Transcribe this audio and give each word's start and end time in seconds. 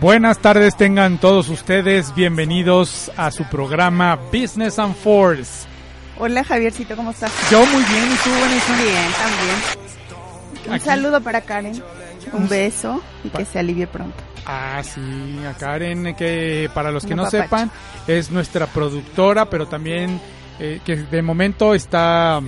Buenas 0.00 0.38
tardes 0.38 0.76
tengan 0.76 1.18
todos 1.18 1.48
ustedes, 1.48 2.14
bienvenidos 2.14 3.10
a 3.16 3.32
su 3.32 3.42
programa 3.44 4.14
Business 4.32 4.78
and 4.78 4.94
Force. 4.94 5.66
Hola 6.20 6.44
Javiercito, 6.44 6.94
¿cómo 6.94 7.10
estás? 7.10 7.32
Yo 7.50 7.66
muy 7.66 7.82
bien, 7.82 8.04
¿y 8.04 8.16
tú, 8.22 8.30
Vanessa? 8.30 8.76
Bien, 8.76 9.12
también. 9.12 10.68
Un 10.68 10.74
Aquí. 10.74 10.84
saludo 10.84 11.20
para 11.20 11.40
Karen, 11.40 11.82
un 12.32 12.48
beso 12.48 13.02
y 13.24 13.30
que 13.30 13.44
se 13.44 13.58
alivie 13.58 13.88
pronto. 13.88 14.16
Ah, 14.46 14.82
sí, 14.84 15.00
a 15.44 15.54
Karen, 15.54 16.14
que 16.14 16.70
para 16.72 16.92
los 16.92 17.04
que 17.04 17.16
no 17.16 17.28
sepan, 17.28 17.68
es 18.06 18.30
nuestra 18.30 18.68
productora, 18.68 19.50
pero 19.50 19.66
también 19.66 20.20
eh, 20.60 20.80
que 20.84 20.94
de 20.94 21.22
momento 21.22 21.74
está 21.74 22.40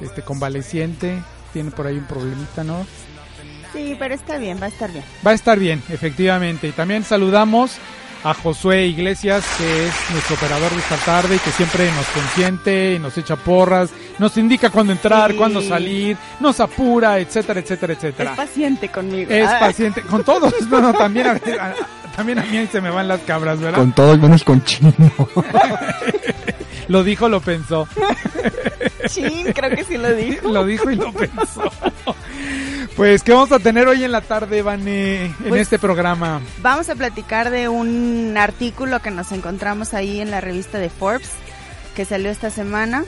este 0.00 0.22
convaleciente, 0.22 1.20
tiene 1.52 1.72
por 1.72 1.88
ahí 1.88 1.98
un 1.98 2.04
problemita, 2.04 2.62
¿no? 2.62 2.86
Sí, 3.76 3.94
pero 3.98 4.14
está 4.14 4.38
bien, 4.38 4.58
va 4.60 4.66
a 4.66 4.68
estar 4.68 4.90
bien. 4.90 5.04
Va 5.26 5.30
a 5.32 5.34
estar 5.34 5.58
bien, 5.58 5.82
efectivamente. 5.90 6.66
Y 6.68 6.72
también 6.72 7.04
saludamos 7.04 7.76
a 8.24 8.34
Josué 8.34 8.86
Iglesias, 8.86 9.44
que 9.58 9.86
es 9.86 9.92
nuestro 10.10 10.34
operador 10.34 10.70
de 10.72 10.78
esta 10.78 10.96
tarde 10.96 11.36
y 11.36 11.38
que 11.38 11.50
siempre 11.52 11.88
nos 11.92 12.06
consiente 12.06 12.94
y 12.94 12.98
nos 12.98 13.16
echa 13.18 13.36
porras, 13.36 13.90
nos 14.18 14.36
indica 14.36 14.70
cuándo 14.70 14.92
entrar, 14.92 15.30
Sí. 15.30 15.36
cuándo 15.36 15.60
salir, 15.62 16.16
nos 16.40 16.58
apura, 16.58 17.20
etcétera, 17.20 17.60
etcétera, 17.60 17.92
Es 17.92 17.98
etcétera. 17.98 18.34
paciente 18.34 18.88
conmigo. 18.88 19.30
Es 19.30 19.48
paciente, 19.60 20.00
con 20.02 20.24
todos, 20.24 20.52
bueno, 20.68 20.92
también 20.94 21.26
a, 21.28 21.30
a- 21.32 21.74
también 22.16 22.38
a 22.38 22.42
mí 22.44 22.56
ahí 22.56 22.66
se 22.66 22.80
me 22.80 22.90
van 22.90 23.06
las 23.08 23.20
cabras, 23.20 23.60
¿verdad? 23.60 23.78
Con 23.78 23.92
todos 23.92 24.18
menos 24.18 24.42
con 24.42 24.62
chino. 24.64 24.92
Lo 26.88 27.02
dijo, 27.02 27.28
lo 27.28 27.40
pensó. 27.40 27.88
Chin, 29.08 29.52
creo 29.52 29.70
que 29.70 29.82
sí 29.82 29.96
lo 29.96 30.14
dijo. 30.14 30.48
Lo 30.48 30.64
dijo 30.64 30.88
y 30.88 30.94
lo 30.94 31.12
pensó. 31.12 31.64
Pues, 32.94 33.24
¿qué 33.24 33.32
vamos 33.32 33.50
a 33.50 33.58
tener 33.58 33.88
hoy 33.88 34.04
en 34.04 34.12
la 34.12 34.20
tarde, 34.20 34.62
Vane, 34.62 35.24
en 35.26 35.34
Pues- 35.48 35.62
este 35.62 35.80
programa? 35.80 36.40
Vamos 36.62 36.88
a 36.88 36.94
platicar 36.94 37.50
de 37.50 37.68
un 37.68 38.36
artículo 38.38 39.00
que 39.02 39.10
nos 39.10 39.32
encontramos 39.32 39.94
ahí 39.94 40.20
en 40.20 40.30
la 40.30 40.40
revista 40.40 40.78
de 40.78 40.88
Forbes, 40.88 41.30
que 41.96 42.04
salió 42.04 42.30
esta 42.30 42.50
semana. 42.50 43.04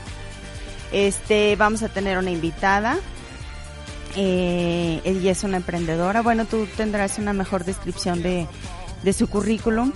Este, 0.90 1.54
vamos 1.54 1.84
a 1.84 1.88
tener 1.88 2.18
una 2.18 2.30
invitada. 2.32 2.96
Eh, 4.16 5.00
ella 5.04 5.30
es 5.30 5.44
una 5.44 5.58
emprendedora. 5.58 6.20
Bueno, 6.22 6.46
tú 6.46 6.66
tendrás 6.76 7.18
una 7.18 7.32
mejor 7.32 7.64
descripción 7.64 8.22
de, 8.22 8.48
de 9.02 9.12
su 9.12 9.28
currículum. 9.28 9.92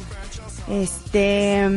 Este, 0.68 1.68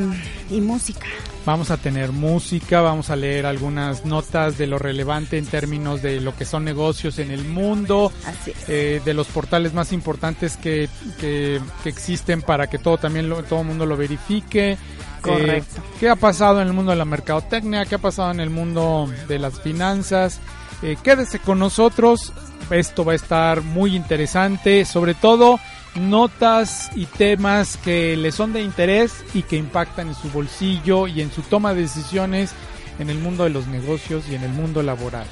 y 0.50 0.62
música. 0.62 1.08
Vamos 1.46 1.70
a 1.72 1.78
tener 1.78 2.12
música, 2.12 2.82
vamos 2.82 3.10
a 3.10 3.16
leer 3.16 3.46
algunas 3.46 4.06
notas 4.06 4.58
de 4.58 4.68
lo 4.68 4.80
relevante 4.80 5.38
en 5.38 5.46
términos 5.46 6.02
de 6.02 6.22
lo 6.22 6.36
que 6.36 6.46
son 6.46 6.64
negocios 6.64 7.20
en 7.20 7.30
el 7.32 7.44
mundo, 7.46 8.12
Así 8.26 8.52
es. 8.52 8.70
eh, 8.70 9.02
de 9.04 9.14
los 9.14 9.28
portales 9.28 9.74
más 9.74 9.92
importantes 9.92 10.58
que, 10.58 10.90
que, 11.20 11.60
que 11.84 11.90
existen 11.90 12.42
para 12.42 12.68
que 12.68 12.80
todo 12.80 12.98
también 12.98 13.30
lo, 13.30 13.44
todo 13.44 13.62
el 13.62 13.68
mundo 13.68 13.86
lo 13.86 13.96
verifique. 13.98 14.78
Correcto. 15.22 15.82
Eh, 15.82 15.98
¿Qué 16.00 16.10
ha 16.10 16.16
pasado 16.16 16.62
en 16.62 16.68
el 16.68 16.74
mundo 16.74 16.92
de 16.92 16.98
la 16.98 17.06
mercadotecnia? 17.06 17.86
¿Qué 17.86 17.96
ha 17.96 18.00
pasado 18.00 18.32
en 18.32 18.40
el 18.40 18.50
mundo 18.50 19.12
de 19.28 19.40
las 19.40 19.60
finanzas? 19.62 20.40
Eh, 20.82 20.96
quédese 21.04 21.40
con 21.40 21.60
nosotros. 21.60 22.34
Esto 22.72 23.06
va 23.06 23.14
a 23.14 23.16
estar 23.16 23.62
muy 23.62 23.96
interesante. 23.96 24.84
Sobre 24.86 25.14
todo, 25.14 25.60
notas 25.96 26.90
y 26.96 27.06
temas 27.06 27.78
que 27.78 28.16
le 28.18 28.32
son 28.32 28.54
de 28.54 28.62
interés 28.62 29.24
y 29.34 29.44
que 29.44 29.58
impactan 29.58 30.10
en 30.10 30.16
su 30.16 30.30
bolsillo 30.30 31.08
y 31.08 31.22
en 31.22 31.32
su 31.32 31.42
toma 31.42 31.74
de 31.74 31.82
decisiones 31.82 32.52
en 33.00 33.10
el 33.10 33.18
mundo 33.20 33.44
de 33.44 33.50
los 33.50 33.68
negocios 33.68 34.26
y 34.30 34.36
en 34.36 34.44
el 34.44 34.52
mundo 34.52 34.82
laboral. 34.84 35.28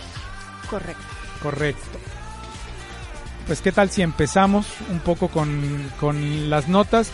Correcto. 0.69 1.03
Correcto. 1.41 2.00
Pues 3.47 3.62
qué 3.62 3.72
tal 3.72 3.90
si 3.90 4.02
empezamos 4.02 4.66
un 4.90 5.00
poco 5.00 5.28
con, 5.28 5.91
con 6.00 6.50
las 6.50 6.68
notas. 6.69 7.12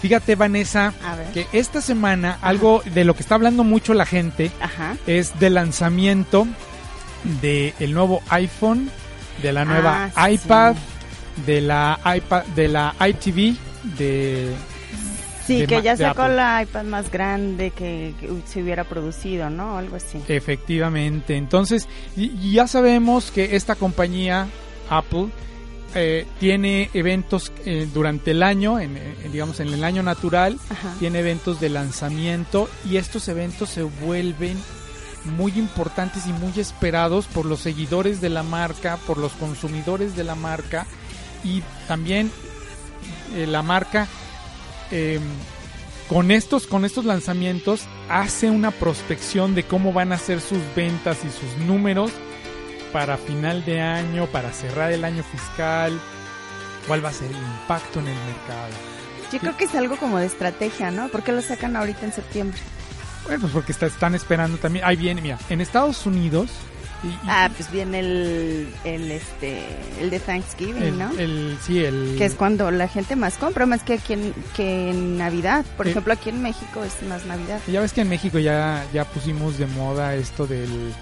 Fíjate 0.00 0.34
Vanessa, 0.34 0.92
que 1.32 1.46
esta 1.52 1.80
semana 1.80 2.38
algo 2.42 2.82
de 2.92 3.04
lo 3.04 3.14
que 3.14 3.22
está 3.22 3.36
hablando 3.36 3.62
mucho 3.62 3.94
la 3.94 4.06
gente 4.06 4.50
Ajá. 4.60 4.96
es 5.06 5.38
del 5.38 5.54
lanzamiento 5.54 6.46
del 7.40 7.72
el 7.78 7.94
nuevo 7.94 8.20
iPhone, 8.28 8.90
de 9.42 9.52
la 9.52 9.64
nueva 9.64 10.10
Ah, 10.16 10.28
sí. 10.28 10.32
De 11.46 11.60
la 11.60 11.98
iPad, 12.16 12.44
de 12.56 12.68
la 12.68 12.94
iTV, 13.06 13.56
de 13.98 14.52
Sí, 15.46 15.58
de 15.62 15.66
que 15.66 15.82
ya 15.82 15.96
sacó 15.96 16.28
la 16.28 16.62
iPad 16.62 16.84
más 16.84 17.10
grande 17.10 17.70
que, 17.70 18.14
que 18.20 18.30
se 18.46 18.62
hubiera 18.62 18.84
producido, 18.84 19.50
¿no? 19.50 19.76
Algo 19.76 19.96
así. 19.96 20.18
Efectivamente. 20.28 21.36
Entonces, 21.36 21.88
y- 22.16 22.30
y 22.40 22.52
ya 22.52 22.68
sabemos 22.68 23.32
que 23.32 23.56
esta 23.56 23.74
compañía, 23.74 24.46
Apple, 24.88 25.26
eh, 25.96 26.26
tiene 26.38 26.90
eventos 26.94 27.50
eh, 27.66 27.88
durante 27.92 28.30
el 28.30 28.42
año, 28.44 28.78
en, 28.78 28.96
eh, 28.96 29.14
digamos 29.32 29.58
en 29.58 29.68
el 29.68 29.82
año 29.82 30.04
natural, 30.04 30.58
Ajá. 30.70 30.94
tiene 31.00 31.18
eventos 31.18 31.60
de 31.60 31.70
lanzamiento 31.70 32.68
y 32.88 32.96
estos 32.96 33.26
eventos 33.26 33.68
se 33.68 33.82
vuelven 33.82 34.56
muy 35.36 35.52
importantes 35.58 36.26
y 36.28 36.32
muy 36.32 36.52
esperados 36.58 37.26
por 37.26 37.46
los 37.46 37.60
seguidores 37.60 38.20
de 38.20 38.28
la 38.30 38.42
marca, 38.44 38.96
por 39.06 39.18
los 39.18 39.32
consumidores 39.32 40.14
de 40.16 40.24
la 40.24 40.34
marca 40.36 40.86
y 41.44 41.62
también 41.88 42.30
eh, 43.34 43.46
la 43.46 43.62
marca 43.62 44.06
eh, 44.90 45.18
con 46.08 46.30
estos 46.30 46.66
con 46.66 46.84
estos 46.84 47.04
lanzamientos 47.04 47.82
hace 48.08 48.50
una 48.50 48.70
prospección 48.70 49.54
de 49.54 49.64
cómo 49.64 49.92
van 49.92 50.12
a 50.12 50.18
ser 50.18 50.40
sus 50.40 50.58
ventas 50.76 51.18
y 51.24 51.30
sus 51.30 51.56
números 51.66 52.10
para 52.92 53.16
final 53.16 53.64
de 53.64 53.80
año, 53.80 54.26
para 54.26 54.52
cerrar 54.52 54.92
el 54.92 55.04
año 55.04 55.22
fiscal, 55.24 55.98
cuál 56.86 57.02
va 57.02 57.08
a 57.08 57.12
ser 57.12 57.30
el 57.30 57.36
impacto 57.38 58.00
en 58.00 58.08
el 58.08 58.14
mercado. 58.16 58.72
Yo 59.32 59.38
creo 59.38 59.56
que 59.56 59.64
es 59.64 59.74
algo 59.74 59.96
como 59.96 60.18
de 60.18 60.26
estrategia, 60.26 60.90
¿no? 60.90 61.08
¿Por 61.08 61.22
qué 61.22 61.32
lo 61.32 61.40
sacan 61.40 61.74
ahorita 61.74 62.04
en 62.04 62.12
septiembre? 62.12 62.58
Bueno, 63.24 63.40
pues 63.40 63.52
porque 63.54 63.72
está- 63.72 63.86
están 63.86 64.14
esperando 64.14 64.58
también. 64.58 64.84
Ahí 64.84 64.96
viene, 64.96 65.22
mira, 65.22 65.38
en 65.48 65.62
Estados 65.62 66.04
Unidos. 66.04 66.50
Y- 67.02 67.08
y- 67.08 67.18
Ah, 67.26 67.50
pues 67.56 67.70
viene 67.70 68.00
el, 68.00 68.68
el, 68.84 69.10
este, 69.10 69.62
el 70.00 70.10
de 70.10 70.20
Thanksgiving, 70.20 70.82
el, 70.82 70.98
¿no? 70.98 71.10
el- 71.18 71.56
sí, 71.62 71.84
el. 71.84 72.14
que 72.18 72.24
es 72.24 72.34
cuando 72.34 72.70
la 72.70 72.88
gente 72.88 73.16
más 73.16 73.38
compra, 73.38 73.66
más 73.66 73.82
que 73.82 73.94
aquí 73.94 74.12
en, 74.14 74.34
que 74.56 74.90
en 74.90 75.18
Navidad. 75.18 75.64
Por 75.76 75.88
ejemplo, 75.88 76.12
aquí 76.12 76.30
en 76.30 76.42
México 76.42 76.82
es 76.84 77.02
más 77.08 77.24
Navidad. 77.26 77.60
Ya 77.66 77.80
ves 77.80 77.92
que 77.92 78.02
en 78.02 78.08
México 78.08 78.38
ya, 78.38 78.84
ya 78.92 79.04
pusimos 79.04 79.58
de 79.58 79.66
moda 79.66 80.14
esto 80.14 80.46
del 80.46 80.92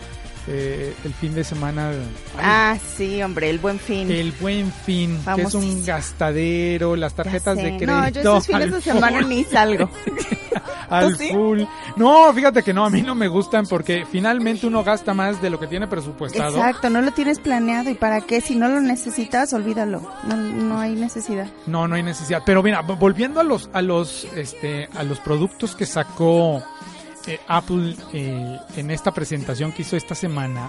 eh, 0.47 0.95
el 1.05 1.15
fin 1.15 1.35
de 1.35 1.45
semana. 1.45 1.91
ay, 1.91 1.97
Ah, 2.39 2.79
sí, 2.97 3.23
hombre, 3.23 3.51
el 3.51 3.59
buen 3.59 3.79
fin. 3.79 4.11
El 4.11 4.33
buen 4.33 4.73
fin, 4.73 5.19
que 5.35 5.43
es 5.43 5.55
un 5.55 5.85
gastadero, 5.85 6.97
las 6.97 7.15
tarjetas 7.15 7.57
de 7.57 7.77
crédito. 7.77 7.87
No, 7.93 8.09
yo 8.09 8.21
esos 8.21 8.47
fines 8.47 8.73
de 8.73 8.81
semana 8.81 9.21
ni 9.23 9.45
salgo. 9.45 9.91
al 10.91 11.17
full. 11.17 11.63
No, 11.97 12.33
fíjate 12.33 12.63
que 12.63 12.75
no, 12.75 12.85
a 12.85 12.91
mí 12.91 13.03
no 13.03 13.15
me 13.15 13.29
gustan 13.29 13.65
porque 13.67 14.05
finalmente 14.11 14.67
uno 14.67 14.83
gasta 14.83 15.15
más 15.15 15.41
de 15.41 15.49
lo 15.49 15.59
que 15.59 15.67
tiene 15.67 15.87
presupuestado. 15.87 16.57
Exacto, 16.57 16.91
no 16.91 17.01
lo 17.01 17.13
tienes 17.13 17.39
planeado. 17.39 17.91
¿Y 17.91 17.95
para 17.95 18.21
qué? 18.23 18.41
Si 18.41 18.57
no 18.57 18.69
lo 18.69 18.81
necesitas, 18.81 19.53
olvídalo. 19.53 20.03
No, 20.25 20.37
no 20.37 20.81
hay 20.81 20.95
necesidad. 20.97 21.49
No, 21.67 21.87
no 21.87 21.95
hay 21.95 22.03
necesidad. 22.03 22.43
Pero 22.45 22.63
mira, 22.63 22.83
volviendo 22.83 23.41
a 23.41 23.45
los, 23.45 23.71
a 23.73 23.83
los, 23.83 24.25
este, 24.35 24.89
a 24.97 25.05
los 25.05 25.21
productos 25.21 25.77
que 25.77 25.87
sacó 25.87 26.63
eh, 27.31 27.41
Apple 27.47 27.95
eh, 28.13 28.59
en 28.77 28.91
esta 28.91 29.13
presentación 29.13 29.73
que 29.73 29.83
hizo 29.83 29.97
esta 29.97 30.15
semana 30.15 30.69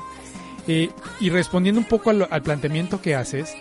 eh, 0.67 0.91
y 1.19 1.29
respondiendo 1.29 1.81
un 1.81 1.87
poco 1.87 2.11
al, 2.11 2.27
al 2.29 2.41
planteamiento 2.43 3.01
que 3.01 3.15
haces, 3.15 3.55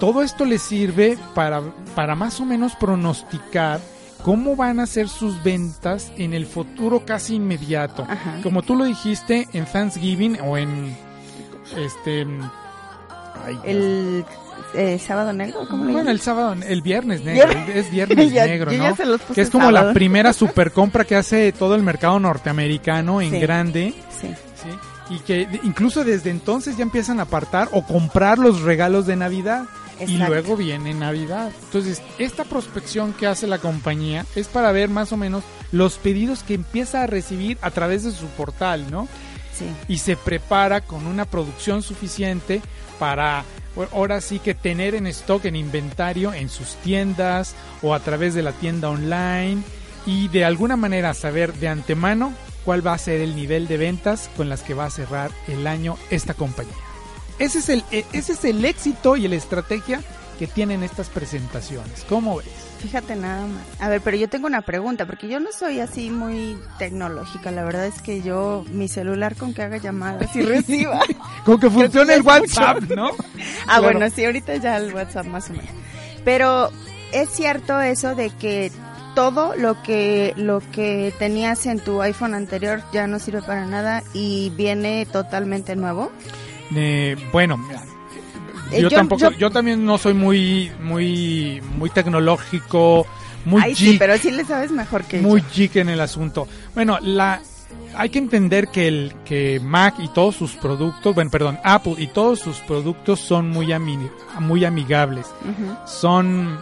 todo 0.00 0.22
esto 0.22 0.44
le 0.44 0.58
sirve 0.58 1.16
para, 1.34 1.62
para 1.94 2.16
más 2.16 2.40
o 2.40 2.44
menos 2.44 2.74
pronosticar 2.74 3.80
cómo 4.24 4.56
van 4.56 4.80
a 4.80 4.86
ser 4.86 5.08
sus 5.08 5.40
ventas 5.44 6.12
en 6.16 6.34
el 6.34 6.46
futuro 6.46 7.04
casi 7.06 7.36
inmediato. 7.36 8.04
Ajá. 8.08 8.40
Como 8.42 8.62
tú 8.62 8.74
lo 8.74 8.84
dijiste 8.84 9.46
en 9.52 9.64
Thanksgiving 9.66 10.40
o 10.40 10.58
en 10.58 10.96
este 11.76 12.26
ay, 13.44 13.58
El 13.64 14.24
eh, 14.74 14.98
sábado 14.98 15.32
negro, 15.32 15.66
¿cómo 15.68 15.84
le 15.84 15.92
bueno, 15.92 16.10
el 16.10 16.20
sábado, 16.20 16.54
el 16.66 16.82
viernes 16.82 17.22
negro, 17.24 17.48
Viernes. 17.48 17.76
es 17.86 17.90
viernes 17.90 18.32
Ya- 18.32 18.46
negro, 18.46 18.70
¿no? 18.72 18.96
Que 19.34 19.40
es 19.40 19.50
como 19.50 19.70
la 19.70 19.92
primera 19.92 20.32
super 20.34 20.72
compra 20.72 21.04
que 21.04 21.16
hace 21.16 21.52
todo 21.52 21.74
el 21.74 21.82
mercado 21.82 22.18
norteamericano 22.20 23.20
en 23.20 23.30
Sí. 23.32 23.40
grande, 23.40 23.94
Sí. 24.20 24.28
¿sí? 24.62 25.14
Y 25.14 25.18
que 25.20 25.48
incluso 25.62 26.04
desde 26.04 26.30
entonces 26.30 26.76
ya 26.76 26.82
empiezan 26.82 27.20
a 27.20 27.24
apartar 27.24 27.68
o 27.72 27.84
comprar 27.86 28.38
los 28.38 28.62
regalos 28.62 29.06
de 29.06 29.16
Navidad. 29.16 29.64
Y 29.98 30.02
Exacto. 30.14 30.26
luego 30.34 30.56
viene 30.58 30.92
Navidad. 30.92 31.50
Entonces, 31.64 32.02
esta 32.18 32.44
prospección 32.44 33.14
que 33.14 33.26
hace 33.26 33.46
la 33.46 33.56
compañía 33.58 34.26
es 34.34 34.46
para 34.46 34.70
ver 34.70 34.90
más 34.90 35.10
o 35.12 35.16
menos 35.16 35.42
los 35.72 35.94
pedidos 35.96 36.42
que 36.42 36.52
empieza 36.52 37.02
a 37.02 37.06
recibir 37.06 37.56
a 37.62 37.70
través 37.70 38.02
de 38.04 38.10
su 38.12 38.26
portal, 38.26 38.90
¿no? 38.90 39.08
Sí. 39.54 39.64
y 39.88 39.96
se 39.96 40.16
prepara 40.18 40.82
con 40.82 41.06
una 41.06 41.24
producción 41.24 41.80
suficiente 41.82 42.60
para 42.98 43.42
ahora 43.92 44.20
sí 44.20 44.38
que 44.38 44.54
tener 44.54 44.94
en 44.94 45.06
stock, 45.06 45.44
en 45.44 45.56
inventario, 45.56 46.32
en 46.32 46.48
sus 46.48 46.74
tiendas 46.76 47.54
o 47.82 47.94
a 47.94 48.00
través 48.00 48.34
de 48.34 48.42
la 48.42 48.52
tienda 48.52 48.88
online 48.90 49.62
y 50.06 50.28
de 50.28 50.44
alguna 50.44 50.76
manera 50.76 51.14
saber 51.14 51.52
de 51.54 51.68
antemano 51.68 52.32
cuál 52.64 52.86
va 52.86 52.94
a 52.94 52.98
ser 52.98 53.20
el 53.20 53.36
nivel 53.36 53.68
de 53.68 53.76
ventas 53.76 54.30
con 54.36 54.48
las 54.48 54.62
que 54.62 54.74
va 54.74 54.86
a 54.86 54.90
cerrar 54.90 55.30
el 55.48 55.66
año 55.66 55.96
esta 56.10 56.34
compañía. 56.34 56.74
Ese 57.38 57.58
es 57.58 57.68
el, 57.68 57.84
e- 57.92 58.06
ese 58.12 58.32
es 58.32 58.44
el 58.44 58.64
éxito 58.64 59.16
y 59.16 59.28
la 59.28 59.36
estrategia 59.36 60.00
que 60.38 60.46
tienen 60.46 60.82
estas 60.82 61.08
presentaciones. 61.08 62.04
¿Cómo 62.08 62.36
ves? 62.38 62.46
Fíjate 62.78 63.16
nada 63.16 63.46
más. 63.46 63.62
A 63.80 63.88
ver, 63.88 64.00
pero 64.00 64.16
yo 64.16 64.28
tengo 64.28 64.46
una 64.46 64.62
pregunta, 64.62 65.06
porque 65.06 65.28
yo 65.28 65.40
no 65.40 65.50
soy 65.52 65.80
así 65.80 66.10
muy 66.10 66.56
tecnológica. 66.78 67.50
La 67.50 67.64
verdad 67.64 67.86
es 67.86 68.02
que 68.02 68.22
yo, 68.22 68.64
mi 68.70 68.88
celular 68.88 69.34
con 69.36 69.54
que 69.54 69.62
haga 69.62 69.78
llamadas 69.78 70.34
y 70.36 70.42
reciba. 70.42 71.00
Con 71.44 71.58
que 71.58 71.70
funcione 71.70 72.14
el. 72.14 72.22
WhatsApp, 72.22 72.82
¿no? 72.90 73.08
ah, 73.08 73.78
Claro. 73.78 73.82
bueno, 73.82 74.10
sí, 74.10 74.24
ahorita 74.24 74.56
ya 74.56 74.76
el 74.76 74.92
WhatsApp 74.94 75.26
más 75.26 75.48
o 75.50 75.52
menos. 75.54 75.70
Pero 76.24 76.70
es 77.12 77.30
cierto 77.30 77.80
eso 77.80 78.14
de 78.14 78.30
que 78.30 78.70
todo 79.14 79.54
lo 79.56 79.82
que 79.82 80.34
lo 80.36 80.60
que 80.72 81.14
tenías 81.18 81.64
en 81.66 81.78
tu 81.80 82.02
iPhone 82.02 82.34
anterior 82.34 82.82
ya 82.92 83.06
no 83.06 83.18
sirve 83.18 83.40
para 83.42 83.64
nada 83.64 84.02
y 84.12 84.50
viene 84.56 85.06
totalmente 85.06 85.74
nuevo. 85.76 86.12
Eh, 86.74 87.16
bueno, 87.32 87.56
mira, 87.56 87.82
Eh, 88.72 88.82
yo, 88.82 88.88
yo- 88.88 88.96
tampoco, 88.96 89.20
yo- 89.22 89.30
yo 89.32 89.50
también 89.50 89.84
no 89.84 89.96
soy 89.98 90.14
muy, 90.14 90.70
muy, 90.82 91.60
muy 91.76 91.90
tecnológico, 91.90 93.06
muy 93.44 93.62
Ay, 93.62 93.74
sí, 93.74 93.86
geek, 93.90 93.98
pero 93.98 94.18
sí 94.18 94.30
le 94.30 94.44
sabes 94.44 94.70
mejor 94.72 95.04
que 95.04 95.20
muy 95.20 95.40
yo. 95.40 95.46
geek 95.54 95.76
en 95.76 95.88
el 95.88 96.00
asunto. 96.00 96.48
Bueno, 96.74 96.98
la, 97.00 97.40
hay 97.96 98.08
que 98.10 98.18
entender 98.18 98.68
que 98.68 98.88
el, 98.88 99.14
que 99.24 99.60
Mac 99.62 99.94
y 99.98 100.08
todos 100.08 100.34
sus 100.36 100.52
productos, 100.54 101.14
bueno, 101.14 101.30
perdón, 101.30 101.58
Apple 101.62 101.94
y 101.98 102.08
todos 102.08 102.40
sus 102.40 102.58
productos 102.58 103.20
son 103.20 103.48
muy 103.50 103.66
ami- 103.68 104.10
muy 104.40 104.64
amigables. 104.64 105.26
Son, 105.86 106.58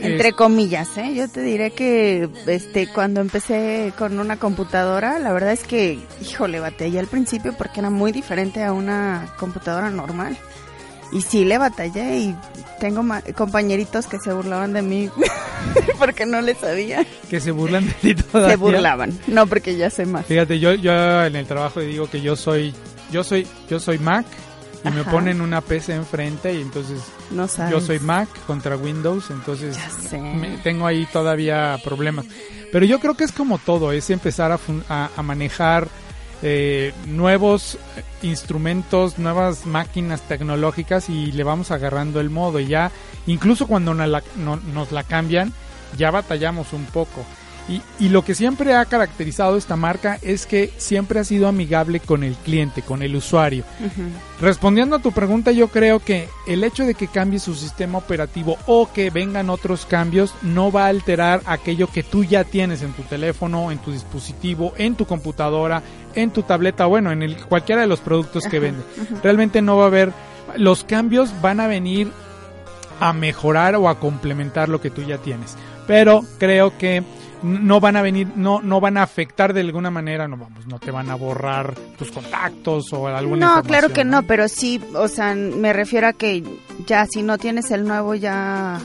Entre 0.00 0.32
comillas, 0.32 0.96
¿eh? 0.98 1.14
Yo 1.14 1.28
te 1.28 1.40
diré 1.42 1.70
que 1.70 2.28
este 2.46 2.88
cuando 2.88 3.20
empecé 3.20 3.92
con 3.96 4.18
una 4.18 4.36
computadora, 4.38 5.18
la 5.20 5.32
verdad 5.32 5.52
es 5.52 5.62
que, 5.64 5.98
híjole, 6.20 6.58
batallé 6.60 6.98
al 6.98 7.06
principio 7.06 7.52
porque 7.56 7.78
era 7.80 7.90
muy 7.90 8.10
diferente 8.10 8.62
a 8.64 8.72
una 8.72 9.32
computadora 9.38 9.90
normal. 9.90 10.36
Y 11.14 11.22
sí 11.22 11.44
le 11.46 11.56
batallé 11.58 12.18
y 12.18 12.36
tengo 12.80 13.02
ma- 13.02 13.22
compañeritos 13.36 14.06
que 14.06 14.18
se 14.18 14.32
burlaban 14.32 14.72
de 14.74 14.82
mí 14.82 15.08
porque 15.98 16.26
no 16.26 16.40
les 16.42 16.58
sabía. 16.58 17.06
que 17.30 17.40
se 17.40 17.50
burlan 17.52 17.86
de 17.86 17.92
ti 17.94 18.14
todavía. 18.14 18.50
Se 18.50 18.56
burlaban, 18.56 19.18
no 19.28 19.46
porque 19.46 19.76
ya 19.76 19.90
sé 19.90 20.04
más. 20.06 20.26
Fíjate, 20.26 20.58
yo, 20.58 20.74
yo 20.74 21.24
en 21.24 21.36
el 21.36 21.46
trabajo 21.46 21.80
digo 21.80 22.10
que 22.10 22.20
yo 22.20 22.36
soy, 22.36 22.74
yo 23.12 23.22
soy, 23.24 23.46
yo 23.70 23.78
soy 23.80 23.98
Mac 23.98 24.26
y 24.84 24.90
me 24.90 25.02
ponen 25.04 25.40
una 25.40 25.60
PC 25.62 25.94
enfrente 25.94 26.52
y 26.52 26.60
entonces 26.60 27.00
No 27.30 27.48
sabes. 27.48 27.70
yo 27.72 27.80
soy 27.80 28.00
Mac 28.00 28.28
contra 28.46 28.76
Windows, 28.76 29.30
entonces 29.30 29.76
Ya 29.76 29.90
sé. 29.90 30.18
me- 30.18 30.58
tengo 30.58 30.86
ahí 30.86 31.06
todavía 31.12 31.78
problemas. 31.82 32.26
Pero 32.72 32.84
yo 32.84 32.98
creo 33.00 33.14
que 33.14 33.24
es 33.24 33.32
como 33.32 33.58
todo, 33.58 33.92
es 33.92 34.10
empezar 34.10 34.50
a, 34.52 34.58
fun- 34.58 34.84
a, 34.88 35.10
a 35.16 35.22
manejar 35.22 35.88
eh, 36.46 36.92
nuevos 37.06 37.78
instrumentos, 38.22 39.18
nuevas 39.18 39.64
máquinas 39.66 40.20
tecnológicas 40.22 41.08
y 41.08 41.32
le 41.32 41.42
vamos 41.42 41.70
agarrando 41.70 42.20
el 42.20 42.28
modo. 42.30 42.60
Y 42.60 42.66
ya, 42.66 42.90
incluso 43.26 43.66
cuando 43.66 43.94
nos 43.94 44.08
la, 44.08 44.22
no- 44.36 44.56
nos 44.72 44.92
la 44.92 45.02
cambian, 45.04 45.52
ya 45.96 46.10
batallamos 46.10 46.72
un 46.72 46.84
poco. 46.84 47.24
Y, 47.66 47.80
y 47.98 48.10
lo 48.10 48.22
que 48.22 48.34
siempre 48.34 48.74
ha 48.74 48.84
caracterizado 48.84 49.56
esta 49.56 49.74
marca 49.74 50.18
es 50.20 50.44
que 50.44 50.70
siempre 50.76 51.18
ha 51.18 51.24
sido 51.24 51.48
amigable 51.48 51.98
con 51.98 52.22
el 52.22 52.34
cliente, 52.34 52.82
con 52.82 53.02
el 53.02 53.16
usuario. 53.16 53.64
Respondiendo 54.38 54.96
a 54.96 54.98
tu 54.98 55.12
pregunta, 55.12 55.50
yo 55.50 55.68
creo 55.68 55.98
que 56.00 56.28
el 56.46 56.62
hecho 56.62 56.84
de 56.84 56.94
que 56.94 57.08
cambie 57.08 57.38
su 57.38 57.54
sistema 57.54 57.96
operativo 57.96 58.58
o 58.66 58.92
que 58.92 59.08
vengan 59.08 59.48
otros 59.48 59.86
cambios 59.86 60.34
no 60.42 60.70
va 60.70 60.84
a 60.84 60.88
alterar 60.88 61.40
aquello 61.46 61.86
que 61.86 62.02
tú 62.02 62.22
ya 62.22 62.44
tienes 62.44 62.82
en 62.82 62.92
tu 62.92 63.02
teléfono, 63.02 63.70
en 63.70 63.78
tu 63.78 63.92
dispositivo, 63.92 64.74
en 64.76 64.94
tu 64.94 65.06
computadora, 65.06 65.82
en 66.14 66.30
tu 66.30 66.42
tableta, 66.42 66.86
bueno, 66.86 67.12
en 67.12 67.22
el, 67.22 67.36
cualquiera 67.36 67.80
de 67.80 67.86
los 67.86 68.00
productos 68.00 68.44
que 68.44 68.58
Ajá, 68.58 68.66
vende. 68.66 68.84
Realmente 69.22 69.62
no 69.62 69.76
va 69.76 69.84
a 69.84 69.86
haber, 69.88 70.12
los 70.56 70.84
cambios 70.84 71.30
van 71.40 71.60
a 71.60 71.66
venir 71.66 72.10
a 73.00 73.12
mejorar 73.12 73.76
o 73.76 73.88
a 73.88 73.98
complementar 73.98 74.68
lo 74.68 74.80
que 74.80 74.90
tú 74.90 75.02
ya 75.02 75.18
tienes. 75.18 75.56
Pero 75.86 76.22
creo 76.38 76.76
que 76.78 77.02
no 77.42 77.78
van 77.78 77.96
a 77.96 78.02
venir, 78.02 78.28
no, 78.36 78.62
no 78.62 78.80
van 78.80 78.96
a 78.96 79.02
afectar 79.02 79.52
de 79.52 79.60
alguna 79.60 79.90
manera, 79.90 80.26
no 80.26 80.38
vamos, 80.38 80.66
no 80.66 80.78
te 80.78 80.90
van 80.90 81.10
a 81.10 81.14
borrar 81.14 81.74
tus 81.98 82.10
contactos 82.10 82.90
o 82.92 83.06
alguna 83.06 83.56
No, 83.56 83.62
claro 83.62 83.88
que 83.88 84.00
información, 84.00 84.10
no, 84.10 84.22
pero 84.26 84.48
sí, 84.48 84.80
o 84.94 85.08
sea, 85.08 85.34
me 85.34 85.74
refiero 85.74 86.06
a 86.06 86.14
que 86.14 86.42
ya 86.86 87.04
si 87.06 87.22
no 87.22 87.36
tienes 87.36 87.70
el 87.70 87.86
nuevo 87.86 88.14
ya 88.14 88.80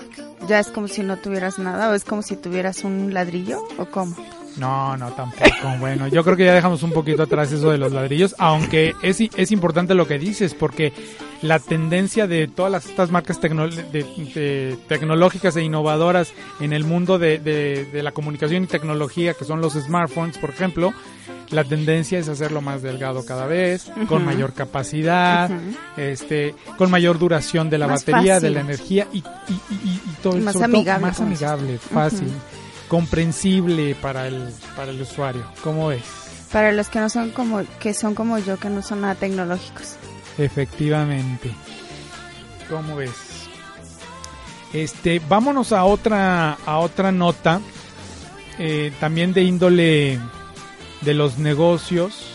ya 0.47 0.59
es 0.59 0.67
como 0.67 0.87
si 0.87 1.03
no 1.03 1.17
tuvieras 1.17 1.59
nada 1.59 1.89
o 1.89 1.93
es 1.93 2.03
como 2.03 2.21
si 2.21 2.35
tuvieras 2.35 2.83
un 2.83 3.13
ladrillo 3.13 3.63
o 3.77 3.85
cómo. 3.85 4.15
No, 4.59 4.97
no, 4.97 5.11
tampoco. 5.13 5.49
Bueno, 5.79 6.07
yo 6.07 6.23
creo 6.23 6.35
que 6.37 6.45
ya 6.45 6.53
dejamos 6.53 6.83
un 6.83 6.91
poquito 6.91 7.23
atrás 7.23 7.51
eso 7.51 7.71
de 7.71 7.77
los 7.77 7.91
ladrillos, 7.91 8.35
aunque 8.37 8.93
es, 9.01 9.19
es 9.21 9.51
importante 9.51 9.93
lo 9.93 10.07
que 10.07 10.19
dices, 10.19 10.53
porque 10.53 10.93
la 11.41 11.59
tendencia 11.59 12.27
de 12.27 12.47
todas 12.47 12.71
las, 12.71 12.85
estas 12.85 13.11
marcas 13.11 13.39
tecno- 13.39 13.69
de- 13.69 14.03
de- 14.33 14.77
tecnológicas 14.87 15.55
e 15.55 15.63
innovadoras 15.63 16.33
en 16.59 16.73
el 16.73 16.83
mundo 16.83 17.17
de, 17.17 17.39
de- 17.39 18.03
la 18.03 18.11
comunicación 18.11 18.63
y 18.63 18.67
tecnología, 18.67 19.33
que 19.33 19.45
son 19.45 19.61
los 19.61 19.73
smartphones, 19.73 20.37
por 20.37 20.49
ejemplo, 20.49 20.93
la 21.51 21.63
tendencia 21.63 22.19
es 22.19 22.27
hacerlo 22.29 22.61
más 22.61 22.81
delgado 22.81 23.25
cada 23.25 23.47
vez, 23.47 23.89
con 24.07 24.23
mayor 24.25 24.53
capacidad, 24.53 25.49
este, 25.97 26.53
con 26.77 26.91
mayor 26.91 27.17
duración 27.19 27.69
de 27.69 27.77
la 27.77 27.87
Más 27.87 28.05
batería, 28.05 28.35
fácil. 28.35 28.49
de 28.49 28.55
la 28.55 28.61
energía 28.61 29.07
y, 29.13 29.17
y, 29.17 29.23
y- 29.53 29.89
y 29.95 29.99
todo 30.21 30.37
más 30.37 30.53
sobre 30.53 30.67
todo 30.67 30.75
amigable, 30.77 31.01
más 31.07 31.19
amigable, 31.21 31.77
fácil, 31.79 32.27
comprensible 32.89 33.95
para 33.95 34.27
el, 34.27 34.53
para 34.75 34.91
el 34.91 35.01
usuario. 35.01 35.45
¿Cómo 35.63 35.87
ves? 35.87 36.03
Para 36.51 36.73
los 36.73 36.89
que 36.89 36.99
no 36.99 37.09
son 37.09 37.29
como 37.29 37.61
que 37.79 37.93
son 37.93 38.15
como 38.15 38.37
yo 38.39 38.57
que 38.57 38.69
no 38.69 38.81
son 38.81 39.01
nada 39.01 39.15
tecnológicos. 39.15 39.95
Efectivamente. 40.37 41.51
¿Cómo 42.69 42.97
ves? 42.97 43.11
Este, 44.73 45.21
vámonos 45.27 45.71
a 45.71 45.85
otra, 45.85 46.53
a 46.65 46.79
otra 46.79 47.11
nota, 47.11 47.61
eh, 48.57 48.91
también 48.99 49.33
de 49.33 49.43
índole 49.43 50.19
de 51.01 51.13
los 51.13 51.37
negocios. 51.37 52.25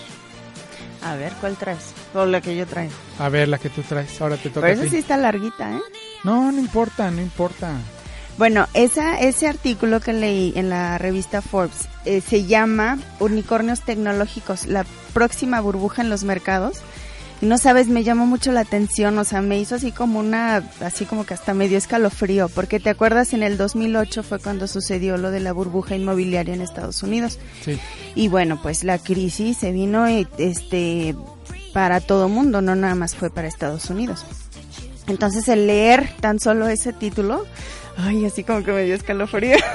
A 1.03 1.17
ver, 1.17 1.33
¿cuál 1.41 1.57
traes? 1.57 1.93
O 2.15 2.25
la 2.25 2.41
que 2.41 2.57
yo 2.57 2.67
traigo. 2.67 2.95
A 3.19 3.29
ver, 3.29 3.49
la 3.49 3.59
que 3.59 3.69
tú 3.69 3.83
traes, 3.83 4.21
ahora 4.21 4.37
te 4.37 4.49
toca 4.49 4.67
Pero 4.67 4.81
esa 4.81 4.91
sí 4.91 4.97
está 4.97 5.17
larguita, 5.17 5.77
¿eh? 5.77 5.81
No, 6.25 6.51
no 6.51 6.59
importa, 6.59 7.11
no 7.11 7.21
importa. 7.21 7.73
Bueno, 8.37 8.67
esa, 8.75 9.21
ese 9.21 9.47
artículo 9.47 10.01
que 10.01 10.13
leí 10.13 10.53
en 10.57 10.69
la 10.69 10.99
revista 10.99 11.41
Forbes 11.41 11.89
eh, 12.05 12.21
se 12.21 12.45
llama 12.45 12.99
Unicornios 13.21 13.83
Tecnológicos, 13.83 14.67
la 14.67 14.85
próxima 15.13 15.61
burbuja 15.61 16.03
en 16.03 16.11
los 16.11 16.25
mercados. 16.25 16.79
Y 17.41 17.47
no 17.47 17.59
sabes, 17.59 17.89
me 17.89 18.05
llamó 18.05 18.27
mucho 18.27 18.53
la 18.53 18.61
atención, 18.61 19.19
o 19.19 19.25
sea, 19.25 19.43
me 19.43 19.59
hizo 19.59 19.75
así 19.75 19.93
como 19.93 20.21
una, 20.21 20.63
así 20.81 21.05
como 21.05 21.27
que 21.27 21.35
hasta 21.35 21.53
me 21.53 21.69
dio 21.69 21.77
escalofrío, 21.79 22.49
porque 22.49 22.81
te 22.81 22.91
acuerdas 22.91 23.33
en 23.35 23.43
el 23.43 23.57
2008 23.57 24.23
fue 24.23 24.39
cuando 24.39 24.67
sucedió 24.67 25.17
lo 25.17 25.31
de 25.31 25.41
la 25.41 25.53
burbuja 25.53 25.95
inmobiliaria 25.95 26.55
en 26.55 26.63
Estados 26.63 27.03
Unidos. 27.03 27.39
Sí. 27.65 27.79
Y 28.15 28.29
bueno, 28.29 28.61
pues 28.63 28.83
la 28.83 28.99
crisis 28.99 29.59
se 29.59 29.73
vino 29.73 30.07
eh, 30.07 30.27
este 30.39 31.15
para 31.73 32.01
todo 32.01 32.29
mundo, 32.29 32.63
no 32.63 32.77
nada 32.77 32.95
más 32.95 33.15
fue 33.15 33.31
para 33.31 33.49
Estados 33.49 33.91
Unidos. 33.91 34.25
Entonces 35.07 35.49
el 35.49 35.67
leer 35.67 36.09
tan 36.21 36.41
solo 36.41 36.69
ese 36.69 36.93
título, 36.93 37.45
ay, 37.97 38.25
así 38.25 38.45
como 38.45 38.63
que 38.63 38.73
me 38.73 38.85
dio 38.85 38.95
escalofrío. 38.95 39.57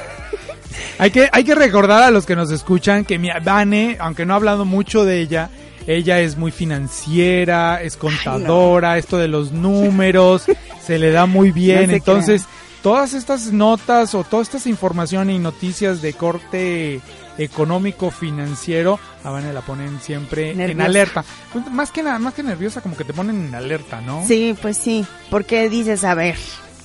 Hay 0.97 1.11
que, 1.11 1.29
hay 1.31 1.45
que 1.45 1.55
recordar 1.55 2.03
a 2.03 2.11
los 2.11 2.25
que 2.25 2.35
nos 2.35 2.51
escuchan 2.51 3.05
que 3.05 3.17
mi 3.17 3.29
Vane, 3.43 3.95
aunque 4.01 4.25
no 4.25 4.33
ha 4.33 4.35
hablado 4.35 4.65
mucho 4.65 5.05
de 5.05 5.21
ella, 5.21 5.49
ella 5.87 6.19
es 6.19 6.37
muy 6.37 6.51
financiera, 6.51 7.81
es 7.81 7.95
contadora, 7.95 8.97
esto 8.97 9.17
de 9.17 9.29
los 9.29 9.53
números, 9.53 10.43
se 10.85 10.99
le 10.99 11.11
da 11.11 11.25
muy 11.25 11.51
bien. 11.51 11.89
No 11.89 11.95
Entonces, 11.95 12.45
todas 12.83 13.13
estas 13.13 13.53
notas 13.53 14.13
o 14.13 14.25
toda 14.25 14.43
esta 14.43 14.57
información 14.69 15.29
y 15.29 15.39
noticias 15.39 16.01
de 16.01 16.13
corte 16.13 17.01
económico 17.37 18.11
financiero 18.11 18.99
a 19.23 19.31
Vane 19.31 19.53
la 19.53 19.61
ponen 19.61 19.99
siempre 20.01 20.51
en 20.51 20.81
alerta. 20.81 21.23
Pues, 21.53 21.65
más 21.71 21.91
que 21.91 22.03
nada 22.03 22.19
más 22.19 22.33
que 22.33 22.43
nerviosa 22.43 22.81
como 22.81 22.97
que 22.97 23.05
te 23.05 23.13
ponen 23.13 23.47
en 23.47 23.55
alerta 23.55 24.01
no 24.01 24.25
Sí, 24.27 24.55
pues 24.61 24.77
sí, 24.77 25.05
porque 25.29 25.69
dices, 25.69 26.03
a 26.03 26.13
ver, 26.13 26.35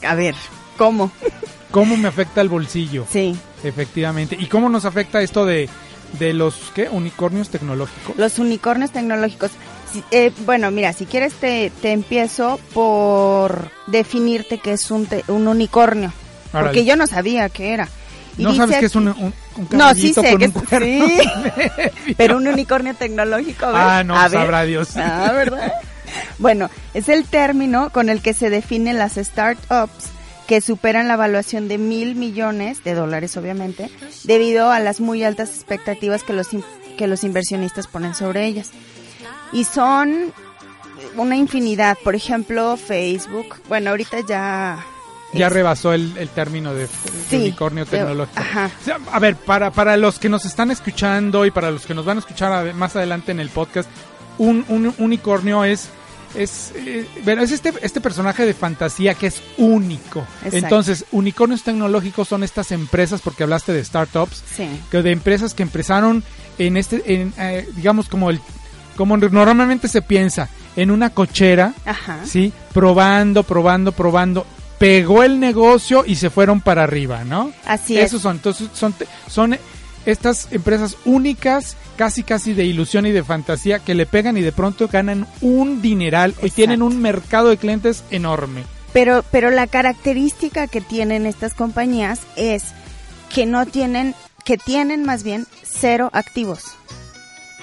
a 0.06 0.14
ver, 0.14 0.34
¿cómo? 0.76 1.10
cómo 1.70 1.96
me 1.96 2.08
afecta 2.08 2.40
el 2.40 2.48
bolsillo 2.48 3.06
Sí, 3.10 3.36
efectivamente 3.64 4.36
y 4.38 4.46
cómo 4.46 4.68
nos 4.68 4.84
afecta 4.84 5.20
esto 5.22 5.44
de 5.44 5.68
de 6.18 6.32
los 6.32 6.54
qué 6.74 6.88
unicornios 6.88 7.48
tecnológicos 7.48 8.16
los 8.16 8.38
unicornios 8.38 8.92
tecnológicos. 8.92 9.50
Eh, 10.12 10.30
bueno, 10.46 10.70
mira, 10.70 10.92
si 10.92 11.06
quieres 11.06 11.32
te, 11.34 11.70
te 11.82 11.90
empiezo 11.92 12.60
por 12.72 13.70
definirte 13.88 14.58
qué 14.58 14.72
es 14.72 14.90
un, 14.92 15.06
te- 15.06 15.24
un 15.28 15.46
unicornio, 15.48 16.12
Órale. 16.52 16.68
porque 16.68 16.84
yo 16.84 16.94
no 16.96 17.06
sabía 17.08 17.48
qué 17.48 17.72
era. 17.74 17.88
Y 18.36 18.42
no 18.44 18.54
sabes 18.54 18.78
que 18.78 18.86
es 18.86 18.94
un, 18.96 19.08
un, 19.08 19.32
un 19.56 19.68
No, 19.72 19.94
sí 19.94 20.12
sé 20.12 20.22
con 20.30 20.38
que 20.38 20.46
un 20.46 20.82
es- 20.82 20.82
sí. 20.82 22.14
Pero 22.16 22.36
un 22.36 22.46
unicornio 22.48 22.94
tecnológico. 22.94 23.66
Ah, 23.66 24.02
no, 24.04 24.16
a 24.16 24.28
ver. 24.28 24.40
sabrá 24.40 24.64
Dios. 24.64 24.96
Ah, 24.96 25.30
¿verdad? 25.32 25.72
Bueno, 26.38 26.70
es 26.92 27.08
el 27.08 27.24
término 27.24 27.90
con 27.90 28.08
el 28.08 28.20
que 28.20 28.34
se 28.34 28.50
definen 28.50 28.98
las 28.98 29.14
startups 29.14 30.06
que 30.46 30.60
superan 30.60 31.08
la 31.08 31.14
evaluación 31.14 31.68
de 31.68 31.78
mil 31.78 32.14
millones 32.14 32.84
de 32.84 32.94
dólares, 32.94 33.36
obviamente, 33.36 33.90
debido 34.24 34.70
a 34.70 34.78
las 34.80 35.00
muy 35.00 35.24
altas 35.24 35.50
expectativas 35.54 36.22
que 36.22 36.32
los, 36.32 36.48
que 36.98 37.06
los 37.06 37.24
inversionistas 37.24 37.86
ponen 37.86 38.14
sobre 38.14 38.46
ellas. 38.46 38.70
Y 39.52 39.64
son 39.64 40.32
una 41.16 41.36
infinidad, 41.36 41.96
por 42.02 42.14
ejemplo, 42.14 42.76
Facebook. 42.76 43.56
Bueno, 43.68 43.90
ahorita 43.90 44.18
ya... 44.28 44.84
ya 45.32 45.46
es- 45.46 45.52
rebasó 45.52 45.92
el, 45.92 46.16
el 46.18 46.28
término 46.28 46.74
de, 46.74 46.88
Sí, 47.30 47.36
unicornio 47.36 47.86
pero- 47.86 48.04
tecnológico 48.06 48.40
ajá. 48.40 48.70
O 48.80 48.84
sea, 48.84 48.98
a 49.12 49.18
ver 49.18 49.36
para 49.36 49.70
para 49.70 49.96
los 49.96 50.18
que 50.18 50.28
nos 50.28 50.44
están 50.44 50.70
escuchando 50.70 51.46
y 51.46 51.50
para 51.50 51.70
los 51.70 51.86
que 51.86 51.94
nos 51.94 52.04
van 52.04 52.18
a 52.18 52.20
escuchar 52.20 52.74
más 52.74 52.96
adelante 52.96 53.32
en 53.32 53.40
el 53.40 53.48
podcast 53.48 53.88
un, 54.38 54.64
un 54.68 54.92
unicornio 54.98 55.64
es 55.64 55.88
es, 56.34 56.72
eh, 56.74 57.06
bueno, 57.24 57.42
es 57.42 57.50
este, 57.52 57.72
este 57.82 58.00
personaje 58.00 58.44
de 58.44 58.54
fantasía 58.54 59.14
que 59.14 59.28
es 59.28 59.42
único. 59.58 60.20
Exacto. 60.44 60.56
Entonces, 60.56 61.04
unicornios 61.12 61.62
tecnológicos 61.62 62.28
son 62.28 62.42
estas 62.42 62.72
empresas, 62.72 63.20
porque 63.22 63.42
hablaste 63.44 63.72
de 63.72 63.84
startups, 63.84 64.42
Sí. 64.56 64.68
que 64.90 65.02
de 65.02 65.12
empresas 65.12 65.54
que 65.54 65.62
empezaron 65.62 66.22
en 66.58 66.76
este, 66.76 67.02
en, 67.14 67.32
eh, 67.38 67.68
digamos 67.76 68.08
como 68.08 68.30
el, 68.30 68.40
como 68.96 69.16
normalmente 69.16 69.88
se 69.88 70.02
piensa, 70.02 70.48
en 70.76 70.90
una 70.90 71.10
cochera, 71.10 71.72
Ajá. 71.84 72.18
sí, 72.24 72.52
probando, 72.72 73.42
probando, 73.42 73.92
probando. 73.92 74.46
Pegó 74.78 75.22
el 75.22 75.38
negocio 75.38 76.04
y 76.04 76.16
se 76.16 76.30
fueron 76.30 76.60
para 76.60 76.82
arriba, 76.82 77.22
¿no? 77.24 77.52
Así 77.64 77.96
Esos 77.96 78.14
es. 78.16 78.22
son, 78.22 78.36
entonces 78.36 78.68
son, 78.74 78.92
son 79.28 79.56
estas 80.06 80.48
empresas 80.52 80.96
únicas, 81.04 81.76
casi 81.96 82.22
casi 82.22 82.52
de 82.54 82.64
ilusión 82.64 83.06
y 83.06 83.12
de 83.12 83.24
fantasía, 83.24 83.78
que 83.78 83.94
le 83.94 84.06
pegan 84.06 84.36
y 84.36 84.42
de 84.42 84.52
pronto 84.52 84.88
ganan 84.88 85.26
un 85.40 85.80
dineral 85.82 86.34
y 86.42 86.50
tienen 86.50 86.82
un 86.82 87.00
mercado 87.00 87.48
de 87.48 87.56
clientes 87.56 88.04
enorme. 88.10 88.62
Pero, 88.92 89.24
pero 89.30 89.50
la 89.50 89.66
característica 89.66 90.66
que 90.68 90.80
tienen 90.80 91.26
estas 91.26 91.54
compañías 91.54 92.20
es 92.36 92.64
que 93.34 93.46
no 93.46 93.66
tienen, 93.66 94.14
que 94.44 94.56
tienen 94.56 95.04
más 95.04 95.22
bien 95.24 95.46
cero 95.64 96.10
activos. 96.12 96.64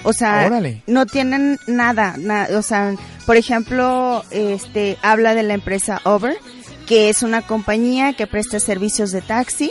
O 0.04 0.12
sea, 0.12 0.44
Órale. 0.46 0.82
no 0.88 1.06
tienen 1.06 1.58
nada, 1.68 2.16
na- 2.18 2.48
o 2.56 2.62
sea, 2.62 2.94
por 3.24 3.36
ejemplo, 3.36 4.24
este 4.30 4.98
habla 5.00 5.34
de 5.34 5.44
la 5.44 5.54
empresa 5.54 6.00
Uber, 6.04 6.36
que 6.86 7.08
es 7.08 7.22
una 7.22 7.42
compañía 7.42 8.12
que 8.14 8.26
presta 8.26 8.58
servicios 8.58 9.12
de 9.12 9.22
taxi 9.22 9.70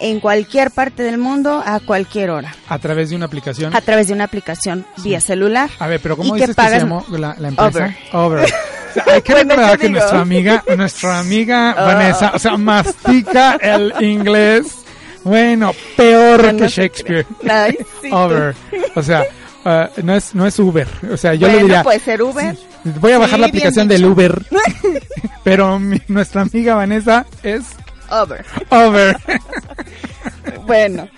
en 0.00 0.20
cualquier 0.20 0.70
parte 0.70 1.02
del 1.02 1.18
mundo 1.18 1.62
a 1.64 1.80
cualquier 1.80 2.30
hora 2.30 2.54
A 2.68 2.78
través 2.78 3.10
de 3.10 3.16
una 3.16 3.26
aplicación. 3.26 3.74
a 3.74 3.80
través 3.80 4.08
de 4.08 4.14
una 4.14 4.24
aplicación 4.24 4.86
vía 5.02 5.20
celular. 5.20 5.70
A 5.78 5.86
ver, 5.86 6.00
pero 6.00 6.16
¿cómo 6.16 6.34
que 6.34 6.40
dices 6.42 6.56
que 6.56 6.68
se 6.68 6.78
llamó 6.78 7.04
la, 7.10 7.34
la 7.38 7.48
empresa? 7.48 7.94
Uber. 8.12 8.26
Uber. 8.26 8.44
O 8.44 8.92
sea, 9.04 9.14
hay 9.14 9.22
que 9.22 9.32
Bueno, 9.32 9.50
recordar 9.50 9.78
que 9.78 9.88
nuestra 9.90 10.20
amiga, 10.20 10.64
nuestra 10.76 11.18
amiga 11.18 11.70
Ah. 11.72 11.84
Vanessa, 11.84 12.32
o 12.34 12.38
sea, 12.38 12.56
mastica 12.56 13.58
el 13.60 13.92
inglés, 14.00 14.66
bueno, 15.24 15.72
peor 15.96 16.40
Bueno, 16.42 16.58
que 16.60 16.68
Shakespeare. 16.68 17.26
Ay, 17.48 17.76
sí, 18.02 18.08
tú. 18.10 18.16
Uber. 18.16 18.54
O 18.94 19.02
sea, 19.02 19.24
ah, 19.64 19.90
no 20.02 20.14
es 20.14 20.34
no 20.34 20.46
es 20.46 20.58
Uber. 20.58 20.88
O 21.12 21.16
sea, 21.16 21.34
yo 21.34 21.40
bueno, 21.40 21.56
le 21.56 21.62
diría, 21.64 21.82
puede 21.82 22.00
ser 22.00 22.22
Uber. 22.22 22.56
voy 23.00 23.12
a 23.12 23.18
bajar 23.18 23.34
Sí, 23.36 23.40
la 23.40 23.46
aplicación 23.48 23.88
del 23.88 24.04
Uber. 24.06 24.42
pero 25.44 25.78
mi- 25.78 26.00
nuestra 26.08 26.42
amiga 26.42 26.74
Vanessa 26.76 27.26
es 27.42 27.64
Uber. 28.10 28.44
Uber. 28.70 29.16
Bueno, 30.66 31.08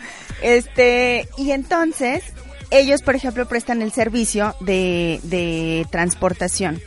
este, 0.43 1.29
y 1.39 1.53
entonces, 1.53 2.23
ellos, 2.71 3.03
por 3.03 3.15
ejemplo, 3.15 3.47
prestan 3.49 3.81
el 3.83 3.93
servicio 3.93 4.55
de, 4.61 5.21
de 5.23 5.87
transportación, 5.91 6.81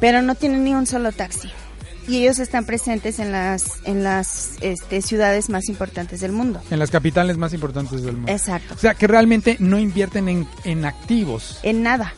pero 0.00 0.22
no 0.22 0.34
tienen 0.34 0.64
ni 0.64 0.74
un 0.74 0.86
solo 0.86 1.12
taxi. 1.12 1.50
Y 2.08 2.22
ellos 2.22 2.38
están 2.38 2.64
presentes 2.64 3.18
en 3.18 3.32
las, 3.32 3.80
en 3.84 4.04
las 4.04 4.52
este, 4.60 5.02
ciudades 5.02 5.48
más 5.50 5.68
importantes 5.68 6.20
del 6.20 6.32
mundo. 6.32 6.62
en 6.70 6.78
las 6.78 6.90
capitales 6.90 7.36
más 7.36 7.52
importantes 7.52 8.02
del 8.02 8.14
mundo. 8.16 8.30
Exacto. 8.32 8.74
O 8.74 8.78
sea, 8.78 8.94
que 8.94 9.06
realmente 9.06 9.56
no 9.58 9.78
invierten 9.78 10.28
en, 10.28 10.48
en 10.64 10.84
activos. 10.84 11.58
En 11.62 11.82
nada. 11.82 12.14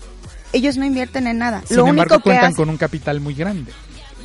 Ellos 0.53 0.77
no 0.77 0.85
invierten 0.85 1.27
en 1.27 1.39
nada. 1.39 1.63
Sin 1.67 1.79
Lo 1.79 1.87
embargo, 1.87 2.15
único 2.15 2.19
que 2.19 2.31
cuentan 2.31 2.55
con 2.55 2.69
un 2.69 2.77
capital 2.77 3.21
muy 3.21 3.35
grande. 3.35 3.73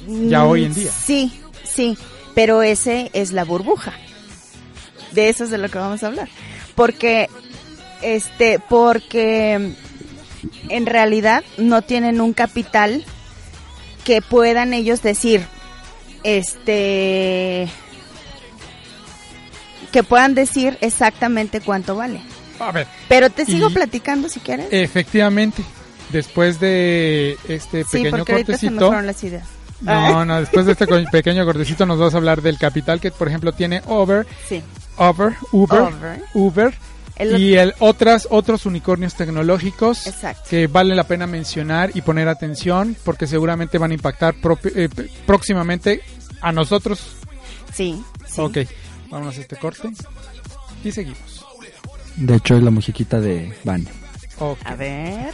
ya 0.08 0.44
Mm, 0.44 0.48
hoy 0.48 0.65
en 0.65 0.74
día. 0.74 0.92
Sí, 0.92 1.39
sí, 1.63 1.98
pero 2.35 2.63
ese 2.63 3.09
es 3.13 3.31
la 3.31 3.43
burbuja. 3.43 3.93
De 5.11 5.29
eso 5.29 5.43
es 5.43 5.49
de 5.49 5.57
lo 5.57 5.69
que 5.69 5.77
vamos 5.77 6.03
a 6.03 6.07
hablar. 6.07 6.29
Porque, 6.75 7.29
este, 8.01 8.59
porque 8.59 9.73
en 10.69 10.85
realidad 10.85 11.43
no 11.57 11.81
tienen 11.81 12.21
un 12.21 12.33
capital 12.33 13.05
que 14.03 14.21
puedan 14.21 14.73
ellos 14.73 15.01
decir, 15.01 15.45
este, 16.23 17.69
que 19.91 20.03
puedan 20.03 20.33
decir 20.35 20.77
exactamente 20.81 21.61
cuánto 21.61 21.95
vale. 21.95 22.21
A 22.59 22.71
ver, 22.71 22.87
Pero 23.07 23.29
te 23.29 23.45
sigo 23.45 23.69
platicando 23.69 24.29
si 24.29 24.39
quieres. 24.39 24.67
efectivamente, 24.71 25.63
después 26.09 26.59
de 26.59 27.37
este 27.47 27.83
sí, 27.83 27.89
pequeño 27.97 28.11
porque 28.11 28.31
ahorita 28.33 28.57
se 28.57 28.65
me 28.65 28.71
cortecito, 28.71 28.87
fueron 28.87 29.05
las 29.05 29.23
ideas. 29.23 29.47
No, 29.83 30.25
no, 30.25 30.39
después 30.39 30.65
de 30.65 30.71
este 30.73 30.87
pequeño 31.11 31.45
cortecito 31.45 31.85
nos 31.85 31.99
vas 31.99 32.13
a 32.13 32.17
hablar 32.17 32.41
del 32.41 32.57
capital 32.57 32.99
que, 32.99 33.11
por 33.11 33.27
ejemplo, 33.27 33.51
tiene 33.53 33.81
Uber, 33.87 34.25
Sí. 34.47 34.61
Uber, 34.97 35.33
Uber, 35.51 35.81
Uber. 35.81 36.23
Uber 36.33 36.73
El 37.15 37.39
y 37.39 37.55
el 37.57 37.73
otras 37.79 38.27
otros 38.31 38.65
unicornios 38.65 39.15
tecnológicos 39.15 40.07
Exacto. 40.07 40.43
que 40.49 40.67
vale 40.67 40.95
la 40.95 41.03
pena 41.05 41.27
mencionar 41.27 41.91
y 41.93 42.01
poner 42.01 42.27
atención 42.27 42.95
porque 43.03 43.27
seguramente 43.27 43.77
van 43.77 43.91
a 43.91 43.93
impactar 43.95 44.35
eh, 44.75 44.89
próximamente 45.25 46.01
a 46.41 46.51
nosotros. 46.51 47.15
Sí, 47.73 48.01
sí. 48.27 48.41
Ok, 48.41 48.57
vamos 49.09 49.37
a 49.37 49.41
este 49.41 49.55
corte 49.57 49.89
y 50.83 50.91
seguimos. 50.91 51.45
De 52.15 52.35
hecho, 52.35 52.55
es 52.55 52.63
la 52.63 52.69
musiquita 52.71 53.19
de 53.19 53.55
Van. 53.63 53.87
Ok. 54.39 54.59
A 54.65 54.75
ver. 54.75 55.33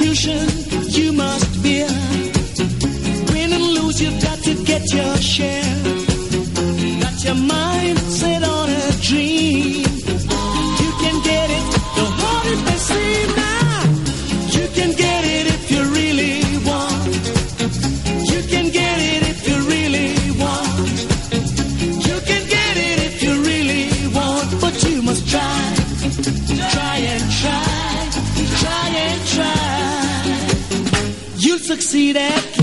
Persecution 0.00 0.48
you 0.88 1.12
must 1.12 1.62
bear. 1.62 1.86
Win 3.34 3.52
and 3.52 3.66
lose, 3.74 4.00
you've 4.00 4.18
got 4.22 4.38
to 4.38 4.54
get 4.64 4.82
your 4.94 5.16
share. 5.18 5.62
Got 7.02 7.22
your 7.22 7.34
mind 7.34 7.98
set 7.98 8.42
on 8.42 8.70
a 8.70 8.92
dream. 9.02 9.79
succeed 31.70 32.16
at 32.16 32.59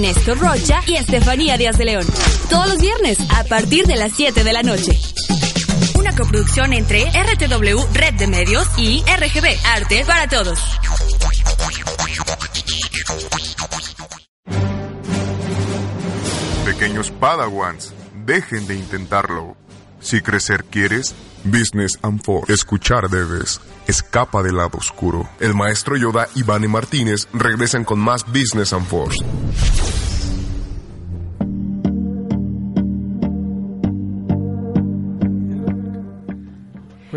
10D 0.00 0.02
con 0.02 0.02
Néstor 0.02 0.38
Rocha 0.38 0.80
y 0.86 0.96
Estefanía 0.96 1.56
Díaz 1.56 1.78
de 1.78 1.84
León. 1.84 2.06
Todos 2.48 2.68
los 2.68 2.80
viernes 2.80 3.18
a 3.30 3.44
partir 3.44 3.86
de 3.86 3.96
las 3.96 4.12
7 4.12 4.44
de 4.44 4.52
la 4.52 4.62
noche. 4.62 4.92
Una 5.98 6.14
coproducción 6.14 6.72
entre 6.72 7.04
RTW 7.04 7.78
Red 7.92 8.14
de 8.14 8.26
Medios 8.26 8.66
y 8.76 9.02
RGB 9.02 9.46
Arte 9.66 10.04
para 10.06 10.26
Todos. 10.28 10.58
Pequeños 16.64 17.10
Padawans, 17.10 17.92
dejen 18.24 18.66
de 18.66 18.76
intentarlo. 18.76 19.56
Si 20.00 20.22
crecer 20.22 20.64
quieres, 20.64 21.14
Business 21.44 21.98
and 22.02 22.22
Force. 22.22 22.52
Escuchar 22.52 23.10
debes. 23.10 23.60
Escapa 23.86 24.42
del 24.42 24.56
lado 24.56 24.78
oscuro. 24.78 25.28
El 25.40 25.54
maestro 25.54 25.96
Yoda 25.96 26.28
y 26.34 26.42
Vane 26.42 26.68
Martínez 26.68 27.28
regresan 27.32 27.84
con 27.84 27.98
más 27.98 28.24
Business 28.26 28.72
and 28.72 28.86
Force. 28.86 29.18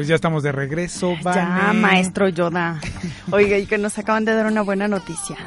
Pues 0.03 0.09
ya 0.09 0.15
estamos 0.15 0.43
de 0.43 0.51
regreso, 0.51 1.15
Ya, 1.23 1.45
Vane. 1.45 1.79
maestro 1.79 2.27
Yoda. 2.27 2.77
Oiga, 3.31 3.57
y 3.57 3.65
que 3.65 3.77
nos 3.77 3.97
acaban 3.97 4.25
de 4.25 4.35
dar 4.35 4.47
una 4.47 4.61
buena 4.61 4.89
noticia. 4.89 5.37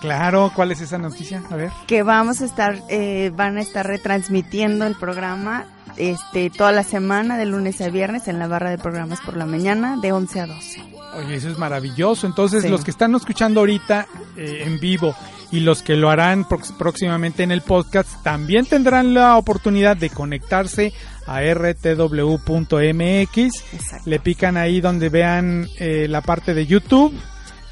Claro, 0.00 0.50
¿cuál 0.56 0.72
es 0.72 0.80
esa 0.80 0.96
noticia? 0.96 1.42
A 1.50 1.56
ver. 1.56 1.70
Que 1.86 2.02
vamos 2.02 2.40
a 2.40 2.46
estar, 2.46 2.78
eh, 2.88 3.30
van 3.36 3.58
a 3.58 3.60
estar 3.60 3.86
retransmitiendo 3.86 4.86
el 4.86 4.94
programa 4.94 5.66
este 5.98 6.48
toda 6.48 6.72
la 6.72 6.84
semana, 6.84 7.36
de 7.36 7.44
lunes 7.44 7.82
a 7.82 7.90
viernes, 7.90 8.28
en 8.28 8.38
la 8.38 8.46
barra 8.46 8.70
de 8.70 8.78
programas 8.78 9.20
por 9.20 9.36
la 9.36 9.44
mañana, 9.44 9.98
de 10.00 10.10
11 10.10 10.40
a 10.40 10.46
12. 10.46 10.82
Oye, 11.18 11.34
eso 11.34 11.50
es 11.50 11.58
maravilloso. 11.58 12.26
Entonces, 12.26 12.62
Sí. 12.62 12.70
los 12.70 12.84
que 12.84 12.90
están 12.90 13.14
escuchando 13.14 13.60
ahorita 13.60 14.06
eh, 14.38 14.62
en 14.64 14.80
vivo 14.80 15.14
y 15.50 15.60
los 15.60 15.82
que 15.82 15.96
lo 15.96 16.08
harán 16.08 16.46
próximamente 16.78 17.42
en 17.42 17.50
el 17.50 17.60
podcast 17.60 18.22
también 18.22 18.64
tendrán 18.64 19.12
la 19.12 19.36
oportunidad 19.36 19.98
de 19.98 20.08
conectarse 20.08 20.94
a 21.28 21.42
rtw.mx. 21.42 23.36
Exacto. 23.36 24.10
Le 24.10 24.18
pican 24.18 24.56
ahí 24.56 24.80
donde 24.80 25.10
vean 25.10 25.68
eh, 25.78 26.06
la 26.08 26.22
parte 26.22 26.54
de 26.54 26.66
YouTube. 26.66 27.14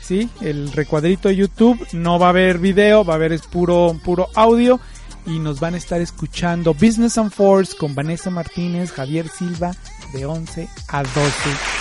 ¿Sí? 0.00 0.30
El 0.40 0.70
recuadrito 0.72 1.28
de 1.28 1.36
YouTube. 1.36 1.84
No 1.92 2.18
va 2.18 2.26
a 2.26 2.30
haber 2.30 2.58
video, 2.58 3.04
va 3.04 3.14
a 3.14 3.16
haber 3.16 3.32
es 3.32 3.42
puro, 3.42 3.98
puro 4.04 4.28
audio. 4.34 4.78
Y 5.26 5.40
nos 5.40 5.58
van 5.58 5.74
a 5.74 5.78
estar 5.78 6.00
escuchando 6.00 6.72
Business 6.74 7.18
and 7.18 7.32
Force 7.32 7.76
con 7.76 7.96
Vanessa 7.96 8.30
Martínez, 8.30 8.92
Javier 8.92 9.26
Silva, 9.28 9.72
de 10.12 10.24
11 10.24 10.68
a 10.88 11.02
12. 11.02 11.12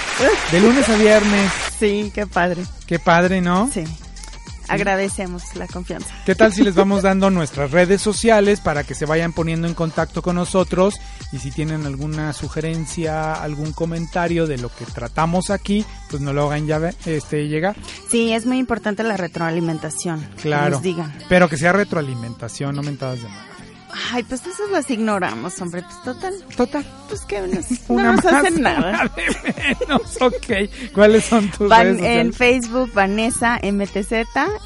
De 0.52 0.62
lunes 0.62 0.90
a 0.90 0.96
viernes. 0.96 1.52
Sí, 1.78 2.12
qué 2.16 2.26
padre. 2.26 2.64
Qué 2.88 2.98
padre, 2.98 3.42
¿no? 3.42 3.70
Sí. 3.72 3.84
Agradecemos 4.68 5.56
la 5.56 5.68
confianza. 5.68 6.08
¿Qué 6.26 6.36
tal 6.36 6.54
si 6.54 6.64
les 6.64 6.76
vamos 6.76 7.04
dando 7.04 7.30
nuestras 7.30 7.72
redes 7.72 8.02
sociales 8.02 8.60
para 8.62 8.84
que 8.84 8.96
se 8.96 9.06
vayan 9.06 9.34
poniendo 9.34 9.68
en 9.68 9.74
contacto 9.74 10.22
con 10.22 10.36
nosotros? 10.36 11.00
Y 11.32 11.38
si 11.40 11.52
tienen 11.52 11.86
alguna 11.86 12.34
sugerencia, 12.34 13.34
algún 13.34 13.72
comentario 13.74 14.48
de 14.48 14.58
lo 14.58 14.70
que 14.70 14.86
tratamos 14.86 15.50
aquí, 15.50 15.86
pues 16.10 16.22
nos 16.22 16.34
lo 16.34 16.46
hagan 16.48 16.68
ya 16.68 16.82
este, 17.06 17.48
llegar. 17.48 17.76
Sí, 18.10 18.34
es 18.34 18.46
muy 18.46 18.58
importante 18.58 19.04
la 19.04 19.18
retroalimentación. 19.18 20.22
que 20.36 20.42
Claro. 20.44 20.72
nos 20.72 20.82
digan. 20.82 21.14
Pero 21.30 21.50
que 21.50 21.58
sea 21.58 21.72
retroalimentación, 21.74 22.76
no 22.76 22.84
mentadas 22.84 23.22
de 23.22 23.28
madre. 23.30 23.55
Ay, 24.12 24.24
pues 24.24 24.42
esos 24.46 24.70
los 24.72 24.90
ignoramos, 24.90 25.60
hombre. 25.62 25.84
Pues 25.84 26.04
total, 26.04 26.34
Total. 26.56 26.86
pues 27.08 27.22
que 27.22 27.40
no 27.42 27.48
nos 28.14 28.24
más, 28.24 28.26
hacen 28.26 28.62
nada. 28.62 29.12
menos, 29.80 30.18
ok. 30.22 30.92
¿Cuáles 30.94 31.26
son 31.26 31.50
tus 31.52 31.70
Van 31.70 31.98
redes 31.98 32.02
en? 32.04 32.34
Facebook 32.34 32.92
Vanessa 32.94 33.60
MTZ 33.64 34.14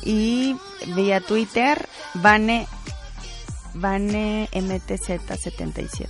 y 0.03 0.55
vía 0.95 1.19
Twitter 1.21 1.87
Vane 2.15 2.67
Vane 3.75 4.49
MTZ 4.53 5.39
77. 5.39 6.09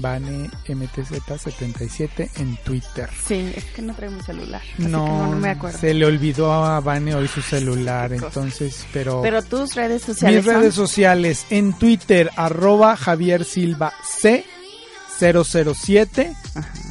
Vane 0.00 0.50
MTZ77 0.66 2.30
en 2.36 2.56
Twitter. 2.58 3.08
Sí, 3.26 3.52
es 3.54 3.64
que 3.64 3.82
no 3.82 3.94
traigo 3.94 4.16
mi 4.16 4.22
celular. 4.22 4.62
No, 4.78 4.88
no, 4.88 5.30
no 5.30 5.36
me 5.36 5.50
acuerdo. 5.50 5.78
se 5.78 5.94
le 5.94 6.06
olvidó 6.06 6.52
a 6.52 6.80
Vane 6.80 7.14
hoy 7.14 7.28
su 7.28 7.42
celular, 7.42 8.12
entonces, 8.12 8.86
pero... 8.92 9.22
Pero 9.22 9.42
tus 9.42 9.74
redes 9.74 10.02
sociales 10.02 10.44
Mis 10.44 10.54
redes 10.54 10.74
sociales 10.74 11.46
en 11.50 11.72
Twitter, 11.74 12.30
arroba 12.36 12.96
Javier 12.96 13.44
Silva 13.44 13.92
C 14.20 14.44
007 15.18 16.34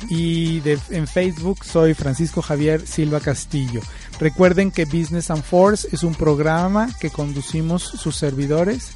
y 0.09 0.59
de- 0.61 0.79
en 0.89 1.07
Facebook 1.07 1.63
soy 1.63 1.93
Francisco 1.93 2.41
Javier 2.41 2.85
Silva 2.85 3.19
Castillo. 3.19 3.81
Recuerden 4.19 4.71
que 4.71 4.85
Business 4.85 5.29
and 5.29 5.43
Force 5.43 5.87
es 5.91 6.03
un 6.03 6.15
programa 6.15 6.89
que 6.99 7.09
conducimos 7.11 7.83
sus 7.83 8.15
servidores 8.15 8.91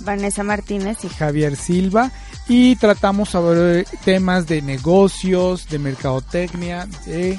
Vanessa 0.00 0.42
Martínez 0.44 0.98
y 1.04 1.08
Javier 1.10 1.56
Silva 1.56 2.10
y 2.50 2.74
tratamos 2.74 3.28
sobre 3.28 3.84
temas 4.04 4.48
de 4.48 4.60
negocios, 4.60 5.68
de 5.68 5.78
mercadotecnia, 5.78 6.88
de, 7.06 7.38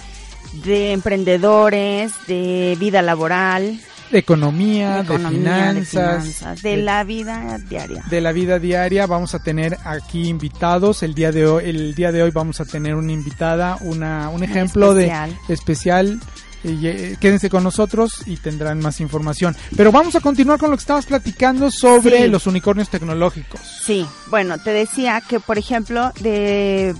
de 0.63 0.93
emprendedores, 0.93 2.13
de 2.27 2.77
vida 2.79 3.01
laboral, 3.01 3.77
de 4.09 4.19
economía, 4.19 4.89
de 4.89 4.95
de, 4.95 5.01
economía, 5.01 5.73
de 5.73 5.85
finanzas, 5.85 6.61
de 6.61 6.77
la 6.77 7.03
vida 7.03 7.57
diaria. 7.57 8.05
de 8.09 8.21
la 8.21 8.31
vida 8.31 8.57
diaria. 8.57 9.05
Vamos 9.05 9.35
a 9.35 9.39
tener 9.43 9.77
aquí 9.83 10.29
invitados. 10.29 11.03
El 11.03 11.13
día 11.13 11.33
de 11.33 11.45
hoy, 11.45 11.65
el 11.65 11.93
día 11.93 12.13
de 12.13 12.23
hoy 12.23 12.31
vamos 12.31 12.61
a 12.61 12.65
tener 12.65 12.95
una 12.95 13.11
invitada, 13.11 13.79
una, 13.81 14.29
un 14.29 14.45
ejemplo 14.45 14.97
especial. 14.97 15.37
de 15.45 15.53
especial. 15.53 16.19
Y, 16.63 16.85
eh, 16.87 17.17
quédense 17.19 17.49
con 17.49 17.63
nosotros 17.63 18.21
y 18.27 18.37
tendrán 18.37 18.79
más 18.79 18.99
información. 18.99 19.55
Pero 19.75 19.91
vamos 19.91 20.15
a 20.15 20.19
continuar 20.19 20.59
con 20.59 20.69
lo 20.69 20.77
que 20.77 20.81
estabas 20.81 21.05
platicando 21.07 21.71
sobre 21.71 22.23
Sí. 22.23 22.27
los 22.29 22.45
unicornios 22.45 22.89
tecnológicos. 22.89 23.59
Sí, 23.83 24.05
bueno, 24.27 24.57
te 24.59 24.71
decía 24.71 25.21
que, 25.27 25.39
por 25.39 25.57
ejemplo, 25.57 26.11
de 26.19 26.95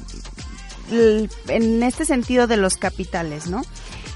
en 1.48 1.84
este 1.84 2.06
sentido 2.06 2.48
de 2.48 2.58
los 2.58 2.76
capitales, 2.76 3.48
¿no? 3.48 3.62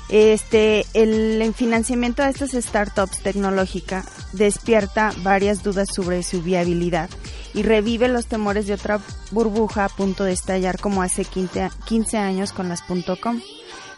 Este, 0.10 0.86
el, 0.94 1.54
financiamiento 1.56 2.22
de 2.22 2.30
estas 2.30 2.52
startups 2.52 3.20
tecnológicas 3.24 4.06
despierta 4.34 5.12
varias 5.24 5.64
dudas 5.64 5.88
sobre 5.96 6.22
su 6.22 6.44
viabilidad 6.44 7.10
y 7.56 7.64
revive 7.64 8.08
los 8.08 8.28
temores 8.28 8.68
de 8.68 8.74
otra 8.76 9.00
burbuja 9.32 9.86
a 9.86 9.90
punto 9.90 10.24
de 10.24 10.34
estallar 10.34 10.80
como 10.80 11.02
hace 11.02 11.26
15, 11.26 11.62
a- 11.64 11.70
15 11.86 12.18
años 12.18 12.52
con 12.52 12.70
las 12.70 12.82
.com. 12.84 13.42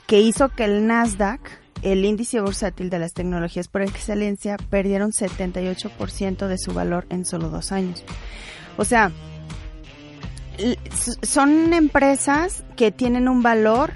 que 0.08 0.22
hizo 0.22 0.50
que 0.50 0.64
el 0.64 0.88
Nasdaq, 0.88 1.42
el 1.84 2.04
índice 2.06 2.42
bursátil 2.42 2.90
de 2.90 2.98
las 2.98 3.14
tecnologías 3.14 3.68
por 3.68 3.82
excelencia, 3.82 4.58
perdiera 4.70 5.06
un 5.06 5.12
78% 5.12 6.48
de 6.48 6.58
su 6.58 6.74
valor 6.74 7.06
en 7.10 7.26
solo 7.26 7.50
dos 7.50 7.72
años. 7.72 8.04
O 8.78 8.86
sea, 8.86 9.12
son 11.22 11.74
empresas 11.74 12.64
que 12.76 12.92
tienen 12.92 13.28
un 13.28 13.44
valor 13.44 13.92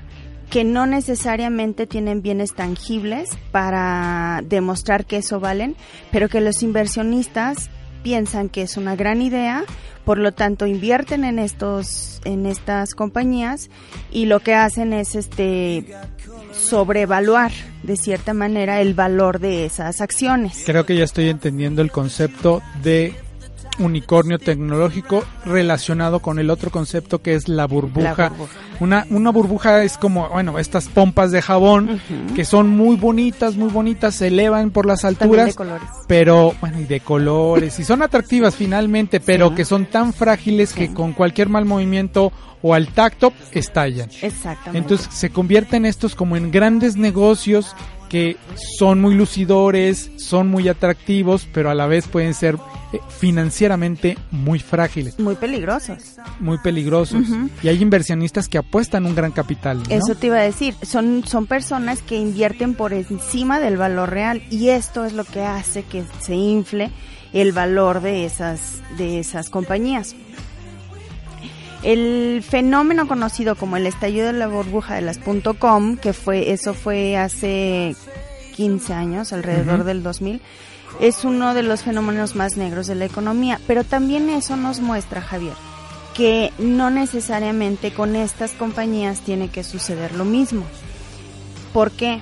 que 0.49 0.63
no 0.65 0.85
necesariamente 0.85 1.87
tienen 1.87 2.21
bienes 2.21 2.53
tangibles 2.53 3.29
para 3.51 4.41
demostrar 4.43 5.05
que 5.05 5.17
eso 5.17 5.39
valen, 5.39 5.77
pero 6.11 6.27
que 6.27 6.41
los 6.41 6.61
inversionistas 6.61 7.69
piensan 8.03 8.49
que 8.49 8.61
es 8.63 8.77
una 8.77 8.95
gran 8.95 9.21
idea, 9.21 9.63
por 10.05 10.17
lo 10.17 10.31
tanto 10.31 10.65
invierten 10.65 11.23
en 11.23 11.39
estos 11.39 12.21
en 12.25 12.45
estas 12.45 12.93
compañías 12.95 13.69
y 14.11 14.25
lo 14.25 14.39
que 14.39 14.53
hacen 14.53 14.93
es 14.93 15.15
este 15.15 15.85
sobrevaluar 16.53 17.51
de 17.83 17.95
cierta 17.95 18.33
manera 18.33 18.81
el 18.81 18.93
valor 18.93 19.39
de 19.39 19.65
esas 19.65 20.01
acciones. 20.01 20.63
Creo 20.65 20.85
que 20.85 20.95
ya 20.95 21.03
estoy 21.03 21.29
entendiendo 21.29 21.81
el 21.81 21.91
concepto 21.91 22.61
de 22.83 23.15
unicornio 23.79 24.37
tecnológico 24.39 25.23
relacionado 25.45 26.19
con 26.19 26.39
el 26.39 26.49
otro 26.49 26.71
concepto 26.71 27.21
que 27.21 27.35
es 27.35 27.47
la 27.47 27.65
burbuja. 27.67 28.15
La 28.17 28.29
burbuja. 28.29 28.53
Una, 28.79 29.05
una 29.09 29.29
burbuja 29.31 29.83
es 29.83 29.97
como, 29.97 30.27
bueno, 30.29 30.59
estas 30.59 30.87
pompas 30.87 31.31
de 31.31 31.41
jabón 31.41 32.01
que 32.35 32.45
son 32.45 32.69
muy 32.69 32.95
bonitas, 32.95 33.55
muy 33.55 33.69
bonitas, 33.69 34.15
se 34.15 34.27
elevan 34.27 34.71
por 34.71 34.85
las 34.85 35.05
alturas, 35.05 35.47
de 35.47 35.53
colores. 35.53 35.87
pero, 36.07 36.53
bueno, 36.61 36.79
y 36.79 36.85
de 36.85 36.99
colores, 36.99 37.79
y 37.79 37.83
son 37.83 38.01
atractivas 38.01 38.55
finalmente, 38.55 39.19
pero 39.19 39.49
Sí. 39.49 39.55
que 39.55 39.65
son 39.65 39.85
tan 39.85 40.13
frágiles 40.13 40.69
Sí. 40.69 40.75
que 40.75 40.93
con 40.93 41.13
cualquier 41.13 41.49
mal 41.49 41.65
movimiento 41.65 42.31
o 42.63 42.73
al 42.73 42.87
tacto 42.89 43.33
estallan. 43.51 44.09
Exactamente. 44.21 44.77
Entonces 44.77 45.07
se 45.11 45.29
convierten 45.31 45.85
estos 45.85 46.13
como 46.15 46.37
en 46.37 46.51
grandes 46.51 46.95
negocios 46.97 47.75
que 48.11 48.35
son 48.77 48.99
muy 48.99 49.15
lucidores, 49.15 50.11
son 50.17 50.49
muy 50.49 50.67
atractivos, 50.67 51.47
pero 51.53 51.69
a 51.69 51.73
la 51.75 51.87
vez 51.87 52.09
pueden 52.09 52.33
ser 52.33 52.57
eh, 52.91 52.99
financieramente 53.07 54.17
muy 54.31 54.59
frágiles, 54.59 55.17
muy 55.17 55.35
peligrosos. 55.35 56.17
muy 56.41 56.57
peligrosos. 56.57 57.23
Y 57.63 57.69
hay 57.69 57.81
inversionistas 57.81 58.49
que 58.49 58.57
apuestan 58.57 59.05
un 59.05 59.15
gran 59.15 59.31
capital. 59.31 59.77
¿no? 59.77 59.85
Eso 59.87 60.15
te 60.15 60.27
iba 60.27 60.39
a 60.39 60.41
decir, 60.41 60.75
son, 60.81 61.23
son 61.25 61.45
personas 61.45 62.01
que 62.01 62.17
invierten 62.17 62.73
por 62.73 62.91
encima 62.91 63.61
del 63.61 63.77
valor 63.77 64.09
real 64.09 64.43
y 64.51 64.69
esto 64.69 65.05
es 65.05 65.13
lo 65.13 65.23
que 65.23 65.43
hace 65.43 65.83
que 65.83 66.03
se 66.19 66.35
infle 66.35 66.91
el 67.31 67.53
valor 67.53 68.01
de 68.01 68.25
esas, 68.25 68.81
de 68.97 69.19
esas 69.19 69.49
compañías. 69.49 70.17
El 71.83 72.43
fenómeno 72.47 73.07
conocido 73.07 73.55
como 73.55 73.77
el 73.77 73.87
estallido 73.87 74.27
de 74.27 74.33
la 74.33 74.47
burbuja 74.47 74.95
de 74.95 75.01
las 75.01 75.17
.com, 75.59 75.97
que 75.97 76.13
fue, 76.13 76.51
eso 76.51 76.73
fue 76.73 77.17
hace 77.17 77.95
15 78.55 78.93
años, 78.93 79.33
alrededor 79.33 79.79
Ujú. 79.79 79.87
del 79.87 80.03
2000, 80.03 80.41
es 80.99 81.23
uno 81.25 81.53
de 81.53 81.63
los 81.63 81.81
fenómenos 81.83 82.35
más 82.35 82.57
negros 82.57 82.85
de 82.85 82.95
la 82.95 83.05
economía, 83.05 83.59
pero 83.65 83.83
también 83.83 84.29
eso 84.29 84.57
nos 84.57 84.79
muestra, 84.79 85.21
Javier, 85.21 85.53
que 86.15 86.51
no 86.59 86.91
necesariamente 86.91 87.91
con 87.91 88.15
estas 88.15 88.51
compañías 88.51 89.21
tiene 89.21 89.49
que 89.49 89.63
suceder 89.63 90.13
lo 90.13 90.25
mismo. 90.25 90.63
¿Por 91.73 91.91
qué? 91.91 92.21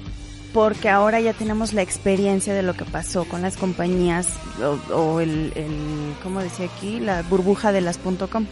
Porque 0.54 0.90
ahora 0.90 1.20
ya 1.20 1.34
tenemos 1.34 1.74
la 1.74 1.82
experiencia 1.82 2.54
de 2.54 2.64
lo 2.64 2.76
que 2.76 2.86
pasó 2.86 3.26
con 3.26 3.42
las 3.42 3.58
compañías 3.58 4.28
o, 4.62 4.96
o 4.96 5.20
el, 5.20 5.52
el, 5.56 6.14
¿cómo 6.24 6.40
decía 6.42 6.68
aquí? 6.68 7.00
La 7.00 7.24
burbuja 7.24 7.72
de 7.72 7.82
las 7.82 7.98
.com. 7.98 8.46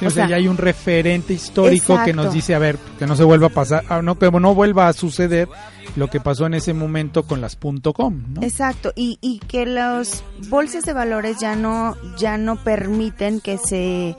Sí, 0.00 0.06
o 0.06 0.10
sea, 0.10 0.26
ya 0.26 0.36
hay 0.36 0.48
un 0.48 0.56
referente 0.56 1.34
histórico 1.34 1.98
que 2.04 2.12
nos 2.12 2.32
dice, 2.32 2.54
a 2.54 2.58
ver, 2.58 2.78
que 2.98 3.06
no 3.06 3.14
se 3.16 3.22
vuelva 3.22 3.48
a 3.48 3.50
pasar, 3.50 3.84
ah, 3.88 4.00
no, 4.02 4.18
que 4.18 4.30
no 4.30 4.54
vuelva 4.54 4.88
a 4.88 4.92
suceder 4.92 5.48
lo 5.94 6.08
que 6.08 6.20
pasó 6.20 6.46
en 6.46 6.54
ese 6.54 6.72
momento 6.72 7.24
con 7.24 7.40
las 7.40 7.56
.com, 7.56 8.22
¿no? 8.34 8.42
Exacto, 8.42 8.92
y, 8.96 9.18
y 9.20 9.40
que 9.40 9.66
los 9.66 10.24
bolsas 10.48 10.84
de 10.84 10.94
valores 10.94 11.38
ya 11.38 11.54
no, 11.54 11.96
ya 12.16 12.38
no 12.38 12.56
permiten 12.56 13.40
que 13.40 13.58
se 13.58 14.16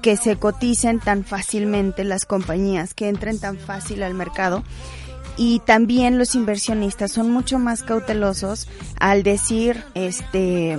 que 0.00 0.16
se 0.16 0.36
coticen 0.36 1.00
tan 1.00 1.24
fácilmente 1.24 2.04
las 2.04 2.26
compañías, 2.26 2.94
que 2.94 3.08
entren 3.08 3.40
tan 3.40 3.58
fácil 3.58 4.04
al 4.04 4.14
mercado. 4.14 4.62
Y 5.36 5.58
también 5.66 6.16
los 6.16 6.36
inversionistas 6.36 7.10
son 7.10 7.32
mucho 7.32 7.58
más 7.58 7.82
cautelosos 7.82 8.68
al 9.00 9.24
decir, 9.24 9.82
este, 9.94 10.78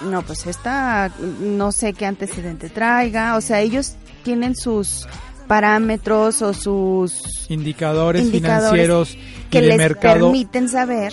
no, 0.00 0.22
pues 0.22 0.46
esta, 0.46 1.10
no 1.40 1.72
sé 1.72 1.92
qué 1.92 2.06
antecedente 2.06 2.68
traiga, 2.68 3.36
o 3.36 3.40
sea, 3.40 3.60
ellos 3.60 3.94
tienen 4.22 4.54
sus 4.56 5.06
parámetros 5.46 6.40
o 6.42 6.54
sus 6.54 7.50
Indicadores, 7.50 8.22
Indicadores 8.26 8.70
financieros 8.70 9.18
que 9.50 9.60
les 9.62 9.76
mercado. 9.76 10.26
permiten 10.26 10.68
saber 10.68 11.12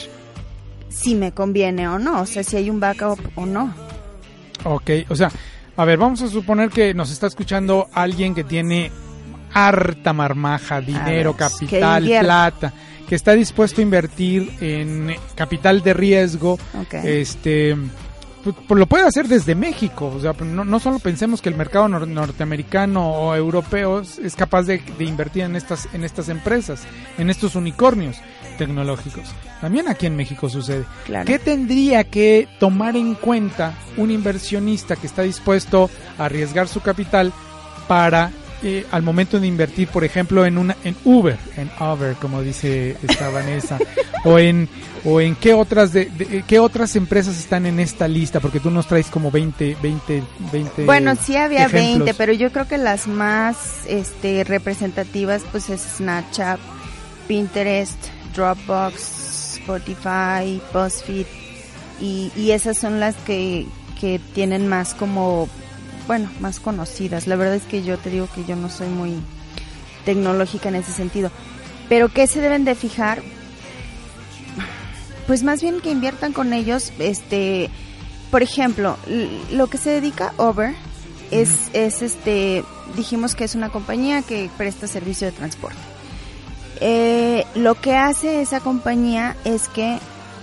si 0.89 1.15
me 1.15 1.32
conviene 1.32 1.88
o 1.88 2.00
no, 2.00 2.22
o 2.22 2.26
sea, 2.26 2.44
si 2.44 2.56
hay 2.58 2.70
un 2.70 2.80
backup 2.80 3.20
o 3.36 3.46
no. 3.46 3.74
Ok, 4.63 4.89
o 5.10 5.15
sea, 5.15 5.32
a 5.78 5.86
ver, 5.86 5.98
vamos 5.98 6.22
a 6.22 6.28
suponer 6.28 6.70
que 6.70 6.94
nos 6.94 7.12
está 7.12 7.28
escuchando 7.28 7.88
alguien 7.94 8.36
que 8.36 8.44
tiene 8.44 8.91
harta 9.54 10.13
marmaja, 10.13 10.80
dinero, 10.82 11.34
ver, 11.34 11.50
capital, 11.50 12.06
que 12.08 12.20
plata, 12.20 12.74
que 13.08 13.15
está 13.15 13.34
dispuesto 13.34 13.82
a 13.82 13.84
invertir 13.84 14.52
en 14.62 15.13
capital 15.36 15.82
de 15.82 15.94
riesgo, 15.94 16.54
Ok. 16.80 16.94
este 17.04 17.76
pues, 18.44 18.56
pues 18.68 18.80
lo 18.80 18.86
puede 18.86 19.06
hacer 19.06 19.28
desde 19.28 19.56
México, 19.56 20.12
o 20.16 20.20
sea, 20.20 20.34
no, 20.44 20.64
no 20.66 20.80
solo 20.80 21.00
pensemos 21.00 21.42
que 21.42 21.50
el 21.50 21.56
mercado 21.56 21.88
nor- 21.88 22.08
norteamericano 22.08 23.08
o 23.10 23.36
europeo 23.36 24.00
es, 24.02 24.18
es 24.20 24.36
capaz 24.36 24.64
de, 24.64 24.80
de 24.98 25.04
invertir 25.06 25.44
en 25.44 25.56
estas 25.56 25.88
en 25.94 26.04
estas 26.04 26.30
empresas, 26.30 26.84
en 27.18 27.30
estos 27.30 27.56
unicornios 27.56 28.18
tecnológicos. 28.58 29.24
También 29.60 29.88
aquí 29.88 30.06
en 30.08 30.16
México 30.16 30.50
sucede. 30.50 30.86
Claro. 31.06 31.26
¿Qué 31.26 31.40
tendría 31.40 32.04
que 32.04 32.48
tomar 32.60 32.96
en 32.96 33.16
cuenta 33.16 33.74
un 33.98 34.12
inversionista 34.12 34.96
que 34.96 35.08
está 35.08 35.22
dispuesto 35.24 35.90
a 36.18 36.26
arriesgar 36.26 36.68
su 36.68 36.82
capital 36.82 37.32
para 37.88 38.32
eh, 38.63 38.86
al 38.91 39.02
momento 39.04 39.39
de 39.39 39.47
invertir, 39.47 39.88
por 39.88 40.04
ejemplo, 40.04 40.45
en 40.45 40.58
una 40.58 40.76
en 40.84 40.95
Uber, 41.06 41.38
en 41.58 41.69
Uber, 41.80 42.15
como 42.15 42.41
dice 42.41 42.95
esta 43.08 43.30
Vanessa, 43.30 43.78
o 44.24 44.38
en 44.39 44.69
o 45.04 45.19
en 45.19 45.36
qué 45.36 45.54
otras 45.54 45.91
de, 45.93 46.06
de- 46.06 46.43
qué 46.47 46.60
otras 46.60 46.95
empresas 46.95 47.38
están 47.39 47.65
en 47.65 47.80
esta 47.80 48.08
lista, 48.08 48.39
porque 48.39 48.60
tú 48.60 48.69
nos 48.69 48.86
traes 48.88 49.08
como 49.08 49.32
20 49.32 49.78
20 49.82 50.24
20 50.52 50.86
Bueno, 50.86 51.15
sí 51.15 51.36
había 51.36 51.65
ejemplos. 51.65 52.06
20, 52.06 52.13
pero 52.13 52.34
yo 52.34 52.52
creo 52.52 52.67
que 52.67 52.78
las 52.78 53.08
más 53.08 53.58
este 53.88 54.43
representativas 54.43 55.41
pues 55.52 55.69
es 55.69 55.82
Snapchat, 55.97 56.60
Pinterest, 57.28 57.97
Dropbox, 58.36 59.58
Spotify, 59.60 60.62
BuzzFeed 60.74 61.26
y, 62.00 62.32
y 62.36 62.52
esas 62.52 62.78
son 62.78 63.00
las 63.00 63.15
que, 63.17 63.65
que 64.00 64.19
tienen 64.34 64.67
más 64.67 64.93
como, 64.93 65.50
bueno, 66.12 66.30
más 66.41 66.60
conocidas. 66.60 67.26
La 67.26 67.38
verdad 67.38 67.56
es 67.56 67.63
que 67.63 67.84
yo 67.84 67.97
te 67.97 68.10
digo 68.10 68.28
que 68.36 68.43
yo 68.43 68.58
no 68.58 68.69
soy 68.69 68.89
muy 68.89 69.15
tecnológica 70.04 70.67
en 70.67 70.76
ese 70.76 70.91
sentido. 70.91 71.32
Pero 71.88 72.10
¿qué 72.10 72.28
se 72.28 72.41
deben 72.41 72.65
de 72.65 72.76
fijar? 72.76 73.24
Pues 75.26 75.41
más 75.43 75.62
bien 75.62 75.80
que 75.80 75.89
inviertan 75.89 76.34
con 76.34 76.52
ellos, 76.52 76.91
este, 77.00 77.69
por 78.30 78.43
ejemplo, 78.43 78.97
lo 79.54 79.67
que 79.67 79.78
se 79.78 79.89
dedica 79.89 80.34
Uber 80.38 80.76
es, 81.32 81.69
es 81.71 82.02
este, 82.02 82.65
dijimos 82.97 83.34
que 83.34 83.45
es 83.45 83.56
una 83.56 83.69
compañía 83.69 84.21
que 84.21 84.50
presta 84.58 84.88
servicio 84.88 85.28
de 85.28 85.32
transporte. 85.32 85.80
Eh, 86.82 87.45
lo 87.56 87.76
que 87.76 87.95
hace 87.95 88.41
esa 88.41 88.60
compañía 88.60 89.38
es 89.45 89.69
que 89.69 89.97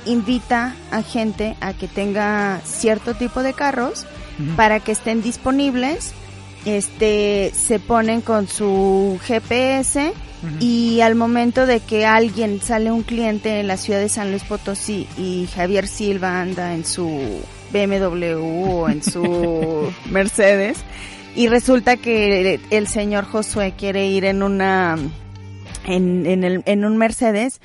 invita 0.06 0.74
a 0.90 1.02
gente 1.02 1.58
a 1.60 1.74
que 1.74 1.88
tenga 1.88 2.62
cierto 2.64 3.12
tipo 3.12 3.42
de 3.42 3.52
carros 3.52 4.06
Para 4.56 4.80
que 4.80 4.92
estén 4.92 5.22
disponibles. 5.22 6.12
Este, 6.64 7.52
se 7.54 7.78
ponen 7.78 8.20
con 8.20 8.48
su 8.48 9.18
GPS 9.26 10.12
y 10.60 11.00
al 11.00 11.14
momento 11.14 11.66
de 11.66 11.80
que 11.80 12.06
alguien 12.06 12.60
sale 12.60 12.92
un 12.92 13.02
cliente 13.02 13.60
en 13.60 13.66
la 13.66 13.76
ciudad 13.76 14.00
de 14.00 14.08
San 14.08 14.30
Luis 14.30 14.44
Potosí 14.44 15.08
y 15.16 15.48
Javier 15.54 15.88
Silva 15.88 16.40
anda 16.40 16.74
en 16.74 16.84
su 16.84 17.40
BMW 17.72 18.36
o 18.36 18.88
en 18.88 19.02
su 19.02 19.92
Mercedes 20.10 20.78
y 21.34 21.48
resulta 21.48 21.96
que 21.96 22.60
el 22.70 22.88
señor 22.88 23.24
Josué 23.24 23.74
quiere 23.76 24.06
ir 24.06 24.24
en 24.24 24.42
una 24.42 24.96
en, 25.84 26.26
en, 26.26 26.44
el, 26.44 26.62
en 26.66 26.84
un 26.84 26.96
Mercedes, 26.96 27.60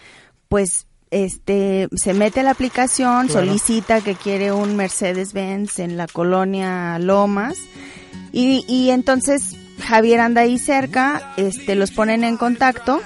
pues 0.49 0.87
este 1.13 1.87
se 1.95 2.13
mete 2.13 2.39
a 2.41 2.43
la 2.43 2.51
aplicación, 2.51 3.27
Claro. 3.27 3.45
solicita 3.45 4.01
que 4.01 4.15
quiere 4.15 4.51
un 4.51 4.75
Mercedes 4.75 5.33
Benz 5.33 5.79
en 5.79 5.95
la 5.97 6.07
colonia 6.07 6.97
Lomas 6.99 7.55
y, 8.31 8.65
y 8.67 8.89
entonces 8.89 9.55
Javier 9.79 10.19
anda 10.19 10.41
ahí 10.41 10.57
cerca, 10.57 11.33
este 11.37 11.75
los 11.75 11.91
ponen 11.91 12.23
en 12.23 12.37
contacto 12.37 13.01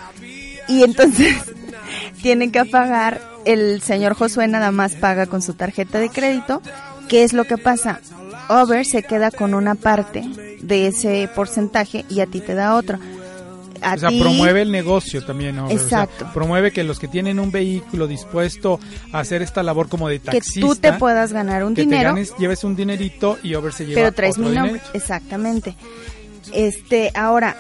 y 0.68 0.84
entonces 0.84 1.36
tienen 2.22 2.52
que 2.52 2.66
pagar 2.66 3.22
el 3.46 3.82
señor 3.82 4.14
Josué 4.16 4.48
nada 4.48 4.72
más 4.72 4.94
paga 4.96 5.26
con 5.26 5.42
su 5.42 5.54
tarjeta 5.54 6.00
de 6.00 6.10
crédito. 6.10 6.62
¿Qué 7.08 7.24
es 7.24 7.32
lo 7.34 7.46
que 7.46 7.58
pasa? 7.58 8.02
Over 8.50 8.86
se 8.86 9.04
queda 9.04 9.32
con 9.32 9.54
una 9.54 9.76
parte 9.76 10.24
de 10.62 10.88
ese 10.88 11.30
porcentaje 11.34 12.04
y 12.10 12.20
a 12.20 12.26
ti 12.26 12.42
te 12.42 12.54
da 12.54 12.76
otro. 12.76 13.00
A 13.82 13.94
o 13.96 13.98
sea, 13.98 14.10
ti- 14.10 14.20
promueve 14.20 14.62
el 14.62 14.72
negocio 14.72 15.26
también, 15.26 15.56
¿no? 15.56 15.66
O 15.66 15.70
sea, 15.70 15.78
Exacto. 16.04 16.30
promueve 16.34 16.72
que 16.72 16.84
los 16.84 17.00
que 17.00 17.08
tienen 17.08 17.40
un 17.40 17.52
vehículo 17.52 18.08
dispuesto 18.08 18.80
a 19.12 19.20
hacer 19.20 19.42
esta 19.42 19.64
labor 19.64 19.90
como 19.90 20.08
de 20.10 20.20
que 20.20 20.26
taxista, 20.32 20.62
tú 20.68 20.76
te 20.76 20.94
puedas 20.94 21.34
ganar 21.34 21.64
un 21.64 21.74
que 21.76 21.82
te 21.84 21.90
dinero, 21.90 22.10
ganes, 22.10 22.34
lleves 22.38 22.64
un 22.64 22.76
dinerito 22.76 23.38
y 23.44 23.56
Uber 23.56 23.74
se 23.74 23.86
lleva 23.86 23.96
pero 24.02 24.12
traes 24.14 24.38
otro 24.38 24.50
mi 24.50 24.56
nombre. 24.56 24.74
dinerito. 24.74 24.92
Exactamente. 24.98 25.76
Este, 26.54 27.12
ahora, 27.14 27.56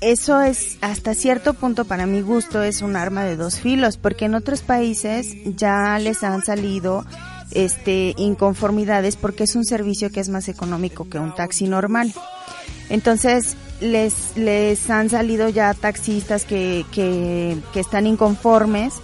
eso 0.00 0.40
es 0.40 0.78
hasta 0.80 1.14
cierto 1.14 1.54
punto 1.54 1.84
para 1.84 2.06
mi 2.06 2.22
gusto 2.22 2.62
es 2.62 2.82
un 2.82 2.96
arma 2.96 3.24
de 3.24 3.36
dos 3.36 3.60
filos, 3.60 3.96
porque 3.98 4.24
en 4.24 4.34
otros 4.34 4.62
países 4.62 5.28
ya 5.44 5.98
les 5.98 6.22
han 6.24 6.44
salido 6.44 7.04
este 7.52 8.14
inconformidades 8.16 9.16
porque 9.16 9.44
es 9.44 9.54
un 9.56 9.64
servicio 9.66 10.10
que 10.10 10.20
es 10.20 10.30
más 10.30 10.48
económico 10.48 11.08
que 11.08 11.18
un 11.18 11.34
taxi 11.34 11.68
normal. 11.68 12.12
Entonces, 12.88 13.54
les, 13.82 14.36
les 14.36 14.88
han 14.90 15.10
salido 15.10 15.48
ya 15.48 15.74
taxistas 15.74 16.44
que, 16.44 16.86
que, 16.92 17.58
que 17.72 17.80
están 17.80 18.06
inconformes, 18.06 18.94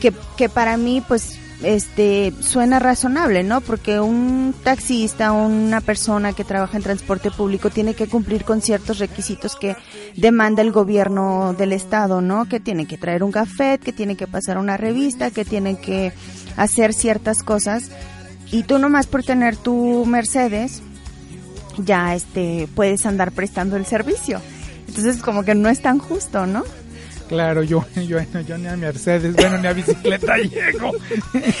que, 0.00 0.12
que 0.36 0.48
para 0.48 0.76
mí, 0.76 1.02
pues, 1.06 1.38
este, 1.62 2.32
suena 2.40 2.78
razonable, 2.78 3.42
¿no? 3.42 3.60
Porque 3.60 4.00
un 4.00 4.54
taxista, 4.64 5.32
una 5.32 5.80
persona 5.80 6.32
que 6.32 6.44
trabaja 6.44 6.76
en 6.76 6.82
transporte 6.82 7.30
público 7.30 7.70
tiene 7.70 7.94
que 7.94 8.06
cumplir 8.06 8.44
con 8.44 8.60
ciertos 8.60 8.98
requisitos 8.98 9.56
que 9.56 9.76
demanda 10.16 10.62
el 10.62 10.72
gobierno 10.72 11.54
del 11.56 11.72
estado, 11.72 12.20
¿no? 12.20 12.46
Que 12.46 12.60
tiene 12.60 12.86
que 12.86 12.98
traer 12.98 13.22
un 13.22 13.32
café, 13.32 13.78
que 13.78 13.92
tiene 13.92 14.16
que 14.16 14.26
pasar 14.26 14.58
una 14.58 14.76
revista, 14.76 15.30
que 15.30 15.44
tiene 15.44 15.78
que 15.78 16.12
hacer 16.56 16.92
ciertas 16.92 17.42
cosas. 17.42 17.90
Y 18.50 18.64
tú 18.64 18.78
nomás 18.78 19.06
por 19.06 19.22
tener 19.22 19.56
tu 19.56 20.04
Mercedes, 20.06 20.82
ya 21.78 22.14
este 22.14 22.68
puedes 22.74 23.06
andar 23.06 23.32
prestando 23.32 23.76
el 23.76 23.86
servicio. 23.86 24.40
Entonces 24.88 25.22
como 25.22 25.44
que 25.44 25.54
no 25.54 25.68
es 25.68 25.80
tan 25.80 25.98
justo, 25.98 26.46
¿no? 26.46 26.64
Claro, 27.28 27.62
yo, 27.62 27.84
yo, 27.96 28.18
ni 28.58 28.66
a 28.66 28.76
Mercedes, 28.76 29.34
bueno, 29.34 29.58
ni 29.58 29.66
a 29.66 29.72
bicicleta 29.72 30.36
llego, 30.38 30.92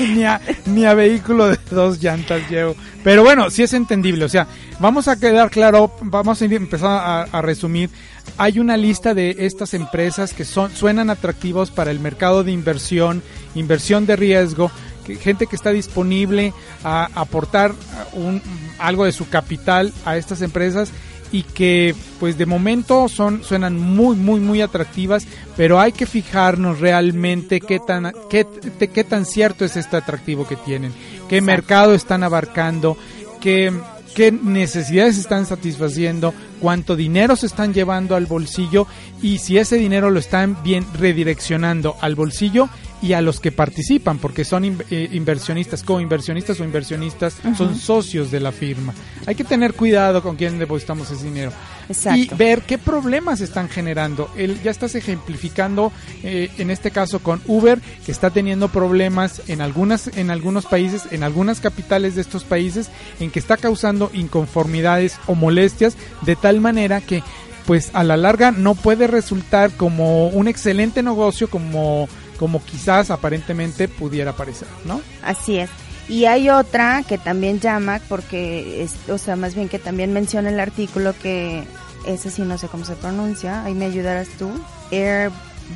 ni, 0.14 0.24
a, 0.24 0.40
ni 0.66 0.84
a 0.84 0.94
vehículo 0.94 1.48
de 1.48 1.58
dos 1.70 2.02
llantas 2.02 2.48
llego. 2.50 2.76
Pero 3.02 3.22
bueno, 3.22 3.50
sí 3.50 3.62
es 3.62 3.72
entendible, 3.72 4.24
o 4.24 4.28
sea, 4.28 4.46
vamos 4.78 5.08
a 5.08 5.18
quedar 5.18 5.50
claro, 5.50 5.92
vamos 6.02 6.42
a 6.42 6.44
empezar 6.44 6.90
a, 6.90 7.22
a 7.22 7.42
resumir. 7.42 7.90
Hay 8.36 8.58
una 8.58 8.76
lista 8.76 9.14
de 9.14 9.36
estas 9.40 9.74
empresas 9.74 10.32
que 10.32 10.44
son, 10.44 10.70
suenan 10.70 11.10
atractivos 11.10 11.70
para 11.70 11.90
el 11.90 12.00
mercado 12.00 12.44
de 12.44 12.52
inversión, 12.52 13.22
inversión 13.54 14.06
de 14.06 14.16
riesgo, 14.16 14.70
que- 15.04 15.16
gente 15.16 15.46
que 15.46 15.56
está 15.56 15.70
disponible 15.70 16.52
a 16.82 17.08
aportar 17.14 17.72
un, 18.12 18.40
algo 18.78 19.04
de 19.04 19.12
su 19.12 19.28
capital 19.28 19.92
a 20.04 20.16
estas 20.16 20.42
empresas 20.42 20.90
y 21.32 21.42
que 21.42 21.94
pues 22.20 22.38
de 22.38 22.46
momento 22.46 23.08
son 23.08 23.42
suenan 23.42 23.76
muy 23.78 24.14
muy 24.14 24.38
muy 24.40 24.60
atractivas 24.60 25.26
pero 25.56 25.80
hay 25.80 25.90
que 25.92 26.06
fijarnos 26.06 26.78
realmente 26.80 27.60
qué 27.60 27.80
tan 27.80 28.12
qué, 28.30 28.46
qué 28.92 29.04
tan 29.04 29.24
cierto 29.24 29.64
es 29.64 29.76
este 29.76 29.96
atractivo 29.96 30.46
que 30.46 30.54
tienen 30.56 30.92
qué 31.28 31.40
mercado 31.40 31.94
están 31.94 32.22
abarcando 32.22 32.96
qué 33.40 33.72
qué 34.14 34.30
necesidades 34.30 35.18
están 35.18 35.44
satisfaciendo 35.44 36.32
cuánto 36.60 36.94
dinero 36.94 37.34
se 37.34 37.46
están 37.46 37.74
llevando 37.74 38.14
al 38.14 38.26
bolsillo 38.26 38.86
y 39.20 39.38
si 39.38 39.58
ese 39.58 39.76
dinero 39.76 40.10
lo 40.10 40.20
están 40.20 40.62
bien 40.62 40.86
redireccionando 40.96 41.96
al 42.00 42.14
bolsillo 42.14 42.68
y 43.04 43.12
a 43.12 43.20
los 43.20 43.38
que 43.40 43.52
participan, 43.52 44.18
porque 44.18 44.44
son 44.44 44.64
in- 44.64 44.82
eh, 44.90 45.08
inversionistas, 45.12 45.82
co-inversionistas 45.82 46.58
o 46.60 46.64
inversionistas, 46.64 47.36
son 47.56 47.76
socios 47.76 48.30
de 48.30 48.40
la 48.40 48.50
firma. 48.52 48.94
Hay 49.26 49.34
que 49.34 49.44
tener 49.44 49.74
cuidado 49.74 50.22
con 50.22 50.36
quién 50.36 50.58
depositamos 50.58 51.10
ese 51.10 51.24
dinero. 51.24 51.52
Exacto. 51.88 52.34
Y 52.34 52.36
ver 52.36 52.62
qué 52.62 52.78
problemas 52.78 53.40
están 53.42 53.68
generando. 53.68 54.30
El, 54.36 54.62
ya 54.62 54.70
estás 54.70 54.94
ejemplificando, 54.94 55.92
eh, 56.22 56.50
en 56.56 56.70
este 56.70 56.90
caso 56.90 57.18
con 57.18 57.42
Uber, 57.46 57.78
que 58.06 58.12
está 58.12 58.30
teniendo 58.30 58.68
problemas 58.68 59.42
en, 59.48 59.60
algunas, 59.60 60.08
en 60.16 60.30
algunos 60.30 60.64
países, 60.64 61.02
en 61.10 61.22
algunas 61.22 61.60
capitales 61.60 62.14
de 62.14 62.22
estos 62.22 62.44
países, 62.44 62.88
en 63.20 63.30
que 63.30 63.38
está 63.38 63.58
causando 63.58 64.10
inconformidades 64.14 65.18
o 65.26 65.34
molestias, 65.34 65.96
de 66.22 66.36
tal 66.36 66.60
manera 66.60 67.00
que 67.00 67.22
pues 67.66 67.90
a 67.94 68.04
la 68.04 68.18
larga 68.18 68.50
no 68.50 68.74
puede 68.74 69.06
resultar 69.06 69.70
como 69.70 70.28
un 70.28 70.48
excelente 70.48 71.02
negocio 71.02 71.48
como, 71.48 72.08
como 72.38 72.62
quizás 72.64 73.10
aparentemente 73.10 73.88
pudiera 73.88 74.32
parecer, 74.34 74.68
¿no? 74.84 75.00
Así 75.22 75.58
es. 75.58 75.70
Y 76.08 76.26
hay 76.26 76.50
otra 76.50 77.02
que 77.08 77.16
también 77.16 77.60
llama, 77.60 78.00
porque, 78.08 78.82
es, 78.82 78.94
o 79.08 79.16
sea, 79.18 79.36
más 79.36 79.54
bien 79.54 79.68
que 79.68 79.78
también 79.78 80.12
menciona 80.12 80.50
el 80.50 80.60
artículo 80.60 81.14
que, 81.22 81.64
ese 82.06 82.30
sí 82.30 82.42
no 82.42 82.58
sé 82.58 82.68
cómo 82.68 82.84
se 82.84 82.94
pronuncia, 82.96 83.64
ahí 83.64 83.72
me 83.74 83.86
ayudarás 83.86 84.28
tú, 84.38 84.50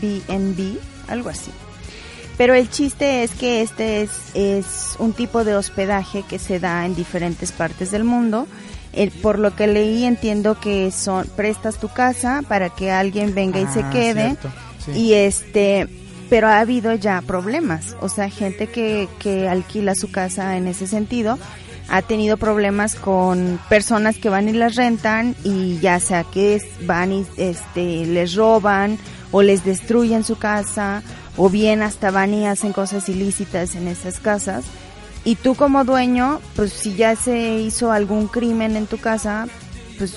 Airbnb, 0.03 0.79
algo 1.09 1.31
así. 1.31 1.51
Pero 2.37 2.55
el 2.55 2.71
chiste 2.71 3.25
es 3.25 3.33
que 3.33 3.63
este 3.63 4.03
es, 4.03 4.11
es 4.35 4.95
un 4.99 5.13
tipo 5.13 5.45
de 5.45 5.55
hospedaje 5.57 6.23
que 6.29 6.39
se 6.39 6.61
da 6.61 6.87
en 6.87 6.95
diferentes 6.95 7.51
partes 7.51 7.91
del 7.91 8.05
mundo. 8.05 8.47
El- 8.93 9.11
por 9.11 9.39
lo 9.39 9.55
que 9.57 9.67
leí 9.67 10.05
entiendo 10.05 10.59
que 10.61 10.91
son 10.93 11.27
prestas 11.37 11.79
tu 11.79 11.89
casa 11.89 12.43
para 12.47 12.71
que 12.71 12.91
alguien 12.91 13.35
venga 13.35 13.61
y 13.61 13.67
se 13.67 13.81
Ah, 13.81 13.91
quede 13.91 14.23
cierto, 14.23 14.51
sí. 14.85 14.93
y 14.93 15.15
este 15.15 15.89
pero 16.29 16.49
ha 16.49 16.61
habido 16.61 16.95
ya 16.95 17.23
problemas. 17.23 17.97
O 18.01 18.09
sea 18.09 18.29
gente 18.31 18.69
que, 18.69 19.09
que 19.19 19.49
alquila 19.49 19.95
su 19.95 20.11
casa 20.11 20.57
en 20.57 20.67
ese 20.67 20.87
sentido 20.87 21.39
ha 21.89 22.03
tenido 22.03 22.37
problemas 22.37 22.95
con 22.95 23.59
personas 23.69 24.19
que 24.19 24.29
van 24.29 24.49
y 24.49 24.53
las 24.53 24.77
rentan 24.77 25.35
y 25.43 25.79
ya 25.79 26.01
sea 26.01 26.25
que 26.25 26.61
van 26.83 27.13
y 27.13 27.27
este 27.39 28.05
les 28.05 28.35
roban 28.35 28.99
o 29.31 29.43
les 29.43 29.65
destruyen 29.65 30.23
su 30.23 30.37
casa 30.37 31.03
o 31.39 31.49
bien 31.49 31.83
hasta 31.83 32.11
van 32.11 32.35
y 32.35 32.47
hacen 32.47 32.73
cosas 32.73 33.09
ilícitas 33.09 33.75
en 33.75 33.89
esas 33.89 34.21
casas. 34.21 34.65
Y 35.25 35.37
tú 35.37 35.55
como 35.55 35.85
dueño 35.85 36.41
pues 36.55 36.73
si 36.73 36.95
ya 36.95 37.17
se 37.17 37.59
hizo 37.59 37.91
algún 37.91 38.29
crimen 38.29 38.77
en 38.77 38.87
tu 38.87 38.99
casa 38.99 39.47
pues 39.97 40.15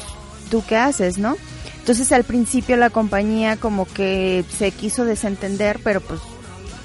tú 0.49 0.63
qué 0.67 0.75
haces 0.75 1.17
no 1.17 1.37
entonces 1.81 2.11
al 2.11 2.23
principio 2.23 2.77
la 2.77 2.91
compañía 2.91 3.57
como 3.57 3.85
que 3.85 4.45
se 4.55 4.69
quiso 4.69 5.03
desentender, 5.03 5.79
pero 5.83 5.99
pues, 5.99 6.21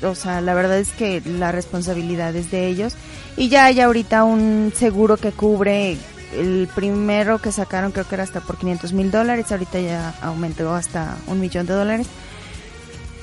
o 0.03 0.15
sea, 0.15 0.41
la 0.41 0.55
verdad 0.55 0.79
es 0.79 0.89
que 0.89 1.21
la 1.21 1.53
responsabilidad 1.53 2.35
es 2.35 2.51
de 2.51 2.67
ellos. 2.67 2.95
Y 3.37 3.51
ya 3.51 3.67
hay 3.67 3.81
ahorita 3.81 4.25
un 4.25 4.73
seguro 4.75 5.19
que 5.19 5.33
cubre, 5.33 5.99
el 6.33 6.67
primero 6.75 7.43
que 7.43 7.53
sacaron 7.53 7.93
creo 7.93 8.09
que 8.09 8.15
era 8.15 8.25
hasta 8.25 8.41
por 8.41 8.57
500 8.57 8.95
mil 8.95 9.11
dólares, 9.11 9.53
ahorita 9.53 9.79
ya 9.81 10.15
aumentó 10.23 10.75
hasta 10.75 11.19
un 11.27 11.41
millón 11.41 11.67
de 11.67 11.75
dólares. 11.75 12.07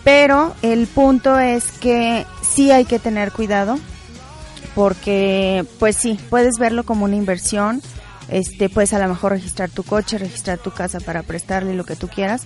Pero 0.03 0.53
el 0.61 0.85
punto 0.85 1.39
es 1.39 1.71
que 1.71 2.27
sí 2.43 2.69
hay 2.69 2.85
que 2.85 2.99
tener 2.99 3.31
cuidado, 3.31 3.79
porque 4.75 5.65
pues 5.79 5.97
sí, 5.97 6.19
puedes 6.29 6.59
verlo 6.59 6.83
como 6.83 7.05
una 7.05 7.15
inversión, 7.15 7.81
este 8.33 8.69
puedes 8.69 8.93
a 8.93 8.99
lo 8.99 9.07
mejor 9.07 9.31
registrar 9.31 9.69
tu 9.69 9.83
coche, 9.83 10.17
registrar 10.17 10.57
tu 10.57 10.71
casa 10.71 10.99
para 10.99 11.23
prestarle 11.23 11.73
lo 11.73 11.85
que 11.85 11.95
tú 11.95 12.07
quieras, 12.07 12.43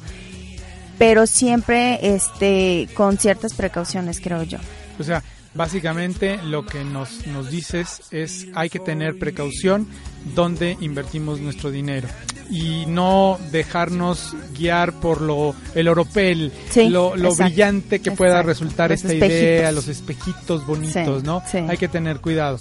pero 0.97 1.28
siempre 1.28 2.00
este 2.15 2.89
con 2.93 3.17
ciertas 3.17 3.54
precauciones, 3.54 4.19
creo 4.19 4.43
yo. 4.43 4.58
O 5.00 5.04
sea, 5.04 5.23
básicamente 5.54 6.39
lo 6.43 6.65
que 6.65 6.84
nos, 6.84 7.26
nos 7.28 7.50
dices 7.50 8.02
es 8.12 8.47
hay 8.56 8.69
que 8.69 8.80
tener 8.80 9.17
precaución 9.17 9.88
donde 10.36 10.78
invertimos 10.82 11.39
nuestro 11.39 11.71
dinero 11.71 12.08
y 12.50 12.86
no 12.88 13.38
dejarnos 13.52 14.36
guiar 14.58 14.93
por 14.93 15.21
lo 15.21 15.54
el 15.76 15.88
oropel, 15.88 16.52
Sí, 16.69 16.89
lo, 16.89 17.15
lo 17.15 17.30
exacto, 17.30 17.43
brillante 17.43 18.00
que 18.00 18.12
pueda 18.12 18.32
exacto. 18.32 18.47
resultar 18.50 18.91
esta 18.91 19.13
idea, 19.13 19.71
los 19.71 19.88
espejitos 19.88 20.65
bonitos, 20.65 21.21
Sí, 21.21 21.26
¿no? 21.26 21.43
sí. 21.50 21.58
Hay 21.58 21.78
que 21.78 21.88
tener 21.88 22.19
cuidado. 22.19 22.60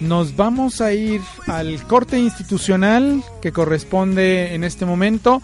Nos 0.00 0.36
vamos 0.36 0.80
a 0.80 0.92
ir 0.92 1.20
al 1.46 1.82
corte 1.84 2.18
institucional 2.18 3.22
que 3.40 3.52
corresponde 3.52 4.54
en 4.54 4.64
este 4.64 4.84
momento 4.84 5.42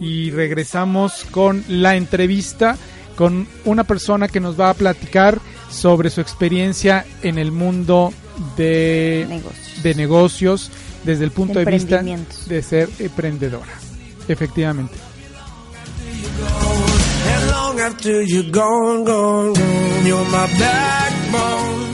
y 0.00 0.30
regresamos 0.30 1.26
con 1.30 1.64
la 1.68 1.96
entrevista 1.96 2.76
con 3.16 3.46
una 3.64 3.84
persona 3.84 4.28
que 4.28 4.40
nos 4.40 4.58
va 4.58 4.70
a 4.70 4.74
platicar 4.74 5.38
sobre 5.70 6.10
su 6.10 6.20
experiencia 6.20 7.04
en 7.22 7.38
el 7.38 7.52
mundo 7.52 8.14
de 8.56 9.26
Negocios. 9.28 9.82
de 9.82 9.94
negocios 9.94 10.70
desde 11.04 11.24
el 11.24 11.30
punto 11.30 11.58
De 11.58 11.64
de, 11.64 11.70
vista 11.70 12.02
de 12.02 12.62
ser 12.62 12.88
emprendedora. 12.98 13.72
Efectivamente. 14.28 14.94
And 17.28 17.50
long 17.50 17.80
after 17.80 18.22
you're 18.22 18.50
gone, 18.50 19.04
gone, 19.04 19.52
gone, 19.52 20.06
you're 20.06 20.24
my 20.30 20.46
backbone. 20.58 21.89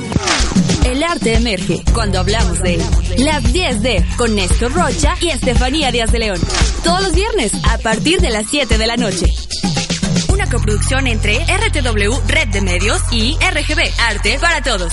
El 0.87 1.03
arte 1.03 1.35
emerge 1.35 1.83
cuando 1.93 2.21
hablamos 2.21 2.63
de 2.63 2.75
él. 2.75 2.83
Las 3.19 3.53
10 3.53 3.83
de 3.83 4.07
con 4.17 4.37
Néstor 4.37 4.73
Rocha 4.73 5.17
y 5.21 5.31
Estefanía 5.31 5.91
Díaz 5.91 6.13
de 6.13 6.21
León. 6.21 6.41
Todos 6.85 7.03
los 7.03 7.13
viernes 7.13 7.53
a 7.69 7.79
partir 7.79 8.21
de 8.21 8.31
las 8.31 8.47
7 8.49 8.79
de 8.79 8.87
la 8.87 8.97
noche. 8.97 9.27
Una 10.29 10.49
coproducción 10.49 11.09
entre 11.09 11.39
RTW 11.39 12.15
Red 12.29 12.49
de 12.51 12.61
Medios 12.61 13.03
y 13.11 13.35
RGB 13.35 13.81
Arte 13.99 14.39
para 14.41 14.63
Todos. 14.63 14.93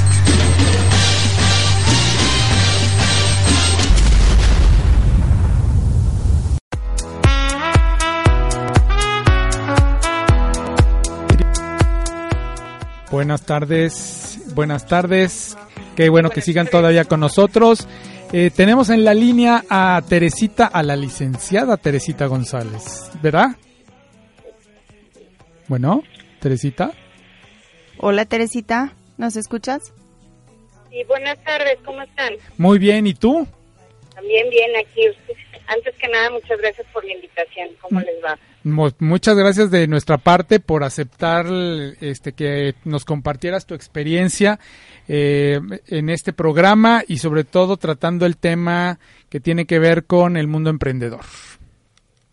Buenas 13.11 13.45
tardes, 13.45 14.39
buenas 14.55 14.87
tardes. 14.87 15.57
Qué 15.97 16.07
bueno 16.07 16.29
que 16.29 16.39
sigan 16.39 16.67
todavía 16.67 17.03
con 17.03 17.19
nosotros. 17.19 17.85
Eh, 18.31 18.51
tenemos 18.55 18.89
en 18.89 19.03
la 19.03 19.13
línea 19.13 19.65
a 19.69 20.01
Teresita, 20.07 20.67
a 20.67 20.81
la 20.81 20.95
licenciada 20.95 21.75
Teresita 21.75 22.27
González, 22.27 23.11
¿verdad? 23.21 23.47
Bueno, 25.67 26.03
Teresita. 26.39 26.91
Hola 27.97 28.23
Teresita, 28.23 28.93
¿nos 29.17 29.35
escuchas? 29.35 29.93
Sí, 30.89 31.03
buenas 31.09 31.37
tardes, 31.43 31.79
¿cómo 31.83 32.01
están? 32.01 32.35
Muy 32.57 32.79
bien, 32.79 33.07
¿y 33.07 33.13
tú? 33.13 33.45
También 34.15 34.49
bien 34.49 34.71
aquí. 34.77 35.01
Antes 35.73 35.95
que 35.95 36.07
nada, 36.09 36.29
muchas 36.31 36.59
gracias 36.59 36.85
por 36.91 37.05
la 37.05 37.13
invitación. 37.13 37.69
¿Cómo 37.81 37.99
les 38.01 38.23
va? 38.23 38.37
Mu- 38.63 38.91
Muchas 38.99 39.35
gracias 39.37 39.71
de 39.71 39.87
nuestra 39.87 40.17
parte 40.17 40.59
por 40.59 40.83
aceptar 40.83 41.45
este 42.01 42.33
que 42.33 42.75
nos 42.83 43.05
compartieras 43.05 43.65
tu 43.65 43.73
experiencia 43.73 44.59
eh, 45.07 45.59
en 45.87 46.09
este 46.09 46.33
programa 46.33 47.03
y 47.07 47.17
sobre 47.19 47.43
todo 47.45 47.77
tratando 47.77 48.25
el 48.25 48.35
tema 48.37 48.99
que 49.29 49.39
tiene 49.39 49.65
que 49.65 49.79
ver 49.79 50.05
con 50.05 50.35
el 50.35 50.47
mundo 50.47 50.69
emprendedor. 50.69 51.21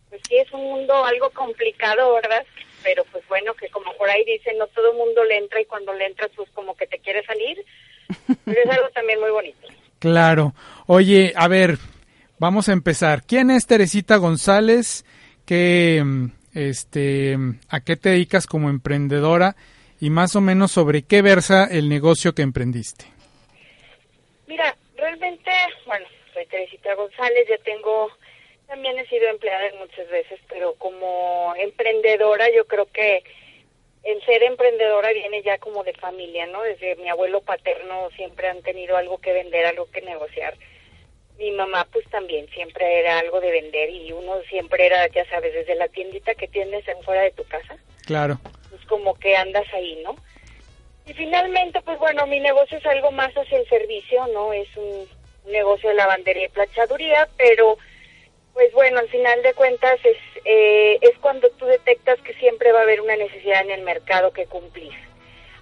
Pues 0.08 0.20
sí, 0.28 0.36
es 0.36 0.52
un 0.52 0.62
mundo 0.64 1.04
algo 1.04 1.30
complicado, 1.30 2.14
¿verdad? 2.14 2.44
Pero 2.82 3.04
pues 3.12 3.22
bueno, 3.28 3.54
que 3.54 3.68
como 3.68 3.92
por 3.96 4.08
ahí 4.10 4.24
dicen, 4.24 4.58
no 4.58 4.66
todo 4.68 4.90
el 4.92 4.98
mundo 4.98 5.22
le 5.24 5.38
entra 5.38 5.60
y 5.60 5.64
cuando 5.66 5.92
le 5.94 6.06
entras 6.06 6.30
pues 6.34 6.48
como 6.54 6.76
que 6.76 6.86
te 6.88 6.98
quiere 6.98 7.24
salir. 7.24 7.64
Pero 8.44 8.60
es 8.64 8.70
algo 8.70 8.88
también 8.90 9.20
muy 9.20 9.30
bonito. 9.30 9.68
Claro. 9.98 10.54
Oye, 10.86 11.32
a 11.36 11.46
ver, 11.48 11.78
vamos 12.38 12.68
a 12.68 12.72
empezar. 12.72 13.22
¿Quién 13.26 13.50
es 13.50 13.66
Teresita 13.66 14.16
González? 14.16 15.04
¿Qué, 15.46 16.02
este, 16.54 17.36
¿A 17.68 17.80
qué 17.80 17.96
te 17.96 18.10
dedicas 18.10 18.46
como 18.46 18.70
emprendedora? 18.70 19.56
Y 20.00 20.10
más 20.10 20.36
o 20.36 20.40
menos 20.40 20.72
sobre 20.72 21.02
qué 21.02 21.22
versa 21.22 21.66
el 21.70 21.88
negocio 21.88 22.34
que 22.34 22.42
emprendiste. 22.42 23.06
Mira, 24.46 24.76
realmente, 24.96 25.50
bueno, 25.86 26.06
soy 26.32 26.46
Teresita 26.46 26.94
González, 26.94 27.46
ya 27.48 27.58
tengo, 27.58 28.08
también 28.66 28.98
he 28.98 29.06
sido 29.08 29.28
empleada 29.28 29.64
muchas 29.78 30.08
veces, 30.08 30.38
pero 30.48 30.74
como 30.74 31.52
emprendedora 31.56 32.46
yo 32.54 32.66
creo 32.66 32.86
que 32.86 33.24
el 34.04 34.24
ser 34.24 34.42
emprendedora 34.44 35.12
viene 35.12 35.42
ya 35.42 35.58
como 35.58 35.82
de 35.82 35.92
familia, 35.94 36.46
¿no? 36.46 36.62
Desde 36.62 36.96
mi 36.96 37.08
abuelo 37.08 37.40
paterno 37.40 38.08
siempre 38.16 38.48
han 38.48 38.62
tenido 38.62 38.96
algo 38.96 39.18
que 39.18 39.32
vender, 39.32 39.66
algo 39.66 39.90
que 39.90 40.00
negociar. 40.00 40.54
Mi 41.38 41.52
mamá 41.52 41.86
pues 41.92 42.04
también 42.10 42.48
siempre 42.50 43.00
era 43.00 43.20
algo 43.20 43.40
de 43.40 43.50
vender 43.50 43.90
y 43.90 44.12
uno 44.12 44.40
siempre 44.48 44.86
era, 44.86 45.06
ya 45.08 45.24
sabes, 45.26 45.54
desde 45.54 45.76
la 45.76 45.88
tiendita 45.88 46.34
que 46.34 46.48
tienes 46.48 46.86
en 46.88 47.00
fuera 47.02 47.22
de 47.22 47.30
tu 47.30 47.44
casa, 47.44 47.76
Claro. 48.06 48.38
pues 48.70 48.84
como 48.86 49.14
que 49.14 49.36
andas 49.36 49.66
ahí, 49.72 50.00
¿no? 50.02 50.16
Y 51.06 51.14
finalmente, 51.14 51.80
pues 51.82 51.98
bueno, 51.98 52.26
mi 52.26 52.40
negocio 52.40 52.76
es 52.76 52.86
algo 52.86 53.10
más 53.12 53.32
hacia 53.34 53.58
el 53.58 53.68
servicio, 53.68 54.26
¿no? 54.28 54.52
Es 54.52 54.68
un, 54.76 55.08
negocio 55.48 55.88
de 55.88 55.94
lavandería 55.96 56.46
y 56.46 56.48
planchaduría, 56.48 57.28
pero 57.36 57.78
pues 58.52 58.72
bueno, 58.72 58.98
al 58.98 59.08
final 59.08 59.42
de 59.42 59.54
cuentas 59.54 59.98
es, 60.04 60.16
eh, 60.44 60.98
es 61.00 61.16
cuando 61.20 61.48
tú 61.50 61.66
detectas 61.66 62.20
que 62.20 62.34
siempre 62.34 62.72
va 62.72 62.80
a 62.80 62.82
haber 62.82 63.00
una 63.00 63.16
necesidad 63.16 63.62
en 63.62 63.70
el 63.70 63.82
mercado 63.82 64.32
que 64.32 64.46
cumplir. 64.46 64.92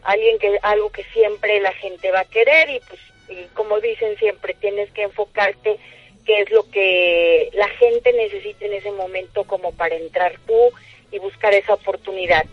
Alguien 0.02 0.38
que, 0.38 0.58
algo 0.62 0.90
que 0.90 1.04
siempre 1.04 1.60
la 1.60 1.72
gente 1.72 2.10
va 2.10 2.20
a 2.20 2.24
querer 2.24 2.70
y 2.70 2.80
pues, 2.88 3.00
y 3.28 3.46
como 3.54 3.80
dicen 3.80 4.16
siempre, 4.18 4.54
tienes 4.54 4.90
que 4.92 5.02
enfocarte 5.02 5.78
qué 6.24 6.40
es 6.40 6.50
lo 6.50 6.68
que 6.70 7.50
la 7.54 7.68
gente 7.68 8.12
necesita 8.12 8.66
en 8.66 8.74
ese 8.74 8.90
momento 8.92 9.44
como 9.44 9.72
para 9.72 9.94
entrar 9.94 10.34
tú 10.46 10.70
y 11.12 11.18
buscar 11.18 11.54
esa 11.54 11.74
oportunidad. 11.74 12.44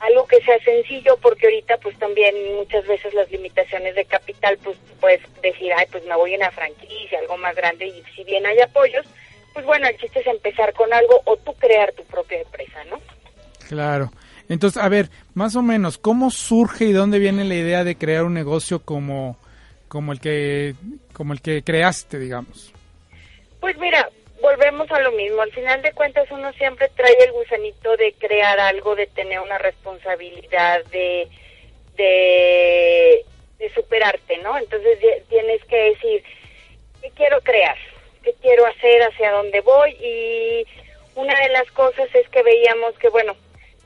Algo 0.00 0.26
que 0.26 0.42
sea 0.42 0.58
sencillo 0.64 1.16
porque 1.22 1.46
ahorita 1.46 1.78
pues 1.78 1.96
también 1.98 2.34
muchas 2.56 2.86
veces 2.86 3.14
las 3.14 3.30
limitaciones 3.30 3.94
de 3.94 4.04
capital 4.04 4.58
pues 4.62 4.76
puedes 5.00 5.20
decir, 5.40 5.72
ay 5.76 5.86
pues 5.90 6.04
me 6.04 6.16
voy 6.16 6.34
en 6.34 6.40
una 6.40 6.50
franquicia, 6.50 7.20
algo 7.20 7.36
más 7.36 7.54
grande 7.54 7.86
y 7.86 8.02
si 8.16 8.24
bien 8.24 8.44
hay 8.44 8.58
apoyos, 8.60 9.06
pues 9.54 9.64
bueno, 9.64 9.86
el 9.86 9.96
chiste 9.98 10.20
es 10.20 10.26
empezar 10.26 10.72
con 10.72 10.92
algo 10.92 11.20
o 11.24 11.36
tú 11.36 11.54
crear 11.54 11.92
tu 11.92 12.02
propia 12.04 12.40
empresa, 12.40 12.82
¿no? 12.90 13.00
Claro. 13.68 14.10
Entonces, 14.48 14.82
a 14.82 14.88
ver, 14.88 15.08
más 15.34 15.56
o 15.56 15.62
menos, 15.62 15.98
¿cómo 15.98 16.30
surge 16.30 16.86
y 16.86 16.92
dónde 16.92 17.18
viene 17.18 17.44
la 17.44 17.54
idea 17.54 17.84
de 17.84 17.96
crear 17.96 18.24
un 18.24 18.34
negocio 18.34 18.80
como, 18.84 19.38
como 19.92 20.12
el 20.12 20.20
que, 20.20 20.72
como 21.12 21.34
el 21.34 21.42
que 21.42 21.62
creaste, 21.62 22.18
digamos? 22.18 22.72
Pues 23.60 23.76
mira, 23.76 24.08
volvemos 24.40 24.90
a 24.90 24.98
lo 25.00 25.12
mismo. 25.12 25.42
Al 25.42 25.52
final 25.52 25.82
de 25.82 25.92
cuentas 25.92 26.26
uno 26.30 26.50
siempre 26.54 26.88
trae 26.96 27.14
el 27.26 27.32
gusanito 27.32 27.94
de 27.98 28.14
crear 28.14 28.58
algo, 28.58 28.96
de 28.96 29.06
tener 29.08 29.38
una 29.40 29.58
responsabilidad, 29.58 30.82
de, 30.86 31.28
de, 31.98 33.22
de 33.58 33.70
superarte, 33.74 34.38
¿no? 34.38 34.56
Entonces 34.56 34.98
tienes 35.28 35.62
que 35.66 35.76
decir, 35.76 36.24
¿qué 37.02 37.10
quiero 37.10 37.42
crear? 37.42 37.76
¿Qué 38.22 38.32
quiero 38.40 38.64
hacer? 38.64 39.02
¿Hacia 39.02 39.30
dónde 39.32 39.60
voy? 39.60 39.90
Y 39.90 40.66
una 41.16 41.38
de 41.38 41.50
las 41.50 41.70
cosas 41.72 42.08
es 42.14 42.26
que 42.30 42.42
veíamos 42.42 42.96
que, 42.98 43.10
bueno, 43.10 43.36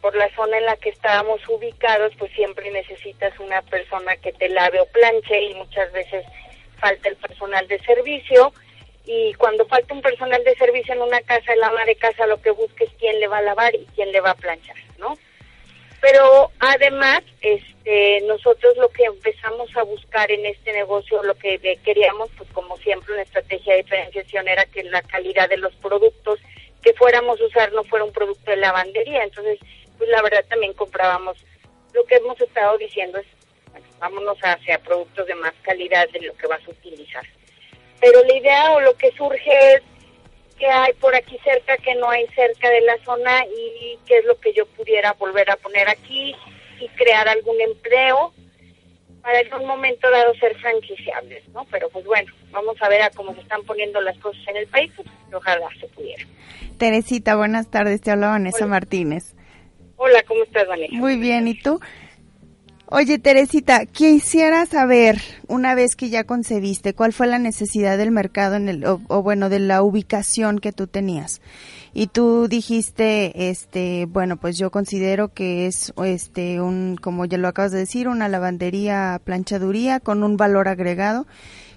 por 0.06 0.14
la 0.14 0.32
zona 0.36 0.58
en 0.58 0.66
la 0.66 0.76
que 0.76 0.90
estábamos 0.90 1.40
ubicados, 1.48 2.12
pues 2.16 2.30
siempre 2.30 2.70
necesitas 2.70 3.36
una 3.40 3.60
persona 3.62 4.16
que 4.18 4.32
te 4.32 4.48
lave 4.48 4.78
o 4.78 4.86
planche 4.86 5.42
y 5.42 5.54
muchas 5.54 5.90
veces 5.92 6.24
falta 6.78 7.08
el 7.08 7.16
personal 7.16 7.66
de 7.66 7.80
servicio 7.80 8.52
y 9.04 9.34
cuando 9.34 9.66
falta 9.66 9.92
un 9.92 10.02
personal 10.02 10.44
de 10.44 10.54
servicio 10.54 10.94
en 10.94 11.02
una 11.02 11.20
casa, 11.22 11.52
el 11.52 11.62
ama 11.64 11.84
de 11.84 11.96
casa 11.96 12.24
lo 12.28 12.40
que 12.40 12.52
busca 12.52 12.84
es 12.84 12.90
quién 13.00 13.18
le 13.18 13.26
va 13.26 13.38
a 13.38 13.42
lavar 13.42 13.74
y 13.74 13.84
quién 13.96 14.12
le 14.12 14.20
va 14.20 14.30
a 14.30 14.36
planchar, 14.36 14.76
¿no? 14.98 15.18
Pero 16.00 16.52
además, 16.60 17.22
este, 17.40 18.20
nosotros 18.28 18.76
lo 18.76 18.88
que 18.90 19.06
empezamos 19.06 19.76
a 19.76 19.82
buscar 19.82 20.30
en 20.30 20.46
este 20.46 20.72
negocio, 20.72 21.20
lo 21.24 21.34
que 21.34 21.58
queríamos, 21.84 22.30
pues 22.38 22.48
como 22.52 22.76
siempre, 22.76 23.12
una 23.12 23.22
estrategia 23.22 23.72
de 23.72 23.82
diferenciación 23.82 24.46
era 24.46 24.66
que 24.66 24.84
la 24.84 25.02
calidad 25.02 25.48
de 25.48 25.56
los 25.56 25.74
productos 25.74 26.38
que 26.86 26.94
fuéramos 26.94 27.40
a 27.40 27.46
usar 27.46 27.72
no 27.72 27.82
fuera 27.82 28.04
un 28.04 28.12
producto 28.12 28.48
de 28.48 28.58
lavandería. 28.58 29.24
Entonces, 29.24 29.58
pues 29.98 30.10
la 30.10 30.22
verdad 30.22 30.44
también 30.48 30.72
comprábamos, 30.74 31.36
lo 31.92 32.04
que 32.04 32.16
hemos 32.16 32.40
estado 32.40 32.76
diciendo 32.78 33.18
es, 33.18 33.26
bueno, 33.70 33.86
vámonos 33.98 34.38
hacia 34.42 34.78
productos 34.78 35.26
de 35.26 35.34
más 35.36 35.54
calidad 35.62 36.08
de 36.10 36.20
lo 36.20 36.34
que 36.36 36.46
vas 36.46 36.60
a 36.66 36.70
utilizar. 36.70 37.24
Pero 38.00 38.22
la 38.24 38.36
idea 38.36 38.72
o 38.72 38.80
lo 38.80 38.94
que 38.96 39.10
surge 39.12 39.74
es 39.74 39.82
que 40.58 40.66
hay 40.66 40.92
por 40.94 41.14
aquí 41.14 41.38
cerca 41.44 41.76
que 41.78 41.94
no 41.94 42.08
hay 42.08 42.26
cerca 42.28 42.70
de 42.70 42.80
la 42.82 42.96
zona 43.04 43.44
y 43.46 43.98
qué 44.06 44.18
es 44.18 44.24
lo 44.24 44.38
que 44.38 44.52
yo 44.52 44.66
pudiera 44.66 45.12
volver 45.12 45.50
a 45.50 45.56
poner 45.56 45.88
aquí 45.88 46.34
y 46.80 46.88
crear 46.88 47.28
algún 47.28 47.60
empleo 47.60 48.32
para 49.22 49.40
en 49.40 49.52
un 49.54 49.66
momento 49.66 50.08
dado 50.10 50.34
ser 50.34 50.56
franquiciables, 50.58 51.48
¿no? 51.48 51.66
Pero 51.70 51.88
pues 51.90 52.04
bueno, 52.04 52.32
vamos 52.50 52.76
a 52.80 52.88
ver 52.88 53.02
a 53.02 53.10
cómo 53.10 53.34
se 53.34 53.40
están 53.40 53.64
poniendo 53.64 54.00
las 54.00 54.16
cosas 54.18 54.40
en 54.46 54.56
el 54.56 54.66
país, 54.68 54.92
pues, 54.94 55.08
ojalá 55.32 55.68
se 55.80 55.88
pudiera. 55.88 56.24
Teresita, 56.78 57.34
buenas 57.36 57.68
tardes, 57.70 58.00
te 58.00 58.12
habla 58.12 58.28
Vanessa 58.28 58.66
Martínez. 58.66 59.34
Hola, 59.96 60.22
¿cómo 60.26 60.42
estás, 60.44 60.66
Vanessa? 60.68 60.94
Muy 60.94 61.16
bien, 61.16 61.48
¿y 61.48 61.58
tú? 61.58 61.80
Oye, 62.88 63.18
Teresita, 63.18 63.84
quisiera 63.86 64.64
saber, 64.64 65.20
una 65.48 65.74
vez 65.74 65.96
que 65.96 66.08
ya 66.08 66.22
concebiste, 66.22 66.94
cuál 66.94 67.12
fue 67.12 67.26
la 67.26 67.40
necesidad 67.40 67.98
del 67.98 68.12
mercado 68.12 68.54
en 68.54 68.68
el, 68.68 68.84
o, 68.86 69.00
o 69.08 69.22
bueno, 69.22 69.48
de 69.48 69.58
la 69.58 69.82
ubicación 69.82 70.60
que 70.60 70.70
tú 70.70 70.86
tenías. 70.86 71.40
Y 71.92 72.06
tú 72.08 72.46
dijiste, 72.46 73.48
este, 73.50 74.06
bueno, 74.06 74.36
pues 74.36 74.56
yo 74.56 74.70
considero 74.70 75.32
que 75.32 75.66
es, 75.66 75.92
este, 76.04 76.60
un, 76.60 76.96
como 77.00 77.24
ya 77.24 77.38
lo 77.38 77.48
acabas 77.48 77.72
de 77.72 77.78
decir, 77.78 78.06
una 78.06 78.28
lavandería 78.28 79.20
planchaduría 79.24 79.98
con 79.98 80.22
un 80.22 80.36
valor 80.36 80.68
agregado 80.68 81.26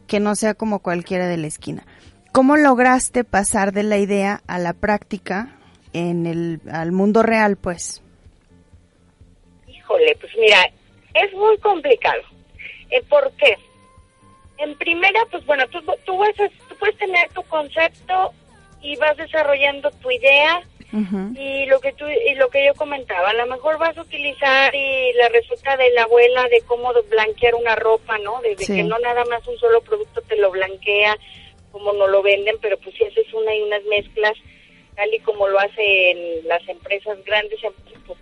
que 0.06 0.20
no 0.20 0.36
sea 0.36 0.54
como 0.54 0.80
cualquiera 0.80 1.28
de 1.28 1.38
la 1.38 1.48
esquina. 1.48 1.88
¿Cómo 2.32 2.56
lograste 2.58 3.24
pasar 3.24 3.72
de 3.72 3.84
la 3.84 3.98
idea 3.98 4.44
a 4.46 4.60
la 4.60 4.74
práctica 4.74 5.56
en 5.94 6.28
el, 6.28 6.62
al 6.72 6.92
mundo 6.92 7.24
real, 7.24 7.56
pues? 7.56 8.04
Híjole, 9.90 10.16
pues 10.22 10.32
mira, 10.38 10.70
es 11.16 11.34
muy 11.34 11.58
complicado. 11.58 12.22
Eh, 12.92 13.02
¿Por 13.10 13.32
qué? 13.38 13.58
En 14.60 14.78
primera, 14.78 15.26
pues 15.32 15.44
bueno, 15.48 15.68
tú, 15.70 15.82
tú, 16.06 16.16
vas 16.18 16.40
a- 16.40 16.50
tú 16.68 16.76
puedes 16.78 16.96
tener 16.98 17.28
tu 17.32 17.42
concepto 17.44 18.32
y 18.84 18.96
vas 18.98 19.18
desarrollando 19.18 19.90
tu 19.92 20.12
idea 20.12 20.62
y 21.36 21.66
lo 21.68 21.80
que 21.80 21.92
tú 21.94 22.06
y 22.08 22.34
lo 22.36 22.50
que 22.50 22.66
yo 22.66 22.74
comentaba, 22.76 23.30
a 23.30 23.34
lo 23.34 23.46
mejor 23.48 23.78
vas 23.80 23.96
a 23.98 24.02
utilizar 24.02 24.74
y 24.76 25.14
la 25.14 25.30
receta 25.30 25.76
de 25.78 25.90
la 25.92 26.04
abuela 26.04 26.48
de 26.50 26.62
cómo 26.68 26.92
blanquear 27.10 27.56
una 27.56 27.76
ropa, 27.76 28.18
¿no? 28.20 28.42
Desde 28.42 28.66
Sí. 28.66 28.76
que 28.76 28.84
no 28.84 28.98
nada 29.00 29.24
más 29.26 29.46
un 29.48 29.58
solo 29.60 29.82
producto 29.82 30.22
te 30.22 30.36
lo 30.36 30.50
blanquea 30.52 31.16
como 31.72 31.94
no 31.94 32.08
lo 32.08 32.22
venden, 32.24 32.58
pero 32.62 32.78
pues 32.80 32.96
si 32.96 33.04
haces 33.06 33.32
una 33.34 33.54
y 33.56 33.62
unas 33.62 33.84
mezclas 33.86 34.34
tal 34.96 35.14
y 35.14 35.20
como 35.20 35.48
lo 35.48 35.60
hacen 35.60 36.48
las 36.48 36.68
empresas 36.68 37.24
grandes, 37.24 37.60
pues 38.06 38.18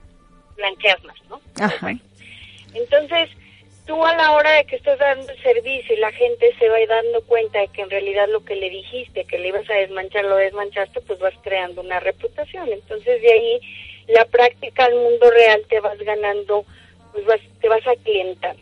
blanqueas 0.58 1.04
más, 1.04 1.16
¿no? 1.30 1.42
Ajá. 1.60 1.94
Entonces, 2.74 3.30
tú 3.86 4.04
a 4.06 4.16
la 4.16 4.34
hora 4.34 4.52
de 4.52 4.66
que 4.66 4.76
estás 4.76 5.00
dando 5.00 5.32
el 5.32 5.42
servicio 5.42 5.96
y 5.96 6.00
la 6.00 6.12
gente 6.12 6.54
se 6.60 6.70
va 6.70 6.78
dando 6.88 7.22
cuenta 7.22 7.60
de 7.60 7.70
que 7.70 7.82
en 7.82 7.90
realidad 7.90 8.28
lo 8.30 8.44
que 8.44 8.56
le 8.56 8.70
dijiste, 8.70 9.26
que 9.26 9.40
le 9.40 9.48
ibas 9.48 9.70
a 9.70 9.76
desmanchar, 9.76 10.26
lo 10.26 10.36
desmanchaste, 10.36 11.02
pues 11.02 11.20
vas 11.20 11.34
creando 11.42 11.82
una 11.82 12.00
reputación. 12.00 12.72
Entonces, 12.72 13.22
de 13.22 13.32
ahí, 13.32 13.62
la 14.08 14.26
práctica 14.26 14.86
al 14.86 14.96
mundo 14.96 15.30
real 15.32 15.64
te 15.70 15.80
vas 15.80 15.98
ganando, 16.00 16.66
pues 17.14 17.26
vas, 17.26 17.40
te 17.62 17.70
vas 17.70 17.86
aclientando. 17.88 18.62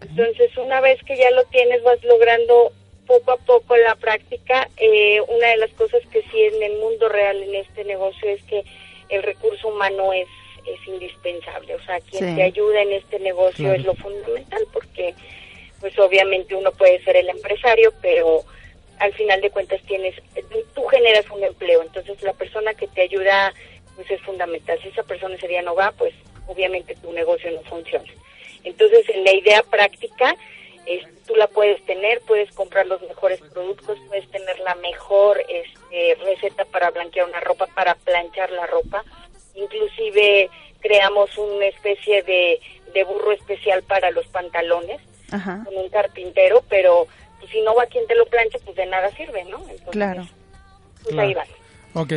Entonces, 0.00 0.56
una 0.56 0.80
vez 0.80 1.02
que 1.04 1.16
ya 1.16 1.30
lo 1.32 1.44
tienes, 1.44 1.82
vas 1.82 2.02
logrando 2.02 2.72
poco 3.06 3.32
a 3.32 3.36
poco 3.38 3.76
la 3.76 3.96
práctica. 3.96 4.68
Eh, 4.76 5.20
una 5.28 5.48
de 5.48 5.56
las 5.56 5.70
cosas 5.70 6.02
que 6.12 6.22
sí 6.30 6.42
en 6.42 6.62
el 6.62 6.78
mundo 6.78 7.08
real, 7.08 7.42
en 7.42 7.54
este 7.54 7.84
negocio, 7.84 8.28
es 8.28 8.42
que 8.44 8.64
el 9.08 9.22
recurso 9.22 9.68
humano 9.68 10.12
es, 10.12 10.28
es 10.66 10.86
indispensable. 10.88 11.74
O 11.74 11.82
sea, 11.82 12.00
quien 12.00 12.30
Sí. 12.30 12.36
te 12.36 12.42
ayuda 12.42 12.82
en 12.82 12.92
este 12.92 13.18
negocio 13.20 13.64
Claro. 13.66 13.80
es 13.80 13.84
lo 13.86 13.94
fundamental, 13.94 14.62
porque 14.72 15.14
pues 15.80 15.96
obviamente 15.98 16.54
uno 16.54 16.72
puede 16.72 17.02
ser 17.04 17.16
el 17.16 17.28
empresario, 17.28 17.92
pero 18.02 18.42
al 18.98 19.14
final 19.14 19.40
de 19.40 19.50
cuentas 19.50 19.80
tienes, 19.86 20.14
tú 20.74 20.84
generas 20.86 21.24
un 21.30 21.44
empleo, 21.44 21.82
entonces 21.82 22.20
la 22.22 22.32
persona 22.32 22.74
que 22.74 22.88
te 22.88 23.02
ayuda 23.02 23.54
pues 23.94 24.10
es 24.10 24.20
fundamental. 24.22 24.78
Si 24.82 24.88
esa 24.88 25.02
persona 25.04 25.36
ese 25.36 25.46
día 25.48 25.62
no 25.62 25.74
va, 25.76 25.92
pues 25.92 26.14
obviamente 26.48 26.94
tu 26.96 27.12
negocio 27.12 27.50
no 27.52 27.60
funciona. 27.62 28.10
Entonces 28.64 29.08
en 29.08 29.22
la 29.24 29.32
idea 29.34 29.62
práctica, 29.62 30.34
es- 30.86 31.04
tú 31.26 31.36
la 31.36 31.46
puedes 31.46 31.80
tener, 31.84 32.20
puedes 32.22 32.50
comprar 32.54 32.86
los 32.86 33.00
mejores 33.02 33.40
productos, 33.52 33.98
puedes 34.08 34.28
tener 34.30 34.58
la 34.60 34.74
mejor 34.76 35.40
este, 35.48 36.16
receta 36.24 36.64
para 36.64 36.90
blanquear 36.90 37.28
una 37.28 37.40
ropa, 37.40 37.66
para 37.74 37.94
planchar 37.94 38.50
la 38.50 38.66
ropa. 38.66 39.04
Inclusive 39.62 40.50
creamos 40.80 41.36
una 41.38 41.66
especie 41.66 42.22
de, 42.22 42.60
de 42.94 43.04
burro 43.04 43.32
especial 43.32 43.82
para 43.82 44.10
los 44.10 44.26
pantalones 44.26 45.00
Ajá. 45.30 45.62
con 45.64 45.76
un 45.76 45.88
carpintero, 45.88 46.62
pero 46.68 47.06
pues, 47.40 47.50
si 47.50 47.60
no 47.62 47.74
va 47.74 47.86
quien 47.86 48.06
te 48.06 48.14
lo 48.14 48.26
planche, 48.26 48.58
pues 48.64 48.76
de 48.76 48.86
nada 48.86 49.10
sirve, 49.16 49.44
¿no? 49.44 49.58
Entonces, 49.60 49.90
Claro. 49.90 50.26
pues 51.04 51.18
ahí 51.18 51.34
va. 51.34 51.44
Ok. 51.94 52.14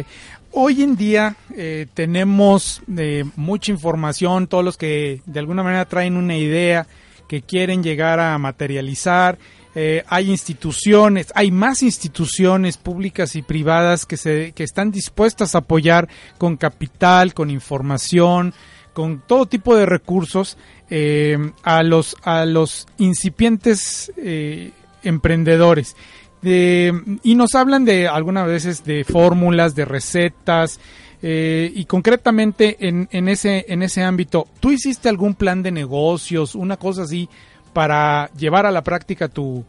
Hoy 0.53 0.83
en 0.83 0.95
día 0.97 1.35
eh, 1.55 1.87
tenemos 1.93 2.81
eh, 2.97 3.23
mucha 3.35 3.71
información, 3.71 4.47
todos 4.47 4.63
los 4.63 4.77
que 4.77 5.21
de 5.25 5.39
alguna 5.39 5.63
manera 5.63 5.85
traen 5.85 6.17
una 6.17 6.35
idea 6.35 6.87
que 7.29 7.41
quieren 7.41 7.81
llegar 7.81 8.19
a 8.19 8.37
materializar. 8.37 9.37
Eh, 9.75 10.03
hay 10.07 10.29
instituciones, 10.29 11.31
hay 11.35 11.51
más 11.51 11.81
instituciones 11.83 12.77
públicas 12.77 13.35
y 13.35 13.41
privadas 13.41 14.05
que, 14.05 14.17
se, 14.17 14.51
que 14.53 14.63
están 14.63 14.91
dispuestas 14.91 15.55
a 15.55 15.59
apoyar 15.59 16.09
con 16.37 16.57
capital, 16.57 17.33
con 17.33 17.49
información, 17.49 18.53
con 18.93 19.21
todo 19.25 19.45
tipo 19.45 19.75
de 19.75 19.85
recursos 19.85 20.57
eh, 20.89 21.37
a 21.63 21.83
los 21.83 22.17
a 22.23 22.43
los 22.45 22.85
incipientes 22.97 24.11
eh, 24.17 24.71
emprendedores. 25.03 25.95
De- 26.41 26.91
y 27.23 27.35
nos 27.35 27.55
hablan 27.55 27.85
de 27.85 28.07
algunas 28.07 28.47
veces 28.47 28.83
de 28.83 29.03
fórmulas 29.05 29.75
de 29.75 29.85
recetas 29.85 30.79
eh, 31.21 31.71
y 31.75 31.85
concretamente 31.85 32.77
en, 32.87 33.07
en 33.11 33.29
ese 33.29 33.65
en 33.69 33.83
ese 33.83 34.01
ámbito 34.03 34.47
tú 34.59 34.71
hiciste 34.71 35.07
algún 35.07 35.35
plan 35.35 35.61
de 35.61 35.71
negocios 35.71 36.55
una 36.55 36.77
cosa 36.77 37.03
así 37.03 37.29
para 37.73 38.29
llevar 38.37 38.65
a 38.65 38.71
la 38.71 38.83
práctica 38.83 39.27
tu 39.27 39.63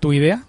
tu 0.00 0.12
idea 0.12 0.42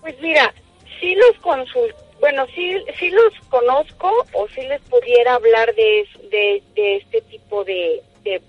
Pues 0.00 0.14
mira, 0.20 0.52
sí 1.00 1.14
los 1.14 1.38
consul 1.40 1.94
bueno, 2.24 2.46
sí, 2.54 2.74
sí 2.98 3.10
los 3.10 3.34
conozco 3.50 4.10
o 4.32 4.48
sí 4.48 4.62
les 4.62 4.80
pudiera 4.82 5.34
hablar 5.34 5.74
de, 5.74 6.08
de, 6.30 6.62
de 6.74 6.96
este 6.96 7.20
tipo 7.20 7.62
de, 7.64 8.02
de, 8.22 8.40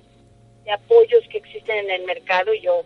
de 0.64 0.72
apoyos 0.72 1.28
que 1.30 1.40
existen 1.40 1.80
en 1.80 1.92
el 1.92 2.06
mercado. 2.06 2.54
Yo, 2.54 2.84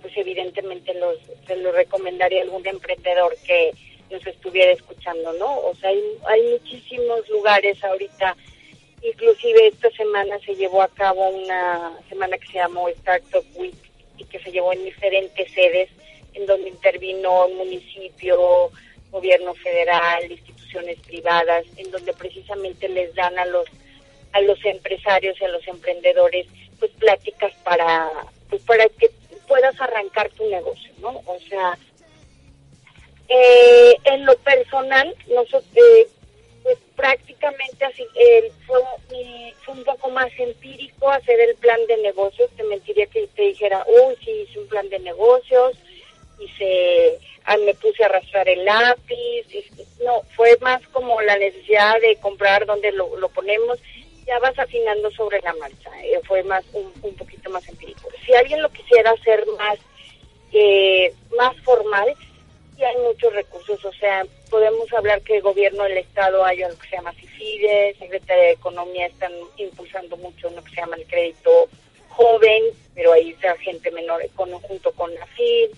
pues 0.00 0.16
evidentemente 0.16 0.94
los, 0.94 1.18
se 1.46 1.56
los 1.56 1.74
recomendaría 1.74 2.40
a 2.40 2.44
algún 2.44 2.66
emprendedor 2.66 3.36
que 3.46 3.72
nos 4.10 4.26
estuviera 4.26 4.72
escuchando, 4.72 5.34
¿no? 5.34 5.54
O 5.54 5.74
sea, 5.74 5.90
hay, 5.90 6.02
hay 6.26 6.52
muchísimos 6.52 7.28
lugares 7.28 7.84
ahorita 7.84 8.34
Inclusive 9.02 9.68
esta 9.68 9.90
semana 9.90 10.38
se 10.46 10.54
llevó 10.54 10.82
a 10.82 10.88
cabo 10.88 11.28
una 11.28 11.98
semana 12.08 12.38
que 12.38 12.46
se 12.46 12.58
llamó 12.58 12.88
Startup 12.88 13.44
Week 13.56 13.74
y 14.16 14.24
que 14.24 14.38
se 14.38 14.52
llevó 14.52 14.72
en 14.72 14.84
diferentes 14.84 15.52
sedes 15.52 15.90
en 16.34 16.46
donde 16.46 16.68
intervino 16.70 17.46
el 17.46 17.54
municipio, 17.54 18.70
gobierno 19.10 19.54
federal, 19.54 20.30
instituciones 20.30 20.98
privadas, 21.00 21.64
en 21.76 21.90
donde 21.90 22.12
precisamente 22.14 22.88
les 22.88 23.14
dan 23.14 23.38
a 23.38 23.44
los 23.46 23.66
a 24.32 24.40
los 24.40 24.64
empresarios 24.64 25.38
y 25.40 25.44
a 25.44 25.48
los 25.48 25.66
emprendedores 25.68 26.46
pues 26.78 26.90
pláticas 26.92 27.52
para 27.64 28.10
pues 28.48 28.62
para 28.62 28.88
que 28.88 29.10
puedas 29.46 29.78
arrancar 29.80 30.30
tu 30.30 30.48
negocio, 30.48 30.92
¿no? 31.00 31.22
O 31.26 31.38
sea, 31.48 31.76
eh, 33.28 33.96
en 34.04 34.24
lo 34.24 34.36
personal, 34.38 35.14
nosotros 35.28 35.64
eh, 35.74 36.06
pues 36.62 36.78
prácticamente 36.96 37.84
así 37.84 38.04
eh, 38.14 38.52
fue, 38.66 38.80
fue 39.64 39.74
un 39.74 39.84
poco 39.84 40.10
más 40.10 40.30
empírico 40.38 41.10
hacer 41.10 41.40
el 41.40 41.54
plan 41.56 41.80
de 41.88 41.96
negocios. 41.98 42.50
Te 42.56 42.62
mentiría 42.64 43.06
que 43.06 43.26
te 43.28 43.42
dijera, 43.42 43.84
uy, 43.88 44.16
sí, 44.24 44.30
hice 44.30 44.60
un 44.60 44.68
plan 44.68 44.88
de 44.88 44.98
negocios, 45.00 45.76
hice, 46.38 47.18
ah, 47.44 47.56
me 47.58 47.74
puse 47.74 48.02
a 48.02 48.06
arrastrar 48.06 48.48
el 48.48 48.64
lápiz. 48.64 49.44
hice- 49.48 49.86
no, 50.04 50.22
fue 50.36 50.56
más 50.60 50.80
como 50.88 51.20
la 51.22 51.36
necesidad 51.38 52.00
de 52.00 52.16
comprar 52.16 52.66
donde 52.66 52.92
lo, 52.92 53.16
lo 53.16 53.28
ponemos. 53.28 53.78
Ya 54.26 54.38
vas 54.38 54.56
afinando 54.58 55.10
sobre 55.10 55.40
la 55.40 55.52
marcha. 55.54 55.90
eh, 56.04 56.20
fue 56.24 56.42
más 56.44 56.64
un, 56.72 56.92
un 57.02 57.16
poquito 57.16 57.50
más 57.50 57.68
empírico. 57.68 58.08
Si 58.24 58.32
alguien 58.34 58.62
lo 58.62 58.68
quisiera 58.70 59.10
hacer 59.10 59.44
más 59.58 59.78
eh, 60.52 61.12
más 61.36 61.56
formal, 61.62 62.14
hay 62.84 62.96
muchos 62.98 63.32
recursos, 63.32 63.84
o 63.84 63.92
sea, 63.92 64.24
podemos 64.50 64.92
hablar 64.92 65.22
que 65.22 65.36
el 65.36 65.42
gobierno 65.42 65.84
del 65.84 65.98
Estado 65.98 66.44
hay 66.44 66.62
algo 66.62 66.78
que 66.78 66.88
se 66.88 66.96
llama 66.96 67.12
CIFIDE, 67.12 67.96
Secretaría 67.98 68.44
de 68.44 68.50
Economía 68.52 69.06
están 69.06 69.32
impulsando 69.56 70.16
mucho 70.16 70.48
uno 70.48 70.62
que 70.62 70.70
se 70.70 70.76
llama 70.76 70.96
el 70.96 71.06
crédito 71.06 71.68
joven, 72.08 72.62
pero 72.94 73.12
ahí 73.12 73.30
está 73.30 73.56
gente 73.58 73.90
menor 73.90 74.22
con, 74.34 74.50
junto 74.52 74.92
con 74.92 75.14
la 75.14 75.26
FID. 75.26 75.70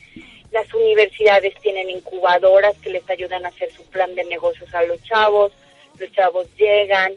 Las 0.51 0.73
universidades 0.73 1.55
tienen 1.61 1.91
incubadoras 1.91 2.77
que 2.79 2.91
les 2.91 3.09
ayudan 3.11 3.45
a 3.45 3.49
hacer 3.49 3.73
su 3.73 3.85
plan 3.87 4.15
de 4.15 4.25
negocios 4.25 4.73
a 4.75 4.83
los 4.85 5.03
chavos, 5.03 5.53
los 5.99 6.11
chavos 6.13 6.47
llegan, 6.57 7.15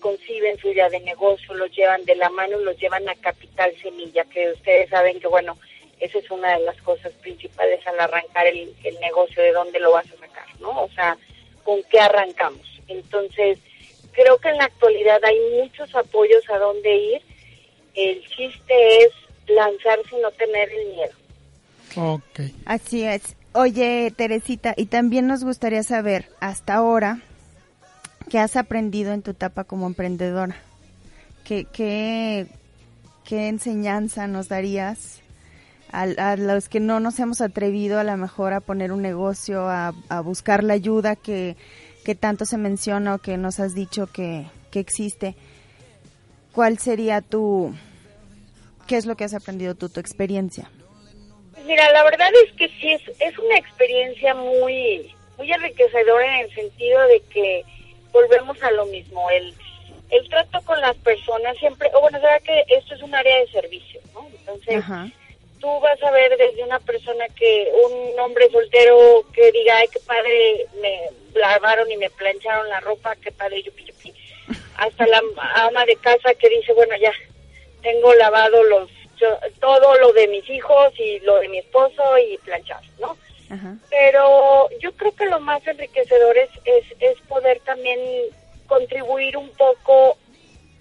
conciben 0.00 0.58
su 0.58 0.68
idea 0.68 0.88
de 0.88 1.00
negocio, 1.00 1.54
los 1.54 1.70
llevan 1.72 2.04
de 2.04 2.16
la 2.16 2.28
mano 2.30 2.60
y 2.60 2.64
los 2.64 2.78
llevan 2.78 3.08
a 3.08 3.14
Capital 3.14 3.74
Semilla, 3.82 4.24
que 4.24 4.52
ustedes 4.52 4.90
saben 4.90 5.20
que, 5.20 5.26
bueno, 5.26 5.56
esa 6.00 6.18
es 6.18 6.30
una 6.30 6.56
de 6.56 6.64
las 6.64 6.80
cosas 6.82 7.12
principales 7.14 7.86
al 7.86 7.98
arrancar 8.00 8.46
el, 8.46 8.74
el 8.84 9.00
negocio, 9.00 9.42
de 9.42 9.52
dónde 9.52 9.80
lo 9.80 9.92
vas 9.92 10.06
a 10.06 10.18
sacar, 10.18 10.46
¿no? 10.60 10.84
O 10.84 10.88
sea, 10.90 11.16
¿con 11.62 11.82
qué 11.84 12.00
arrancamos? 12.00 12.66
Entonces, 12.88 13.58
creo 14.12 14.38
que 14.38 14.48
en 14.48 14.58
la 14.58 14.64
actualidad 14.64 15.24
hay 15.24 15.38
muchos 15.62 15.94
apoyos 15.94 16.48
a 16.50 16.58
dónde 16.58 16.96
ir. 16.96 17.22
El 17.94 18.24
chiste 18.26 19.04
es 19.04 19.10
lanzarse 19.46 20.16
y 20.16 20.20
no 20.20 20.30
tener 20.32 20.68
el 20.70 20.86
miedo. 20.94 21.12
Ok. 21.96 22.52
Así 22.64 23.04
es. 23.04 23.36
Oye, 23.52 24.12
Teresita, 24.16 24.74
y 24.76 24.86
también 24.86 25.28
nos 25.28 25.44
gustaría 25.44 25.84
saber, 25.84 26.28
hasta 26.40 26.74
ahora, 26.74 27.20
¿qué 28.28 28.40
has 28.40 28.56
aprendido 28.56 29.12
en 29.12 29.22
tu 29.22 29.30
etapa 29.30 29.62
como 29.62 29.86
emprendedora? 29.86 30.56
¿Qué, 31.44 31.66
qué, 31.72 32.46
qué 33.24 33.46
enseñanza 33.46 34.26
nos 34.26 34.48
darías 34.48 35.20
a, 35.94 36.32
a 36.32 36.36
los 36.36 36.68
que 36.68 36.80
no 36.80 37.00
nos 37.00 37.18
hemos 37.18 37.40
atrevido 37.40 37.98
a 37.98 38.04
lo 38.04 38.16
mejor 38.16 38.52
a 38.52 38.60
poner 38.60 38.92
un 38.92 39.02
negocio, 39.02 39.68
a, 39.68 39.94
a 40.08 40.20
buscar 40.20 40.64
la 40.64 40.74
ayuda 40.74 41.16
que, 41.16 41.56
que 42.04 42.14
tanto 42.14 42.44
se 42.44 42.58
menciona 42.58 43.14
o 43.14 43.18
que 43.18 43.36
nos 43.36 43.60
has 43.60 43.74
dicho 43.74 44.06
que, 44.06 44.46
que 44.70 44.80
existe? 44.80 45.34
¿Cuál 46.52 46.78
sería 46.78 47.20
tu, 47.20 47.74
qué 48.86 48.96
es 48.96 49.06
lo 49.06 49.16
que 49.16 49.24
has 49.24 49.34
aprendido 49.34 49.74
tú, 49.74 49.88
tu 49.88 50.00
experiencia? 50.00 50.70
Mira, 51.66 51.90
la 51.92 52.04
verdad 52.04 52.28
es 52.44 52.52
que 52.52 52.68
sí, 52.68 52.92
es, 52.92 53.02
es 53.20 53.38
una 53.38 53.56
experiencia 53.56 54.34
muy, 54.34 55.14
muy 55.38 55.52
enriquecedora 55.52 56.40
en 56.40 56.46
el 56.46 56.54
sentido 56.54 57.00
de 57.08 57.20
que 57.30 57.64
volvemos 58.12 58.62
a 58.62 58.70
lo 58.72 58.86
mismo, 58.86 59.28
el, 59.30 59.54
el 60.10 60.28
trato 60.28 60.60
con 60.62 60.80
las 60.80 60.96
personas 60.98 61.56
siempre, 61.58 61.90
o 61.94 62.00
bueno, 62.00 62.20
sabes 62.20 62.42
que 62.42 62.64
esto 62.68 62.94
es 62.94 63.02
un 63.02 63.14
área 63.14 63.40
de 63.40 63.48
servicio, 63.48 64.00
¿no? 64.12 64.28
Entonces, 64.38 64.76
Ajá. 64.76 65.08
Tú 65.64 65.80
vas 65.80 66.02
a 66.02 66.10
ver 66.10 66.36
desde 66.36 66.62
una 66.62 66.78
persona 66.78 67.24
que, 67.34 67.72
un 67.86 68.20
hombre 68.20 68.50
soltero 68.50 69.24
que 69.32 69.50
diga, 69.50 69.78
ay, 69.78 69.88
qué 69.88 69.98
padre, 70.00 70.66
me 70.82 71.08
lavaron 71.34 71.90
y 71.90 71.96
me 71.96 72.10
plancharon 72.10 72.68
la 72.68 72.80
ropa, 72.80 73.16
qué 73.16 73.32
padre, 73.32 73.62
yupi, 73.62 73.86
yupi, 73.86 74.12
hasta 74.76 75.06
la 75.06 75.22
ama 75.54 75.86
de 75.86 75.96
casa 75.96 76.34
que 76.34 76.50
dice, 76.50 76.74
bueno, 76.74 76.94
ya, 76.96 77.12
tengo 77.80 78.12
lavado 78.12 78.62
los 78.64 78.90
yo- 79.16 79.38
todo 79.58 79.96
lo 80.00 80.12
de 80.12 80.28
mis 80.28 80.46
hijos 80.50 80.92
y 80.98 81.20
lo 81.20 81.36
de 81.36 81.48
mi 81.48 81.58
esposo 81.60 82.18
y 82.18 82.36
planchar, 82.38 82.82
¿no? 82.98 83.16
Ajá. 83.48 83.74
Pero 83.88 84.68
yo 84.80 84.92
creo 84.92 85.16
que 85.16 85.24
lo 85.26 85.40
más 85.40 85.66
enriquecedor 85.66 86.36
es, 86.36 86.50
es, 86.66 86.84
es 87.00 87.18
poder 87.22 87.58
también 87.60 87.98
contribuir 88.66 89.38
un 89.38 89.48
poco 89.52 90.18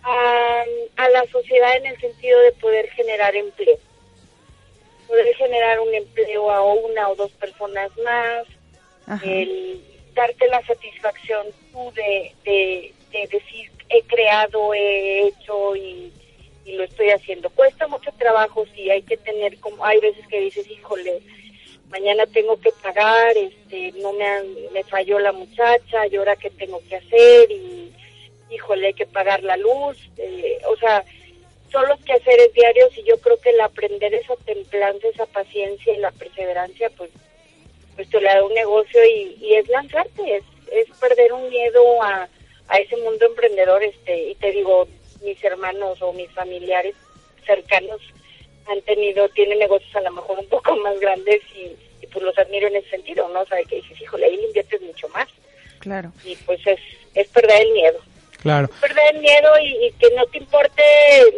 a, 0.03 0.63
a 0.97 1.09
la 1.09 1.25
sociedad 1.31 1.77
en 1.77 1.85
el 1.85 2.01
sentido 2.01 2.37
de 2.41 2.51
poder 2.51 2.89
generar 2.89 3.33
empleo. 3.33 3.77
Poder 5.13 5.35
generar 5.35 5.79
un 5.79 5.93
empleo 5.93 6.49
a 6.49 6.63
una 6.63 7.07
o 7.07 7.15
dos 7.15 7.29
personas 7.33 7.91
más, 8.03 8.47
Ajá. 9.05 9.23
el 9.23 9.79
darte 10.15 10.47
la 10.47 10.59
satisfacción 10.65 11.45
tú 11.71 11.91
de, 11.93 12.33
de, 12.43 12.91
de 13.11 13.27
decir 13.27 13.71
he 13.89 14.01
creado, 14.07 14.73
he 14.73 15.27
hecho 15.27 15.75
y, 15.75 16.11
y 16.65 16.71
lo 16.71 16.83
estoy 16.85 17.11
haciendo. 17.11 17.51
Cuesta 17.51 17.87
mucho 17.87 18.11
trabajo, 18.17 18.65
sí, 18.73 18.89
hay 18.89 19.03
que 19.03 19.17
tener 19.17 19.59
como, 19.59 19.85
hay 19.85 19.99
veces 19.99 20.25
que 20.29 20.39
dices, 20.39 20.67
híjole, 20.67 21.21
mañana 21.91 22.25
tengo 22.25 22.59
que 22.59 22.71
pagar, 22.81 23.37
este, 23.37 23.91
no 24.01 24.13
me 24.13 24.25
han, 24.25 24.47
me 24.73 24.83
falló 24.83 25.19
la 25.19 25.31
muchacha, 25.31 26.07
y 26.07 26.15
ahora 26.15 26.37
qué 26.37 26.49
tengo 26.49 26.81
que 26.89 26.95
hacer 26.95 27.51
y 27.51 27.93
híjole, 28.49 28.87
hay 28.87 28.93
que 28.95 29.05
pagar 29.05 29.43
la 29.43 29.57
luz, 29.57 30.09
eh, 30.17 30.57
o 30.67 30.75
sea, 30.77 31.05
son 31.73 31.87
los 31.89 31.99
quehaceres 32.05 32.53
diarios 32.53 32.95
y 32.97 33.03
yo 33.03 33.17
creo 33.19 33.37
que 33.41 33.49
el 33.49 33.59
aprender 33.59 34.13
esa 34.13 34.35
templanza, 34.45 35.07
esa 35.07 35.25
paciencia 35.25 35.91
y 35.91 35.97
la 35.97 36.11
perseverancia, 36.11 36.89
pues, 36.91 37.09
pues 37.95 38.07
te 38.09 38.21
la 38.21 38.35
da 38.35 38.45
un 38.45 38.53
negocio 38.53 39.03
y, 39.03 39.35
y 39.41 39.55
es 39.55 39.67
lanzarte, 39.67 40.37
es, 40.37 40.43
es 40.71 40.87
perder 40.99 41.33
un 41.33 41.49
miedo 41.49 42.01
a, 42.03 42.29
a 42.67 42.77
ese 42.77 42.95
mundo 42.97 43.25
emprendedor, 43.25 43.83
este, 43.83 44.29
y 44.29 44.35
te 44.35 44.51
digo, 44.51 44.87
mis 45.23 45.43
hermanos 45.43 45.99
o 46.01 46.13
mis 46.13 46.29
familiares 46.31 46.95
cercanos 47.45 47.99
han 48.67 48.81
tenido, 48.83 49.27
tienen 49.29 49.57
negocios 49.57 49.95
a 49.95 50.01
lo 50.01 50.11
mejor 50.11 50.39
un 50.39 50.47
poco 50.47 50.75
más 50.77 50.99
grandes 50.99 51.41
y, 51.55 51.75
y 52.03 52.07
pues 52.07 52.23
los 52.23 52.37
admiro 52.37 52.67
en 52.67 52.75
ese 52.75 52.89
sentido, 52.91 53.27
¿no? 53.29 53.41
O 53.41 53.45
sea, 53.47 53.61
que 53.63 53.77
dices, 53.77 53.99
híjole, 53.99 54.27
ahí 54.27 54.37
le 54.37 54.45
inviertes 54.47 54.79
mucho 54.81 55.09
más 55.09 55.27
Claro. 55.79 56.13
y 56.23 56.35
pues 56.37 56.65
es, 56.67 56.79
es 57.15 57.27
perder 57.29 57.63
el 57.63 57.71
miedo 57.73 57.99
Claro. 58.43 58.67
perder 58.81 59.15
el 59.15 59.21
miedo 59.21 59.49
y, 59.59 59.87
y 59.87 59.91
que 59.93 60.11
no 60.15 60.25
te 60.27 60.37
importe 60.37 60.83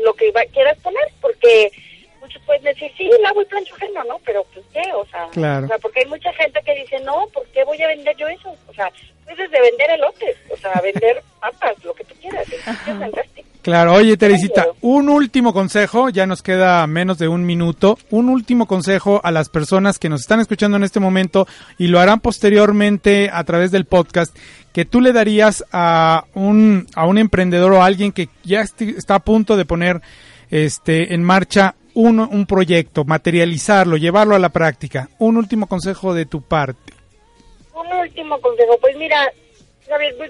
lo 0.04 0.14
que 0.14 0.32
va- 0.32 0.46
quieras 0.46 0.78
poner, 0.80 1.08
porque 1.22 1.72
muchos 2.20 2.42
pueden 2.46 2.64
decir, 2.64 2.92
sí, 2.98 3.10
lavo 3.22 3.42
y 3.42 3.46
plancho 3.46 3.76
ajeno, 3.76 4.04
¿no? 4.06 4.20
Pero, 4.26 4.44
pues, 4.54 4.66
¿qué? 4.74 4.82
O 4.94 5.06
sea, 5.06 5.28
Claro. 5.32 5.66
o 5.66 5.68
sea, 5.68 5.78
porque 5.78 6.00
hay 6.02 6.08
mucha 6.08 6.34
gente 6.34 6.60
que 6.64 6.74
dice, 6.76 7.00
no, 7.02 7.28
¿por 7.28 7.46
qué 7.48 7.64
voy 7.64 7.82
a 7.82 7.88
vender 7.88 8.16
yo 8.18 8.28
eso? 8.28 8.56
O 8.68 8.74
sea, 8.74 8.92
puedes 9.24 9.50
de 9.52 9.62
vender 9.62 9.90
elotes, 9.92 10.36
o 10.50 10.58
sea, 10.58 10.74
vender 10.82 11.22
papas, 11.40 11.84
lo 11.84 11.94
que 11.94 12.04
tú 12.06 12.16
quieras, 12.20 12.48
es 12.52 12.62
fantástico. 12.64 13.48
Claro, 13.66 13.94
oye 13.94 14.16
Teresita, 14.16 14.68
un 14.82 15.10
último 15.10 15.52
consejo, 15.52 16.10
ya 16.10 16.28
nos 16.28 16.44
queda 16.44 16.86
menos 16.86 17.18
de 17.18 17.28
un 17.28 17.48
minuto, 17.48 17.98
un 18.12 18.30
último 18.30 18.68
consejo 18.68 19.22
a 19.24 19.32
las 19.32 19.50
personas 19.50 19.98
que 19.98 20.08
nos 20.08 20.22
están 20.22 20.40
escuchando 20.40 20.78
en 20.78 20.84
este 20.84 21.00
momento 21.00 21.48
y 21.80 21.88
lo 21.88 22.00
harán 22.00 22.20
posteriormente 22.20 23.32
a 23.34 23.44
través 23.44 23.72
del 23.72 23.86
podcast, 23.86 24.38
que 24.72 24.86
tú 24.86 25.02
le 25.02 25.14
darías 25.14 25.66
a 25.72 26.26
un, 26.36 26.86
a 26.94 27.08
un 27.08 27.18
emprendedor 27.18 27.74
o 27.74 27.82
a 27.82 27.88
alguien 27.88 28.12
que 28.12 28.30
ya 28.44 28.62
está 28.62 29.16
a 29.16 29.20
punto 29.20 29.58
de 29.58 29.66
poner 29.66 30.00
este, 30.52 31.16
en 31.16 31.24
marcha 31.24 31.74
un, 31.96 32.20
un 32.20 32.46
proyecto, 32.46 33.04
materializarlo, 33.04 33.98
llevarlo 33.98 34.36
a 34.36 34.40
la 34.40 34.50
práctica. 34.50 35.10
Un 35.18 35.38
último 35.38 35.66
consejo 35.66 36.14
de 36.14 36.28
tu 36.28 36.44
parte. 36.44 36.94
Un 37.74 37.92
último 37.98 38.40
consejo, 38.42 38.78
pues 38.80 38.96
mira, 38.96 39.18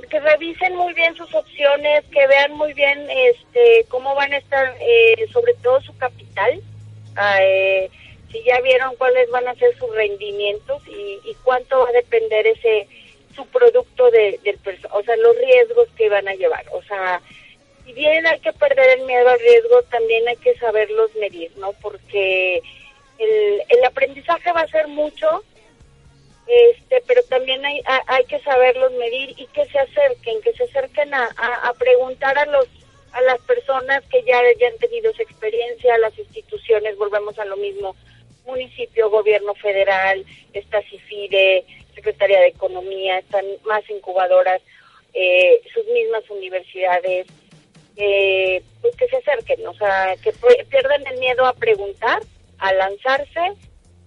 que 0.10 0.20
revisen 0.20 0.76
muy 0.76 0.94
bien 0.94 1.16
sus 1.16 1.34
opciones, 1.34 2.04
que 2.12 2.28
vean 2.28 2.54
muy 2.54 2.74
bien 2.74 3.08
este 3.10 3.86
cómo 3.90 4.14
van 4.16 4.34
a 4.34 4.38
estar, 4.38 4.76
eh, 4.80 5.28
sobre 5.32 5.54
todo 5.56 5.82
su 5.82 5.96
capital, 5.98 6.62
eh, 7.42 7.90
si 8.32 8.44
ya 8.44 8.60
vieron 8.62 8.96
cuáles 8.98 9.30
van 9.30 9.48
a 9.48 9.56
ser 9.56 9.76
sus 9.78 9.94
rendimientos 9.96 10.82
y, 10.88 11.20
y 11.24 11.36
cuánto 11.44 11.80
va 11.80 11.90
a 11.90 11.94
depender 11.94 12.48
ese 12.48 12.88
su 13.36 13.46
producto 13.48 14.10
de, 14.12 14.40
del 14.44 14.60
o 14.92 15.04
sea, 15.04 15.16
los 15.18 15.38
riesgos 15.38 15.88
que 15.98 16.10
van 16.10 16.28
a 16.28 16.36
llevar, 16.36 16.66
o 16.72 16.82
sea, 16.84 17.22
si 17.86 17.94
bien 17.94 18.26
hay 18.26 18.40
que 18.40 18.54
perder 18.54 19.00
el 19.00 19.06
miedo 19.06 19.30
al 19.30 19.40
riesgo, 19.40 19.82
también 19.84 20.28
hay 20.28 20.38
que 20.38 20.56
saberlos 20.58 21.14
medir, 21.16 21.52
¿no? 21.58 21.74
Porque 21.82 22.62
el, 23.20 23.62
el 23.70 23.86
aprendizaje 23.86 24.52
va 24.52 24.62
a 24.62 24.68
ser 24.68 24.88
mucho, 24.88 25.44
este 26.48 27.02
pero 27.08 27.24
también 27.24 27.66
hay, 27.66 27.82
ha- 27.86 28.04
hay 28.08 28.26
que 28.26 28.40
saberlos 28.40 28.92
medir 28.94 29.32
y 29.38 29.48
que 29.48 29.66
se 29.66 29.80
acerquen, 29.80 30.42
que 30.42 30.54
se 30.54 30.64
acerquen 30.66 31.14
a, 31.14 31.26
a, 31.64 31.74
preguntar 31.74 32.38
a 32.38 32.46
los 32.46 32.68
a 33.14 33.22
las 33.22 33.40
personas 33.42 34.04
que 34.12 34.24
ya 34.24 34.38
hayan 34.40 34.78
tenido 34.78 35.10
esa 35.12 35.24
experiencia, 35.24 35.96
a 35.96 36.00
las 36.00 36.18
instituciones, 36.20 36.98
volvemos 36.98 37.40
a 37.40 37.46
lo 37.46 37.56
mismo, 37.56 37.96
municipio, 38.46 39.10
gobierno 39.10 39.54
federal, 39.56 40.26
está 40.54 40.82
CIFIDE, 40.82 41.66
Secretaría 41.96 42.42
de 42.42 42.48
Economía, 42.48 43.20
están 43.20 43.46
más 43.64 43.90
incubadoras, 43.90 44.62
eh, 45.14 45.62
sus 45.74 45.86
mismas 45.88 46.30
universidades, 46.30 47.26
eh, 47.96 48.62
pues 48.82 48.94
que 48.98 49.08
se 49.08 49.16
acerquen, 49.16 49.66
o 49.66 49.74
sea, 49.76 50.16
que 50.22 50.34
pierdan 50.70 51.08
el 51.08 51.18
miedo 51.18 51.46
a 51.46 51.54
preguntar, 51.54 52.22
a 52.58 52.74
lanzarse 52.74 53.54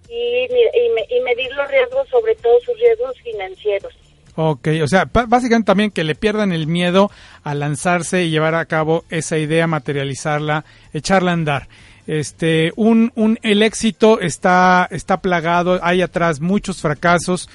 y, 0.09 0.45
y, 0.45 0.89
me- 0.95 1.05
y 1.17 1.21
medir 1.21 1.51
los 1.55 1.69
riesgos, 1.69 2.07
sobre 2.09 2.35
todo 2.35 2.59
sus 2.61 2.77
riesgos 2.79 3.13
financieros. 3.23 3.93
Ok, 4.35 4.69
o 4.83 4.87
sea, 4.87 5.09
básicamente 5.27 5.65
también 5.67 5.91
que 5.91 6.03
le 6.03 6.15
pierdan 6.15 6.53
el 6.53 6.65
miedo 6.65 7.11
a 7.43 7.53
lanzarse 7.55 8.23
y 8.23 8.29
llevar 8.29 8.55
a 8.55 8.65
cabo 8.65 9.03
esa 9.09 9.37
idea, 9.37 9.67
materializarla, 9.67 10.63
echarla 10.93 11.31
a 11.31 11.33
andar. 11.33 11.67
Este, 12.07 12.71
un, 12.75 13.11
un, 13.15 13.37
el 13.43 13.61
éxito 13.61 14.19
está, 14.21 14.87
está 14.91 15.21
plagado, 15.21 15.79
hay 15.83 16.01
atrás 16.01 16.39
muchos 16.39 16.81
fracasos, 16.81 17.49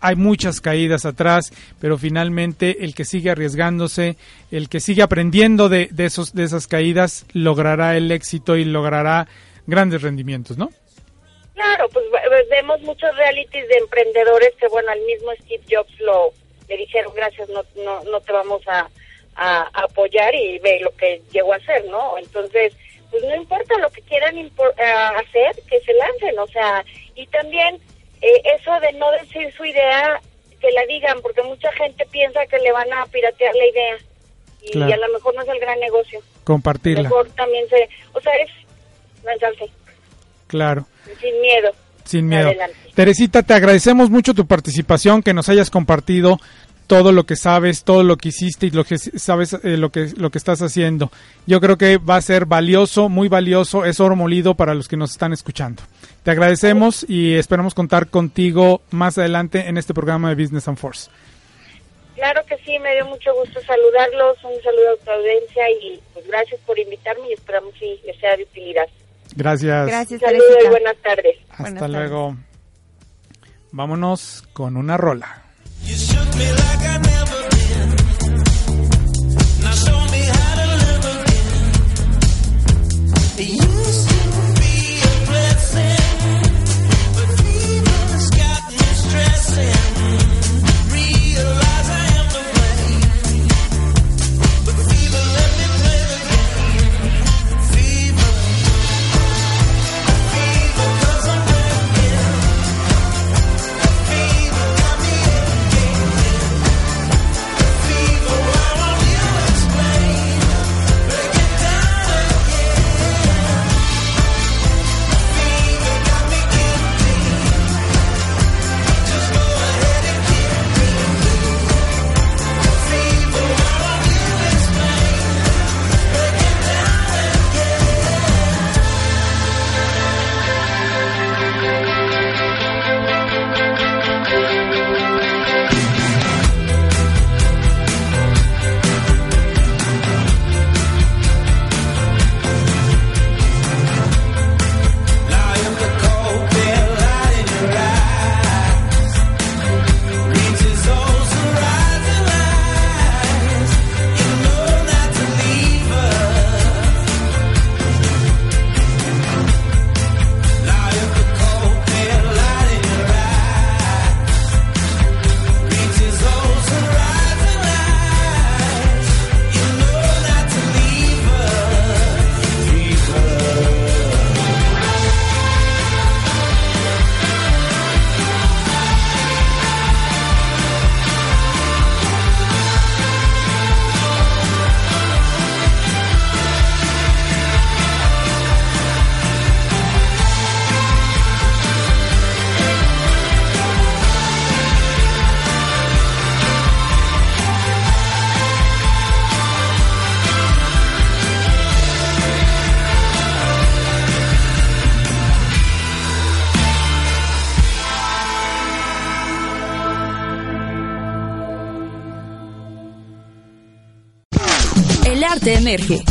hay 0.00 0.16
muchas 0.16 0.60
caídas 0.60 1.06
atrás, 1.06 1.52
pero 1.80 1.96
finalmente 1.98 2.84
el 2.84 2.94
que 2.94 3.04
sigue 3.04 3.30
arriesgándose, 3.30 4.16
el 4.50 4.68
que 4.68 4.80
sigue 4.80 5.02
aprendiendo 5.02 5.68
de, 5.68 5.88
de 5.90 6.04
esos, 6.06 6.34
de 6.34 6.44
esas 6.44 6.66
caídas, 6.66 7.26
logrará 7.32 7.96
el 7.96 8.10
éxito 8.10 8.56
y 8.56 8.64
logrará 8.64 9.26
grandes 9.66 10.02
rendimientos, 10.02 10.58
¿no? 10.58 10.70
Claro, 11.58 11.88
pues 11.88 12.04
ve- 12.10 12.46
vemos 12.50 12.80
muchos 12.82 13.16
realities 13.16 13.66
de 13.68 13.78
emprendedores 13.78 14.54
que, 14.60 14.68
bueno, 14.68 14.92
al 14.92 15.00
mismo 15.00 15.32
Steve 15.42 15.64
Jobs 15.68 15.98
lo 16.00 16.32
le 16.68 16.76
dijeron 16.76 17.12
gracias, 17.16 17.48
no, 17.48 17.64
no, 17.76 18.04
no 18.04 18.20
te 18.20 18.30
vamos 18.30 18.60
a, 18.68 18.88
a 19.34 19.68
apoyar 19.72 20.32
y 20.34 20.58
ve 20.58 20.78
lo 20.80 20.94
que 20.94 21.20
llegó 21.32 21.52
a 21.54 21.56
hacer, 21.56 21.84
¿no? 21.86 22.16
Entonces, 22.18 22.74
pues 23.10 23.24
no 23.24 23.34
importa 23.34 23.76
lo 23.78 23.90
que 23.90 24.02
quieran 24.02 24.36
eh, 24.38 24.50
hacer, 25.16 25.56
que 25.68 25.80
se 25.80 25.94
lancen, 25.94 26.38
o 26.38 26.46
sea, 26.46 26.84
y 27.16 27.26
también 27.28 27.80
eh, 28.20 28.42
eso 28.56 28.78
de 28.80 28.92
no 28.92 29.10
decir 29.12 29.50
su 29.56 29.64
idea, 29.64 30.20
que 30.60 30.70
la 30.72 30.84
digan, 30.86 31.20
porque 31.22 31.42
mucha 31.42 31.72
gente 31.72 32.04
piensa 32.06 32.46
que 32.46 32.58
le 32.58 32.70
van 32.70 32.92
a 32.92 33.06
piratear 33.06 33.54
la 33.54 33.66
idea 33.66 33.96
y 34.62 34.70
Claro. 34.72 34.92
a 34.92 34.96
lo 35.08 35.08
mejor 35.14 35.34
no 35.36 35.42
es 35.42 35.48
el 35.48 35.58
gran 35.60 35.80
negocio. 35.80 36.20
Compartirla, 36.44 37.04
Mejor 37.04 37.28
también 37.30 37.66
se, 37.70 37.88
o 38.12 38.20
sea, 38.20 38.34
es 38.36 38.50
lanzarse 39.24 39.70
claro. 40.48 40.86
sin 41.20 41.40
miedo. 41.40 41.70
Sin 42.04 42.26
miedo. 42.26 42.48
Adelante. 42.48 42.76
Teresita, 42.94 43.44
te 43.44 43.54
agradecemos 43.54 44.10
mucho 44.10 44.34
tu 44.34 44.46
participación, 44.46 45.22
que 45.22 45.32
nos 45.32 45.48
hayas 45.48 45.70
compartido 45.70 46.40
todo 46.88 47.12
lo 47.12 47.24
que 47.24 47.36
sabes, 47.36 47.84
todo 47.84 48.02
lo 48.02 48.16
que 48.16 48.30
hiciste 48.30 48.66
y 48.66 48.70
lo 48.70 48.82
que 48.82 48.98
sabes, 48.98 49.52
eh, 49.52 49.76
lo 49.76 49.90
que 49.90 50.08
lo 50.16 50.30
que 50.30 50.38
estás 50.38 50.62
haciendo. 50.62 51.12
Yo 51.46 51.60
creo 51.60 51.76
que 51.76 51.98
va 51.98 52.16
a 52.16 52.22
ser 52.22 52.46
valioso, 52.46 53.08
muy 53.08 53.28
valioso, 53.28 53.84
es 53.84 54.00
oro 54.00 54.16
molido 54.16 54.54
para 54.54 54.74
los 54.74 54.88
que 54.88 54.96
nos 54.96 55.12
están 55.12 55.32
escuchando. 55.32 55.82
Te 56.24 56.30
agradecemos 56.30 57.04
y 57.08 57.34
esperamos 57.34 57.74
contar 57.74 58.08
contigo 58.08 58.80
más 58.90 59.18
adelante 59.18 59.68
en 59.68 59.76
este 59.76 59.94
programa 59.94 60.30
de 60.30 60.42
Business 60.42 60.66
and 60.66 60.78
Force. 60.78 61.10
Claro 62.16 62.40
que 62.46 62.56
sí, 62.64 62.78
me 62.80 62.94
dio 62.94 63.06
mucho 63.06 63.32
gusto 63.34 63.60
saludarlos, 63.60 64.42
un 64.42 64.60
saludo 64.62 64.94
a 64.94 65.04
tu 65.04 65.10
audiencia 65.10 65.70
y 65.82 66.00
pues 66.14 66.26
gracias 66.26 66.58
por 66.66 66.78
invitarme 66.78 67.28
y 67.28 67.34
esperamos 67.34 67.74
que 67.78 68.16
sea 68.18 68.36
de 68.36 68.42
utilidad. 68.42 68.88
Gracias. 69.38 69.86
Gracias, 69.86 70.20
Saludos 70.20 70.56
y 70.64 70.68
buenas 70.68 70.96
tardes. 70.96 71.36
Hasta 71.48 71.62
Buenas 71.62 71.80
tardes. 71.80 71.96
luego. 71.96 72.36
Vámonos 73.70 74.42
con 74.52 74.76
una 74.76 74.96
rola. 74.96 75.44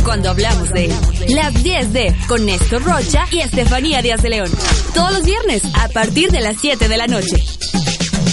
Cuando 0.04 0.30
hablamos 0.30 0.70
de 0.70 0.84
él. 0.84 0.92
Las 1.30 1.52
10 1.64 1.92
de 1.92 2.16
con 2.28 2.46
Néstor 2.46 2.84
Rocha 2.84 3.26
y 3.32 3.40
Estefanía 3.40 4.02
Díaz 4.02 4.22
de 4.22 4.28
León. 4.28 4.50
Todos 4.94 5.12
los 5.12 5.24
viernes 5.24 5.62
a 5.74 5.88
partir 5.88 6.30
de 6.30 6.40
las 6.40 6.58
7 6.60 6.86
de 6.86 6.96
la 6.96 7.08
noche. 7.08 7.36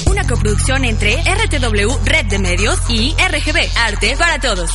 Una 0.06 0.28
coproducción 0.28 0.86
entre 0.86 1.16
RTW 1.16 1.98
Red 2.06 2.26
de 2.28 2.38
Medios 2.38 2.78
y 2.90 3.14
RGB 3.14 3.58
Arte 3.76 4.16
para 4.18 4.40
Todos. 4.40 4.70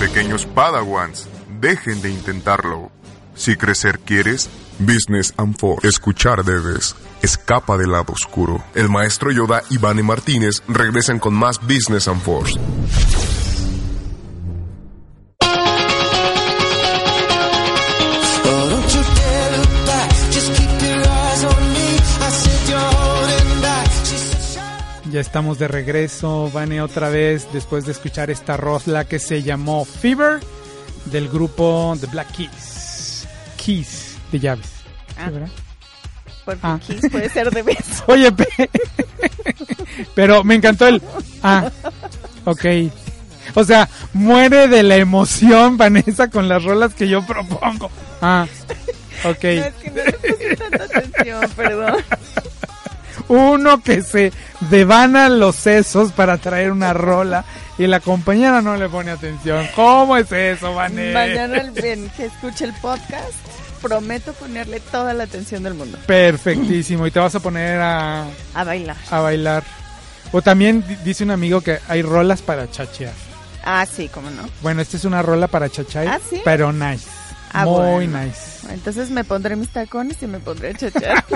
Pequeños 0.00 0.46
Padawans, 0.46 1.28
dejen 1.60 2.02
de 2.02 2.10
intentarlo. 2.10 2.90
Si 3.36 3.54
crecer 3.54 4.00
quieres, 4.00 4.50
Business 4.80 5.32
and 5.36 5.56
Force. 5.56 5.86
Escuchar 5.86 6.44
debes. 6.44 6.96
Escapa 7.22 7.76
del 7.76 7.92
lado 7.92 8.12
oscuro. 8.12 8.62
El 8.74 8.88
maestro 8.88 9.30
Yoda 9.30 9.62
y 9.70 9.78
Vane 9.78 10.02
Martínez 10.02 10.62
regresan 10.68 11.18
con 11.18 11.34
más 11.34 11.60
Business 11.60 12.08
and 12.08 12.22
Force. 12.22 12.58
Ya 25.10 25.20
estamos 25.20 25.58
de 25.58 25.66
regreso, 25.66 26.50
Vane, 26.52 26.80
otra 26.80 27.08
vez, 27.08 27.48
después 27.52 27.84
de 27.84 27.90
escuchar 27.90 28.30
esta 28.30 28.56
rosla 28.56 29.06
que 29.06 29.18
se 29.18 29.42
llamó 29.42 29.84
Fever, 29.84 30.38
del 31.06 31.28
grupo 31.28 31.96
The 32.00 32.06
Black 32.06 32.30
Keys. 32.30 33.26
Keys, 33.56 34.16
de 34.30 34.38
llaves. 34.38 34.70
Ah. 35.18 35.26
¿Sí, 35.26 35.32
verdad? 35.32 35.50
Ah. 36.62 36.78
Kiss 36.84 37.00
puede 37.10 37.28
ser 37.28 37.50
de 37.50 37.62
beso. 37.62 38.04
Oye, 38.06 38.32
pe- 38.32 38.70
pero 40.14 40.42
me 40.44 40.54
encantó 40.56 40.86
el... 40.86 41.02
Ah, 41.42 41.70
ok. 42.44 42.64
O 43.54 43.64
sea, 43.64 43.88
muere 44.12 44.68
de 44.68 44.82
la 44.82 44.96
emoción, 44.96 45.76
Vanessa, 45.76 46.28
con 46.28 46.48
las 46.48 46.62
rolas 46.64 46.94
que 46.94 47.08
yo 47.08 47.24
propongo. 47.26 47.90
Ah, 48.22 48.46
ok. 49.24 49.42
No, 49.44 49.50
es 49.50 49.74
que 49.74 49.90
no 49.90 50.04
le 50.04 50.12
puse 50.12 50.56
tanta 50.56 50.84
atención, 50.84 51.50
perdón. 51.56 51.94
Uno 53.28 53.82
que 53.82 54.02
se 54.02 54.32
devana 54.70 55.28
los 55.28 55.54
sesos 55.56 56.12
para 56.12 56.38
traer 56.38 56.72
una 56.72 56.92
rola 56.92 57.44
y 57.78 57.86
la 57.86 58.00
compañera 58.00 58.60
no 58.60 58.76
le 58.76 58.88
pone 58.88 59.10
atención. 59.12 59.66
¿Cómo 59.74 60.16
es 60.16 60.30
eso, 60.32 60.74
Vanessa? 60.74 61.18
Mañana 61.18 61.58
el, 61.58 61.72
que 61.72 62.24
escuche 62.26 62.64
el 62.64 62.72
podcast, 62.74 63.32
prometo 63.82 64.32
ponerle 64.34 64.80
toda 64.80 65.14
la 65.14 65.24
atención 65.24 65.62
del 65.62 65.74
mundo. 65.74 65.98
Perfectísimo. 66.06 67.06
Y 67.06 67.10
te 67.10 67.18
vas 67.20 67.34
a 67.34 67.40
poner 67.40 67.80
a, 67.80 68.26
A 68.54 68.64
bailar. 68.64 68.96
a 69.10 69.20
bailar. 69.20 69.64
O 70.32 70.42
también 70.42 70.84
di- 70.86 70.96
dice 71.04 71.24
un 71.24 71.30
amigo 71.32 71.60
que 71.60 71.78
hay 71.88 72.02
rolas 72.02 72.42
para 72.42 72.70
chachear. 72.70 73.12
Ah, 73.64 73.84
sí, 73.86 74.08
cómo 74.08 74.30
no. 74.30 74.48
Bueno, 74.62 74.80
esta 74.82 74.96
es 74.96 75.04
una 75.04 75.22
rola 75.22 75.46
para 75.48 75.68
chachear, 75.68 76.06
¿Ah, 76.08 76.20
sí? 76.28 76.40
pero 76.44 76.72
nice. 76.72 77.06
Ah, 77.52 77.64
Muy 77.64 78.06
bueno. 78.06 78.22
nice. 78.22 78.72
Entonces 78.72 79.10
me 79.10 79.24
pondré 79.24 79.56
mis 79.56 79.70
tacones 79.70 80.22
y 80.22 80.26
me 80.26 80.38
pondré 80.38 80.70
a 80.70 80.74
chachar. 80.74 81.24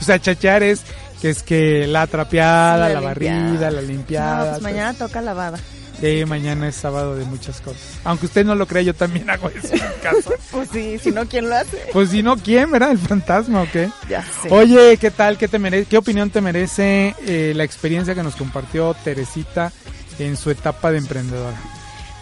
O 0.00 0.04
sea, 0.04 0.20
chachear 0.20 0.62
es 0.62 0.82
que 1.20 1.30
es 1.30 1.42
que 1.42 1.86
la 1.88 2.06
trapeada, 2.06 2.88
la, 2.88 2.94
la 2.94 3.00
barrida, 3.00 3.32
limpiada. 3.32 3.70
la 3.72 3.80
no, 3.80 3.86
limpiada. 3.88 4.50
pues 4.52 4.62
mañana 4.62 4.94
toca 4.94 5.20
lavada. 5.20 5.58
Sí, 6.00 6.24
mañana 6.26 6.68
es 6.68 6.76
sábado 6.76 7.16
de 7.16 7.24
muchas 7.24 7.60
cosas. 7.60 7.82
Aunque 8.04 8.26
usted 8.26 8.44
no 8.44 8.54
lo 8.54 8.66
crea, 8.66 8.82
yo 8.82 8.94
también 8.94 9.28
hago 9.30 9.48
eso 9.48 9.74
en 9.74 10.00
casa. 10.02 10.30
Pues 10.50 10.70
sí, 10.72 10.98
si 10.98 11.10
no, 11.10 11.26
¿quién 11.26 11.48
lo 11.48 11.56
hace? 11.56 11.78
Pues 11.92 12.10
si 12.10 12.22
no, 12.22 12.36
¿quién, 12.36 12.70
verdad? 12.70 12.92
¿El 12.92 12.98
fantasma 12.98 13.62
o 13.62 13.68
qué? 13.70 13.90
Ya 14.08 14.22
sé. 14.22 14.48
Oye, 14.50 14.96
¿qué 14.96 15.10
tal? 15.10 15.36
¿Qué, 15.36 15.46
te 15.46 15.58
merece, 15.58 15.86
¿Qué 15.86 15.98
opinión 15.98 16.30
te 16.30 16.40
merece 16.40 17.14
eh, 17.26 17.52
la 17.54 17.64
experiencia 17.64 18.14
que 18.14 18.22
nos 18.22 18.36
compartió 18.36 18.94
Teresita 19.04 19.72
en 20.18 20.36
su 20.36 20.50
etapa 20.50 20.90
de 20.90 20.98
emprendedora? 20.98 21.56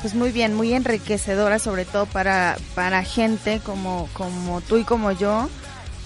Pues 0.02 0.14
muy 0.14 0.32
bien, 0.32 0.54
muy 0.54 0.72
enriquecedora, 0.72 1.58
sobre 1.58 1.84
todo 1.84 2.06
para, 2.06 2.56
para 2.74 3.04
gente 3.04 3.60
como, 3.64 4.08
como 4.12 4.60
tú 4.60 4.76
y 4.76 4.84
como 4.84 5.12
yo, 5.12 5.48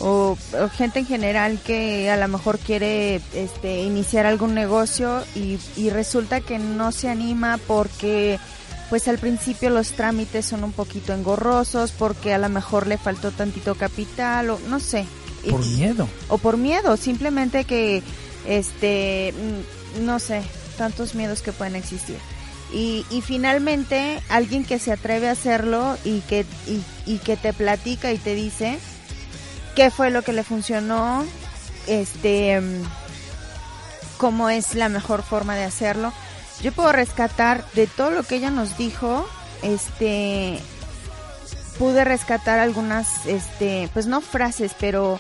o, 0.01 0.37
o 0.61 0.69
gente 0.71 1.01
en 1.01 1.07
general 1.07 1.59
que 1.65 2.11
a 2.11 2.17
lo 2.17 2.27
mejor 2.29 2.59
quiere 2.59 3.21
este, 3.35 3.83
iniciar 3.83 4.27
algún 4.27 4.55
negocio 4.55 5.23
y, 5.35 5.59
y 5.77 5.91
resulta 5.91 6.41
que 6.41 6.59
no 6.59 6.91
se 6.93 7.09
anima 7.09 7.59
porque 7.67 8.39
pues 8.89 9.07
al 9.07 9.19
principio 9.19 9.71
los 9.71 9.93
trámites 9.93 10.47
son 10.47 10.65
un 10.65 10.73
poquito 10.73 11.13
engorrosos, 11.15 11.93
porque 11.93 12.35
a 12.35 12.39
lo 12.39 12.49
mejor 12.49 12.89
le 12.89 12.99
faltó 12.99 13.31
tantito 13.31 13.77
capital 13.77 14.51
o 14.51 14.59
no 14.69 14.81
sé, 14.81 15.07
Y- 15.45 15.51
Por 15.51 15.65
miedo. 15.65 16.09
o 16.29 16.39
por 16.39 16.57
miedo, 16.57 16.97
simplemente 16.97 17.65
que, 17.65 18.03
este, 18.47 19.33
mm, 19.97 20.05
no 20.05 20.19
sé, 20.19 20.43
tantos 20.77 21.15
miedos 21.15 21.41
que 21.41 21.53
pueden 21.53 21.77
existir. 21.77 22.17
Y, 22.73 23.05
y 23.11 23.21
finalmente, 23.21 24.21
alguien 24.29 24.65
que 24.65 24.79
se 24.79 24.93
atreve 24.93 25.29
a 25.29 25.33
hacerlo 25.33 25.97
y 26.05 26.21
que, 26.23 26.45
y, 26.67 26.83
y 27.07 27.19
que 27.19 27.37
te 27.37 27.53
platica 27.53 28.13
y 28.13 28.19
te 28.19 28.35
dice 28.35 28.79
qué 29.81 29.91
fue 29.91 30.11
lo 30.11 30.21
que 30.21 30.35
le 30.35 30.45
funcionó, 30.45 31.25
este, 31.87 32.61
mm, 32.61 32.83
cómo 34.19 34.51
es 34.51 34.75
la 34.75 34.91
mejor 34.91 35.23
forma 35.23 35.57
de 35.57 35.65
hacerlo. 35.65 36.13
Yo 36.61 36.71
puedo 36.71 36.93
rescatar 36.93 37.65
de 37.73 37.87
todo 37.87 38.11
lo 38.11 38.23
que 38.23 38.35
ella 38.35 38.51
nos 38.51 38.77
dijo, 38.77 39.27
este, 39.63 40.61
pude 41.79 42.05
rescatar 42.05 42.59
algunas, 42.59 43.25
este, 43.25 43.89
pues 43.95 44.05
no 44.05 44.21
frases, 44.21 44.73
pero, 44.79 45.19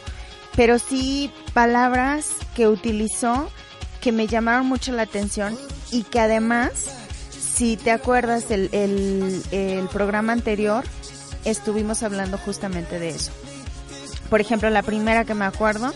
pero 0.55 0.79
sí 0.79 1.33
palabras 1.55 2.27
que 2.55 2.69
utilizó 2.69 3.49
que 4.03 4.13
me 4.13 4.27
llamaron 4.27 4.67
mucho 4.67 4.93
la 4.93 5.05
atención 5.05 5.59
y 5.91 6.03
que 6.03 6.21
además, 6.21 6.73
si 7.31 7.79
te 7.79 7.93
acuerdas 7.93 8.51
el, 8.51 8.69
el, 8.73 9.43
el 9.53 9.89
programa 9.89 10.35
anterior, 10.35 10.85
estuvimos 11.47 12.03
hablando 12.03 12.37
justamente 12.37 12.99
de 12.99 13.09
eso. 13.09 13.33
Por 14.31 14.41
ejemplo, 14.41 14.71
la 14.71 14.83
primera 14.83 15.25
que 15.27 15.35
me 15.35 15.45
acuerdo, 15.45 15.93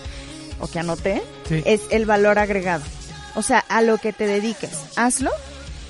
o 0.61 0.67
que 0.67 0.81
anoté, 0.81 1.23
Sí. 1.49 1.63
es 1.65 1.83
el 1.91 2.05
valor 2.05 2.39
agregado. 2.39 2.85
O 3.37 3.43
sea, 3.43 3.61
a 3.69 3.81
lo 3.83 3.97
que 3.99 4.13
te 4.13 4.27
dediques, 4.27 4.71
hazlo, 4.97 5.31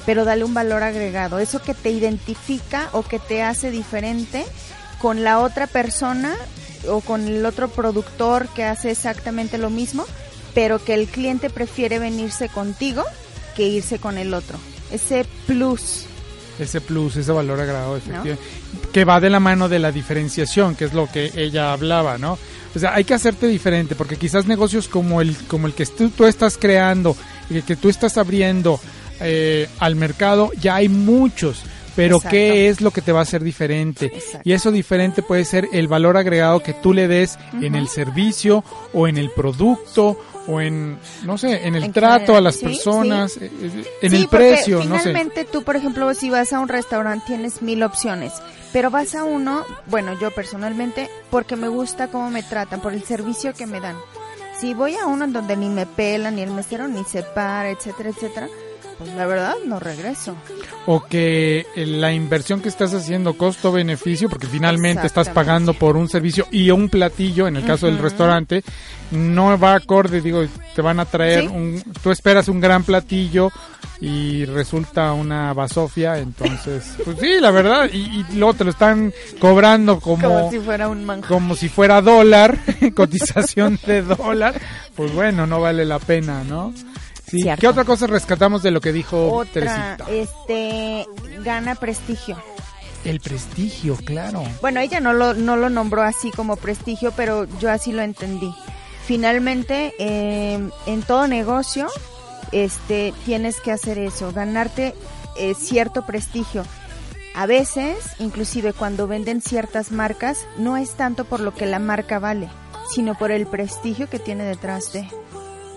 pero 0.06 0.24
dale 0.24 0.44
un 0.44 0.54
valor 0.54 0.82
agregado. 0.82 1.38
Eso 1.38 1.60
que 1.60 1.74
te 1.74 1.90
identifica 1.90 2.88
o 2.92 3.02
que 3.02 3.18
te 3.18 3.42
hace 3.42 3.70
diferente 3.70 4.44
con 5.00 5.24
la 5.24 5.40
otra 5.40 5.66
persona 5.66 6.34
o 6.88 7.00
con 7.00 7.26
el 7.26 7.44
otro 7.44 7.68
productor 7.68 8.48
que 8.48 8.64
hace 8.64 8.90
exactamente 8.90 9.58
lo 9.58 9.70
mismo, 9.70 10.06
pero 10.54 10.82
que 10.84 10.94
el 10.94 11.06
cliente 11.08 11.50
prefiere 11.50 11.98
venirse 11.98 12.48
contigo 12.48 13.02
que 13.56 13.64
irse 13.64 13.98
con 13.98 14.18
el 14.18 14.34
otro. 14.34 14.58
Ese 14.90 15.24
plus. 15.46 16.06
Ese 16.58 16.80
plus, 16.80 17.16
ese 17.16 17.32
valor 17.32 17.58
agregado, 17.60 17.96
efectivamente. 17.96 18.40
Que 18.94 19.04
va 19.04 19.20
de 19.20 19.28
la 19.28 19.40
mano 19.40 19.68
de 19.68 19.78
la 19.78 19.92
diferenciación, 19.92 20.74
que 20.74 20.86
es 20.86 20.94
lo 20.94 21.06
que 21.10 21.32
ella 21.36 21.72
hablaba, 21.72 22.16
¿no? 22.16 22.38
O 22.74 22.78
sea, 22.78 22.94
hay 22.94 23.04
que 23.04 23.14
hacerte 23.14 23.46
diferente, 23.46 23.94
porque 23.94 24.16
quizás 24.16 24.46
negocios 24.46 24.88
como 24.88 25.20
el, 25.20 25.36
como 25.48 25.66
el 25.66 25.74
que 25.74 25.84
tú, 25.84 26.10
tú 26.10 26.24
estás 26.24 26.56
creando 26.56 27.16
y 27.50 27.56
el 27.56 27.62
que 27.64 27.76
tú 27.76 27.88
estás 27.88 28.16
abriendo 28.16 28.80
eh, 29.20 29.68
al 29.78 29.96
mercado, 29.96 30.50
ya 30.60 30.76
hay 30.76 30.88
muchos. 30.88 31.62
Pero 31.96 32.16
Exacto. 32.16 32.30
¿qué 32.30 32.68
es 32.68 32.80
lo 32.80 32.90
que 32.90 33.02
te 33.02 33.12
va 33.12 33.20
a 33.20 33.22
hacer 33.22 33.44
diferente? 33.44 34.12
Y 34.42 34.52
eso 34.52 34.72
diferente 34.72 35.22
puede 35.22 35.44
ser 35.44 35.68
el 35.72 35.86
valor 35.86 36.16
agregado 36.16 36.60
que 36.60 36.72
tú 36.72 36.92
le 36.92 37.06
des 37.06 37.38
en 37.60 37.76
el 37.76 37.88
servicio 37.88 38.64
o 38.92 39.06
en 39.06 39.16
el 39.16 39.30
producto 39.30 40.18
o 40.46 40.60
en, 40.60 40.98
no 41.24 41.38
sé, 41.38 41.66
en 41.66 41.74
el 41.74 41.84
En 41.84 41.92
trato 41.92 42.36
a 42.36 42.40
las 42.40 42.56
sí, 42.56 42.66
personas, 42.66 43.32
sí. 43.32 43.44
eh, 43.44 43.50
eh, 43.62 43.84
en 44.02 44.10
Sí, 44.10 44.16
el 44.16 44.28
precio, 44.28 44.84
no 44.84 44.96
sé. 44.96 45.10
Finalmente 45.10 45.44
tú, 45.44 45.62
por 45.62 45.76
ejemplo, 45.76 46.12
si 46.14 46.30
vas 46.30 46.52
a 46.52 46.60
un 46.60 46.68
restaurante 46.68 47.24
tienes 47.26 47.62
mil 47.62 47.82
opciones, 47.82 48.32
pero 48.72 48.90
vas 48.90 49.14
a 49.14 49.24
uno, 49.24 49.64
bueno, 49.86 50.18
yo 50.20 50.30
personalmente, 50.32 51.08
porque 51.30 51.56
me 51.56 51.68
gusta 51.68 52.08
cómo 52.08 52.30
me 52.30 52.42
tratan, 52.42 52.80
por 52.80 52.92
el 52.92 53.04
servicio 53.04 53.54
que 53.54 53.66
me 53.66 53.80
dan. 53.80 53.96
Si 54.60 54.72
voy 54.74 54.94
a 54.96 55.06
uno 55.06 55.24
en 55.24 55.32
donde 55.32 55.56
ni 55.56 55.68
me 55.68 55.84
pelan, 55.86 56.36
ni 56.36 56.42
el 56.42 56.50
mesero 56.50 56.86
ni 56.88 57.04
se 57.04 57.22
para, 57.22 57.70
etcétera, 57.70 58.10
etcétera, 58.10 58.48
pues 58.98 59.12
la 59.14 59.26
verdad 59.26 59.54
no 59.66 59.78
regreso. 59.80 60.34
o 60.86 61.04
que 61.04 61.66
eh, 61.76 61.86
la 61.86 62.12
inversión 62.12 62.60
que 62.60 62.68
estás 62.68 62.92
haciendo 62.94 63.34
costo-beneficio, 63.36 64.28
porque 64.28 64.46
finalmente 64.46 65.06
estás 65.06 65.28
pagando 65.30 65.74
por 65.74 65.96
un 65.96 66.08
servicio 66.08 66.46
y 66.50 66.70
un 66.70 66.88
platillo, 66.88 67.48
en 67.48 67.56
el 67.56 67.64
caso 67.64 67.86
del 67.86 67.98
restaurante, 67.98 68.62
no 69.10 69.58
va 69.58 69.74
acorde, 69.74 70.20
digo, 70.20 70.44
te 70.74 70.82
van 70.82 71.00
a 71.00 71.04
traer 71.06 71.42
Sí. 71.42 71.46
un, 71.48 71.82
tú 72.02 72.10
esperas 72.10 72.48
un 72.48 72.60
gran 72.60 72.82
platillo 72.84 73.50
y 74.00 74.44
resulta 74.44 75.12
una 75.12 75.52
basofia, 75.54 76.18
entonces, 76.18 76.94
pues 77.04 77.16
sí, 77.20 77.36
la 77.40 77.50
verdad, 77.50 77.88
y, 77.92 77.98
y 77.98 78.26
luego 78.36 78.54
te 78.54 78.64
lo 78.64 78.70
están 78.70 79.12
cobrando 79.38 80.00
como, 80.00 80.28
Como 80.28 80.50
si 80.50 80.58
fuera 80.58 80.88
un 80.88 81.04
manjar. 81.04 81.28
como 81.28 81.56
si 81.56 81.68
fuera 81.68 82.02
dólar, 82.02 82.58
cotización 82.94 83.78
de 83.86 84.02
dólar, 84.02 84.60
pues 84.94 85.12
bueno, 85.14 85.46
no 85.46 85.60
vale 85.60 85.84
la 85.84 85.98
pena, 85.98 86.42
¿no? 86.44 86.74
Sí. 87.34 87.42
Cierto. 87.42 87.60
¿Qué 87.60 87.68
otra 87.68 87.84
cosa 87.84 88.06
rescatamos 88.06 88.62
de 88.62 88.70
lo 88.70 88.80
que 88.80 88.92
dijo 88.92 89.32
Otra, 89.32 89.96
Teresita? 89.96 90.06
este, 90.10 91.06
gana 91.42 91.74
prestigio. 91.74 92.36
El 93.04 93.20
prestigio, 93.20 93.96
claro. 93.96 94.42
Bueno, 94.60 94.80
ella 94.80 95.00
no 95.00 95.12
lo, 95.12 95.34
no 95.34 95.56
lo 95.56 95.68
nombró 95.68 96.02
así 96.02 96.30
como 96.30 96.56
prestigio, 96.56 97.12
pero 97.16 97.46
yo 97.58 97.70
así 97.70 97.92
lo 97.92 98.02
entendí. 98.02 98.54
Finalmente, 99.06 99.94
eh, 99.98 100.58
en 100.86 101.02
todo 101.02 101.28
negocio, 101.28 101.88
este, 102.52 103.12
tienes 103.26 103.60
que 103.60 103.72
hacer 103.72 103.98
eso, 103.98 104.32
ganarte 104.32 104.94
eh, 105.36 105.54
cierto 105.54 106.06
prestigio. 106.06 106.64
A 107.34 107.46
veces, 107.46 107.96
inclusive 108.20 108.72
cuando 108.72 109.06
venden 109.06 109.42
ciertas 109.42 109.90
marcas, 109.90 110.46
no 110.56 110.76
es 110.76 110.92
tanto 110.92 111.24
por 111.24 111.40
lo 111.40 111.52
que 111.52 111.66
la 111.66 111.80
marca 111.80 112.18
vale, 112.20 112.48
sino 112.94 113.18
por 113.18 113.32
el 113.32 113.46
prestigio 113.46 114.08
que 114.08 114.20
tiene 114.20 114.44
detrás 114.44 114.92
de. 114.92 115.06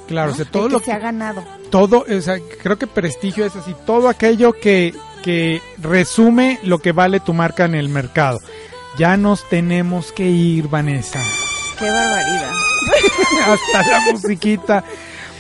Claro, 0.08 0.28
¿no? 0.30 0.34
o 0.34 0.36
sea, 0.36 0.46
De 0.46 0.52
todo 0.52 0.68
que 0.68 0.74
lo 0.74 0.80
se 0.80 0.86
que, 0.86 0.92
ha 0.94 1.00
ganado. 1.00 1.44
todo, 1.70 2.06
o 2.10 2.22
sea, 2.22 2.38
creo 2.62 2.78
que 2.78 2.88
prestigio 2.88 3.46
es 3.46 3.56
así, 3.56 3.76
todo 3.86 4.08
aquello 4.10 4.54
que, 4.54 4.94
que 5.24 5.62
resume 5.80 6.60
lo 6.64 6.80
que 6.80 6.92
vale 6.94 7.20
tu 7.20 7.34
marca 7.34 7.66
en 7.66 7.76
el 7.76 7.90
mercado. 7.90 8.40
Ya 8.98 9.16
nos 9.18 9.48
tenemos 9.50 10.12
que 10.12 10.28
ir, 10.28 10.68
Vanessa. 10.70 11.20
Qué 11.78 11.90
barbaridad. 11.90 12.52
Hasta 13.48 13.92
la 13.92 14.12
musiquita. 14.12 14.84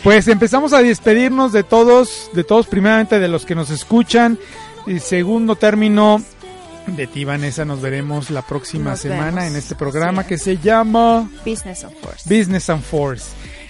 Pues 0.03 0.27
empezamos 0.27 0.73
a 0.73 0.81
despedirnos 0.83 1.51
de 1.51 1.63
todos, 1.63 2.29
de 2.33 2.43
todos 2.43 2.67
primeramente 2.67 3.19
de 3.19 3.27
los 3.27 3.45
que 3.45 3.55
nos 3.55 3.69
escuchan. 3.71 4.37
Y 4.85 4.99
segundo 4.99 5.55
término, 5.55 6.21
de 6.85 7.07
ti, 7.07 7.25
Vanessa, 7.25 7.65
nos 7.65 7.81
veremos 7.81 8.29
la 8.29 8.41
próxima 8.43 8.91
Nos 8.91 8.99
semana 8.99 9.41
vemos. 9.41 9.43
en 9.51 9.55
este 9.57 9.75
programa 9.75 10.25
que 10.25 10.37
se 10.37 10.57
llama 10.57 11.29
Business 11.45 11.83
of 11.83 11.93
Force. 12.01 12.29
Business 12.29 12.69
and 12.69 12.83
Force. 12.83 13.25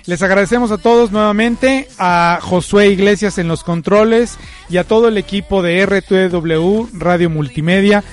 Les 0.07 0.21
agradecemos 0.21 0.71
a 0.71 0.77
todos 0.77 1.11
nuevamente, 1.11 1.89
a 1.99 2.39
Josué 2.41 2.87
Iglesias 2.87 3.37
en 3.39 3.49
los 3.49 3.65
controles 3.65 4.37
y 4.69 4.77
a 4.77 4.85
todo 4.85 5.09
el 5.09 5.17
equipo 5.17 5.61
de 5.61 5.85
RTW 5.85 6.87
Radio 6.97 7.29
Multimedia 7.29 8.05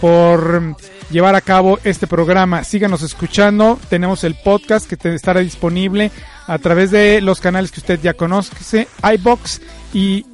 por 0.00 0.76
llevar 1.10 1.34
a 1.34 1.40
cabo 1.40 1.80
este 1.82 2.06
programa. 2.06 2.62
Síganos 2.62 3.02
escuchando, 3.02 3.80
tenemos 3.88 4.22
el 4.22 4.36
podcast 4.36 4.88
que 4.88 4.96
estará 5.12 5.40
disponible 5.40 6.12
a 6.46 6.58
través 6.58 6.92
de 6.92 7.20
los 7.20 7.40
canales 7.40 7.72
que 7.72 7.80
usted 7.80 7.98
ya 8.00 8.14
conoce, 8.14 8.86
iBox 9.02 9.60
y 9.92 10.24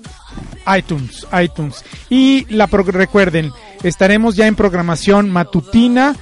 iTunes, 0.76 1.26
iTunes. 1.42 1.82
Y 2.10 2.44
la 2.54 2.66
recuerden, 2.66 3.52
estaremos 3.82 4.36
ya 4.36 4.46
en 4.46 4.54
programación 4.54 5.30
matutina 5.30 6.14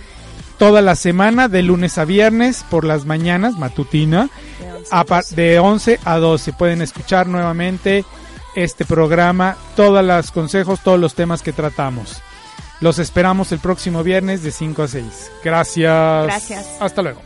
toda 0.58 0.82
la 0.82 0.94
semana 0.96 1.48
de 1.48 1.62
lunes 1.62 1.98
a 1.98 2.04
viernes 2.04 2.64
por 2.70 2.84
las 2.84 3.04
mañanas 3.04 3.58
matutina 3.58 4.30
de 5.30 5.58
11 5.58 6.00
a 6.04 6.18
12 6.18 6.52
pueden 6.52 6.82
escuchar 6.82 7.26
nuevamente 7.26 8.04
este 8.54 8.84
programa 8.84 9.56
todos 9.76 10.04
los 10.04 10.30
consejos 10.30 10.80
todos 10.80 11.00
los 11.00 11.14
temas 11.14 11.42
que 11.42 11.52
tratamos. 11.52 12.22
Los 12.80 12.98
esperamos 12.98 13.52
el 13.52 13.60
próximo 13.60 14.02
viernes 14.02 14.42
de 14.42 14.50
5 14.50 14.82
a 14.82 14.88
6 14.88 15.32
gracias. 15.42 16.24
Gracias. 16.26 16.66
hasta 16.80 17.02
luego. 17.02 17.20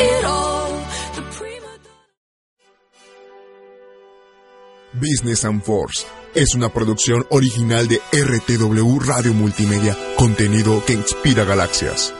It 0.00 0.57
Business 5.00 5.44
and 5.44 5.62
Force 5.62 6.06
es 6.34 6.54
una 6.54 6.68
producción 6.68 7.26
original 7.30 7.88
de 7.88 8.00
RTW 8.12 9.00
Radio 9.00 9.32
Multimedia, 9.32 9.96
contenido 10.16 10.84
que 10.84 10.92
inspira 10.92 11.44
galaxias. 11.44 12.14